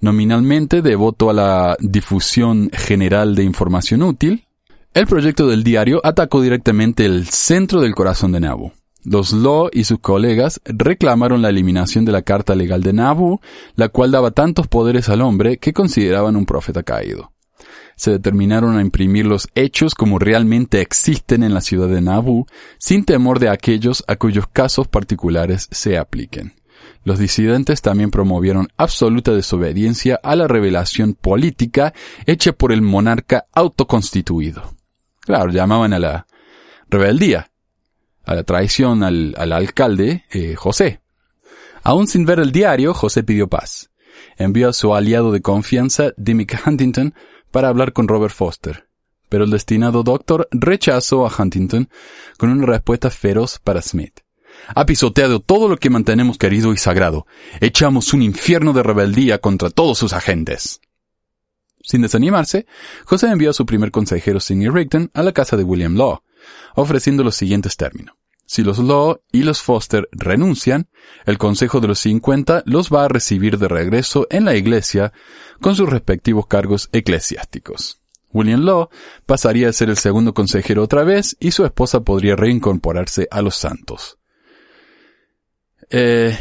Nominalmente 0.00 0.80
devoto 0.80 1.28
a 1.28 1.34
la 1.34 1.76
difusión 1.78 2.70
general 2.72 3.34
de 3.34 3.44
información 3.44 4.02
útil, 4.02 4.46
el 4.94 5.06
proyecto 5.06 5.48
del 5.48 5.62
diario 5.62 6.00
atacó 6.02 6.40
directamente 6.40 7.04
el 7.04 7.26
centro 7.26 7.82
del 7.82 7.94
corazón 7.94 8.32
de 8.32 8.40
Nabu. 8.40 8.72
Los 9.04 9.34
Law 9.34 9.68
y 9.70 9.84
sus 9.84 9.98
colegas 9.98 10.62
reclamaron 10.64 11.42
la 11.42 11.50
eliminación 11.50 12.06
de 12.06 12.12
la 12.12 12.22
Carta 12.22 12.54
Legal 12.54 12.82
de 12.82 12.94
Nabu, 12.94 13.38
la 13.76 13.90
cual 13.90 14.12
daba 14.12 14.30
tantos 14.30 14.66
poderes 14.66 15.10
al 15.10 15.20
hombre 15.20 15.58
que 15.58 15.74
consideraban 15.74 16.36
un 16.36 16.46
profeta 16.46 16.82
caído 16.82 17.32
se 18.00 18.12
determinaron 18.12 18.78
a 18.78 18.80
imprimir 18.80 19.26
los 19.26 19.50
hechos 19.54 19.94
como 19.94 20.18
realmente 20.18 20.80
existen 20.80 21.42
en 21.42 21.52
la 21.52 21.60
ciudad 21.60 21.86
de 21.86 22.00
Nauvoo, 22.00 22.46
sin 22.78 23.04
temor 23.04 23.40
de 23.40 23.50
aquellos 23.50 24.04
a 24.08 24.16
cuyos 24.16 24.46
casos 24.50 24.88
particulares 24.88 25.68
se 25.70 25.98
apliquen. 25.98 26.54
Los 27.04 27.18
disidentes 27.18 27.82
también 27.82 28.10
promovieron 28.10 28.68
absoluta 28.78 29.32
desobediencia 29.32 30.18
a 30.22 30.34
la 30.34 30.48
revelación 30.48 31.12
política 31.12 31.92
hecha 32.24 32.52
por 32.52 32.72
el 32.72 32.80
monarca 32.80 33.44
autoconstituido. 33.52 34.62
Claro, 35.20 35.50
llamaban 35.50 35.92
a 35.92 35.98
la 35.98 36.26
rebeldía, 36.88 37.50
a 38.24 38.34
la 38.34 38.44
traición 38.44 39.02
al, 39.02 39.34
alcalde 39.52 40.24
eh, 40.30 40.54
José. 40.54 41.02
Aún 41.82 42.06
sin 42.06 42.24
ver 42.24 42.40
el 42.40 42.50
diario, 42.50 42.94
José 42.94 43.24
pidió 43.24 43.46
paz. 43.46 43.90
Envió 44.38 44.70
a 44.70 44.72
su 44.72 44.94
aliado 44.94 45.32
de 45.32 45.42
confianza, 45.42 46.12
Dimmick 46.16 46.62
Huntington, 46.66 47.12
para 47.50 47.68
hablar 47.68 47.92
con 47.92 48.08
Robert 48.08 48.34
Foster, 48.34 48.88
pero 49.28 49.44
el 49.44 49.50
destinado 49.50 50.02
doctor 50.02 50.48
rechazó 50.50 51.26
a 51.26 51.32
Huntington 51.36 51.88
con 52.38 52.50
una 52.50 52.66
respuesta 52.66 53.10
feroz 53.10 53.58
para 53.58 53.82
Smith. 53.82 54.20
Ha 54.74 54.84
pisoteado 54.86 55.40
todo 55.40 55.68
lo 55.68 55.76
que 55.76 55.90
mantenemos 55.90 56.38
querido 56.38 56.72
y 56.72 56.76
sagrado. 56.76 57.26
Echamos 57.60 58.12
un 58.12 58.22
infierno 58.22 58.72
de 58.72 58.82
rebeldía 58.82 59.38
contra 59.38 59.70
todos 59.70 59.98
sus 59.98 60.12
agentes. 60.12 60.80
Sin 61.82 62.02
desanimarse, 62.02 62.66
José 63.04 63.28
envió 63.28 63.50
a 63.50 63.54
su 63.54 63.64
primer 63.64 63.90
consejero 63.90 64.38
Sidney 64.38 64.68
Rigdon 64.68 65.10
a 65.14 65.22
la 65.22 65.32
casa 65.32 65.56
de 65.56 65.64
William 65.64 65.96
Law, 65.96 66.22
ofreciendo 66.74 67.24
los 67.24 67.36
siguientes 67.36 67.76
términos. 67.76 68.19
Si 68.50 68.64
los 68.64 68.80
Law 68.80 69.20
y 69.30 69.44
los 69.44 69.62
Foster 69.62 70.08
renuncian, 70.10 70.88
el 71.24 71.38
Consejo 71.38 71.78
de 71.78 71.86
los 71.86 72.00
50 72.00 72.64
los 72.66 72.90
va 72.90 73.04
a 73.04 73.08
recibir 73.08 73.58
de 73.58 73.68
regreso 73.68 74.26
en 74.28 74.44
la 74.44 74.56
iglesia 74.56 75.12
con 75.60 75.76
sus 75.76 75.88
respectivos 75.88 76.48
cargos 76.48 76.88
eclesiásticos. 76.90 78.00
William 78.32 78.62
Law 78.62 78.88
pasaría 79.24 79.68
a 79.68 79.72
ser 79.72 79.88
el 79.88 79.98
segundo 79.98 80.34
consejero 80.34 80.82
otra 80.82 81.04
vez 81.04 81.36
y 81.38 81.52
su 81.52 81.64
esposa 81.64 82.00
podría 82.00 82.34
reincorporarse 82.34 83.28
a 83.30 83.40
los 83.40 83.54
santos. 83.54 84.18
Eh, 85.88 86.36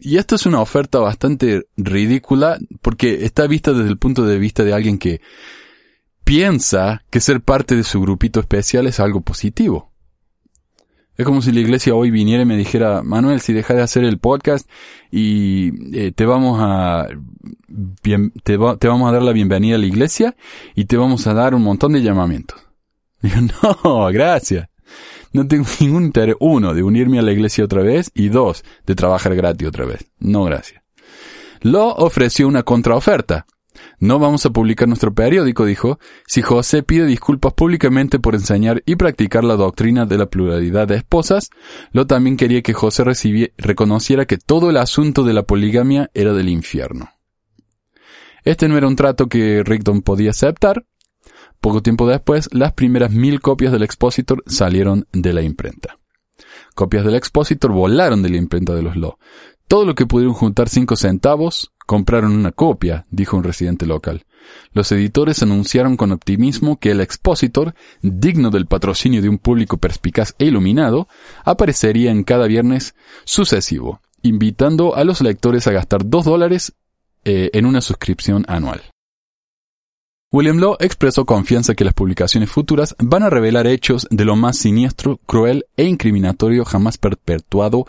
y 0.00 0.16
esto 0.16 0.34
es 0.34 0.46
una 0.46 0.62
oferta 0.62 0.98
bastante 0.98 1.66
ridícula 1.76 2.58
porque 2.80 3.26
está 3.26 3.46
vista 3.46 3.74
desde 3.74 3.90
el 3.90 3.98
punto 3.98 4.24
de 4.24 4.38
vista 4.38 4.64
de 4.64 4.72
alguien 4.72 4.96
que 4.96 5.20
piensa 6.24 7.04
que 7.10 7.20
ser 7.20 7.42
parte 7.42 7.76
de 7.76 7.84
su 7.84 8.00
grupito 8.00 8.40
especial 8.40 8.86
es 8.86 8.98
algo 8.98 9.20
positivo. 9.20 9.92
Es 11.18 11.26
como 11.26 11.42
si 11.42 11.50
la 11.50 11.58
iglesia 11.58 11.96
hoy 11.96 12.12
viniera 12.12 12.44
y 12.44 12.46
me 12.46 12.56
dijera, 12.56 13.02
Manuel, 13.02 13.40
si 13.40 13.52
dejas 13.52 13.76
de 13.76 13.82
hacer 13.82 14.04
el 14.04 14.18
podcast 14.18 14.70
y 15.10 15.98
eh, 15.98 16.12
te 16.12 16.24
vamos 16.24 16.60
a 16.62 17.08
te, 18.44 18.56
vamos 18.56 19.08
a 19.08 19.12
dar 19.12 19.22
la 19.22 19.32
bienvenida 19.32 19.74
a 19.74 19.78
la 19.78 19.86
iglesia 19.86 20.36
y 20.76 20.84
te 20.84 20.96
vamos 20.96 21.26
a 21.26 21.34
dar 21.34 21.56
un 21.56 21.62
montón 21.62 21.92
de 21.92 22.02
llamamientos. 22.02 22.60
Digo, 23.20 23.34
no, 23.84 24.06
gracias. 24.12 24.68
No 25.32 25.48
tengo 25.48 25.66
ningún 25.80 26.04
interés, 26.04 26.36
uno, 26.38 26.72
de 26.72 26.84
unirme 26.84 27.18
a 27.18 27.22
la 27.22 27.32
iglesia 27.32 27.64
otra 27.64 27.82
vez 27.82 28.12
y 28.14 28.28
dos, 28.28 28.62
de 28.86 28.94
trabajar 28.94 29.34
gratis 29.34 29.66
otra 29.66 29.86
vez. 29.86 30.08
No, 30.20 30.44
gracias. 30.44 30.84
Lo 31.62 31.88
ofreció 31.88 32.46
una 32.46 32.62
contraoferta. 32.62 33.44
No 34.00 34.20
vamos 34.20 34.46
a 34.46 34.50
publicar 34.50 34.86
nuestro 34.86 35.12
periódico, 35.12 35.64
dijo, 35.64 35.98
si 36.26 36.40
José 36.40 36.84
pide 36.84 37.04
disculpas 37.04 37.52
públicamente 37.54 38.20
por 38.20 38.36
enseñar 38.36 38.82
y 38.86 38.94
practicar 38.94 39.42
la 39.42 39.56
doctrina 39.56 40.06
de 40.06 40.18
la 40.18 40.26
pluralidad 40.26 40.86
de 40.86 40.96
esposas, 40.96 41.50
lo 41.90 42.06
también 42.06 42.36
quería 42.36 42.62
que 42.62 42.74
José 42.74 43.02
reconociera 43.56 44.26
que 44.26 44.38
todo 44.38 44.70
el 44.70 44.76
asunto 44.76 45.24
de 45.24 45.32
la 45.32 45.42
poligamia 45.42 46.10
era 46.14 46.32
del 46.32 46.48
infierno. 46.48 47.10
Este 48.44 48.68
no 48.68 48.76
era 48.78 48.86
un 48.86 48.96
trato 48.96 49.26
que 49.26 49.64
Rigdon 49.64 50.02
podía 50.02 50.30
aceptar. 50.30 50.86
Poco 51.60 51.82
tiempo 51.82 52.06
después, 52.06 52.48
las 52.52 52.72
primeras 52.74 53.10
mil 53.10 53.40
copias 53.40 53.72
del 53.72 53.82
Expositor 53.82 54.44
salieron 54.46 55.08
de 55.12 55.32
la 55.32 55.42
imprenta. 55.42 55.98
Copias 56.76 57.04
del 57.04 57.16
Expositor 57.16 57.72
volaron 57.72 58.22
de 58.22 58.30
la 58.30 58.36
imprenta 58.36 58.74
de 58.74 58.82
los 58.82 58.96
Law. 58.96 59.18
Todo 59.66 59.84
lo 59.84 59.96
que 59.96 60.06
pudieron 60.06 60.34
juntar 60.34 60.68
cinco 60.68 60.94
centavos, 60.94 61.72
compraron 61.88 62.32
una 62.32 62.52
copia, 62.52 63.06
dijo 63.10 63.38
un 63.38 63.44
residente 63.44 63.86
local. 63.86 64.26
Los 64.74 64.92
editores 64.92 65.42
anunciaron 65.42 65.96
con 65.96 66.12
optimismo 66.12 66.78
que 66.78 66.90
el 66.90 67.00
expositor, 67.00 67.74
digno 68.02 68.50
del 68.50 68.66
patrocinio 68.66 69.22
de 69.22 69.30
un 69.30 69.38
público 69.38 69.78
perspicaz 69.78 70.34
e 70.38 70.44
iluminado, 70.44 71.08
aparecería 71.46 72.10
en 72.10 72.24
cada 72.24 72.46
viernes 72.46 72.94
sucesivo, 73.24 74.02
invitando 74.20 74.96
a 74.96 75.04
los 75.04 75.22
lectores 75.22 75.66
a 75.66 75.72
gastar 75.72 76.04
dos 76.04 76.26
dólares 76.26 76.74
eh, 77.24 77.48
en 77.54 77.64
una 77.64 77.80
suscripción 77.80 78.44
anual. 78.48 78.82
William 80.30 80.58
Law 80.58 80.76
expresó 80.78 81.24
confianza 81.24 81.74
que 81.74 81.86
las 81.86 81.94
publicaciones 81.94 82.50
futuras 82.50 82.94
van 82.98 83.22
a 83.22 83.30
revelar 83.30 83.66
hechos 83.66 84.06
de 84.10 84.26
lo 84.26 84.36
más 84.36 84.58
siniestro, 84.58 85.16
cruel 85.24 85.64
e 85.74 85.84
incriminatorio 85.84 86.66
jamás 86.66 86.98
perpetuado 86.98 87.86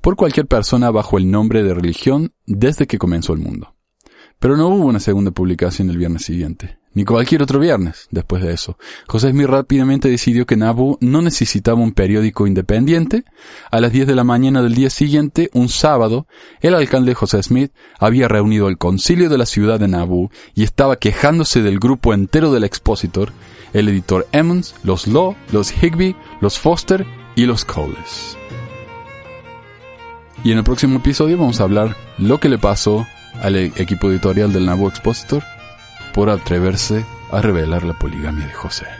por 0.00 0.14
cualquier 0.14 0.46
persona 0.46 0.92
bajo 0.92 1.18
el 1.18 1.28
nombre 1.32 1.64
de 1.64 1.74
religión 1.74 2.32
desde 2.46 2.86
que 2.86 2.98
comenzó 2.98 3.32
el 3.32 3.40
mundo. 3.40 3.74
Pero 4.38 4.56
no 4.56 4.68
hubo 4.68 4.84
una 4.84 5.00
segunda 5.00 5.32
publicación 5.32 5.90
el 5.90 5.98
viernes 5.98 6.22
siguiente 6.22 6.79
ni 6.92 7.04
cualquier 7.04 7.42
otro 7.42 7.60
viernes 7.60 8.08
después 8.10 8.42
de 8.42 8.52
eso. 8.52 8.76
José 9.06 9.30
Smith 9.30 9.46
rápidamente 9.46 10.08
decidió 10.08 10.46
que 10.46 10.56
Nabu 10.56 10.98
no 11.00 11.22
necesitaba 11.22 11.80
un 11.80 11.92
periódico 11.92 12.46
independiente. 12.46 13.24
A 13.70 13.80
las 13.80 13.92
10 13.92 14.08
de 14.08 14.14
la 14.14 14.24
mañana 14.24 14.62
del 14.62 14.74
día 14.74 14.90
siguiente, 14.90 15.50
un 15.52 15.68
sábado, 15.68 16.26
el 16.60 16.74
alcalde 16.74 17.14
José 17.14 17.42
Smith 17.42 17.72
había 17.98 18.28
reunido 18.28 18.68
el 18.68 18.78
concilio 18.78 19.28
de 19.28 19.38
la 19.38 19.46
ciudad 19.46 19.78
de 19.78 19.88
Nabu 19.88 20.30
y 20.54 20.64
estaba 20.64 20.96
quejándose 20.96 21.62
del 21.62 21.78
grupo 21.78 22.12
entero 22.12 22.52
del 22.52 22.64
expositor, 22.64 23.32
el 23.72 23.88
editor 23.88 24.26
Emmons, 24.32 24.74
los 24.82 25.06
Law, 25.06 25.36
los 25.52 25.72
Higby, 25.72 26.16
los 26.40 26.58
Foster 26.58 27.06
y 27.36 27.46
los 27.46 27.64
Coles. 27.64 28.36
Y 30.42 30.52
en 30.52 30.58
el 30.58 30.64
próximo 30.64 30.98
episodio 30.98 31.36
vamos 31.38 31.60
a 31.60 31.64
hablar 31.64 31.96
lo 32.18 32.40
que 32.40 32.48
le 32.48 32.58
pasó 32.58 33.06
al 33.42 33.56
equipo 33.56 34.10
editorial 34.10 34.52
del 34.52 34.66
Nabu 34.66 34.88
Expositor 34.88 35.42
por 36.12 36.30
atreverse 36.30 37.04
a 37.30 37.40
revelar 37.40 37.84
la 37.84 37.94
poligamia 37.94 38.46
de 38.46 38.52
José. 38.52 38.99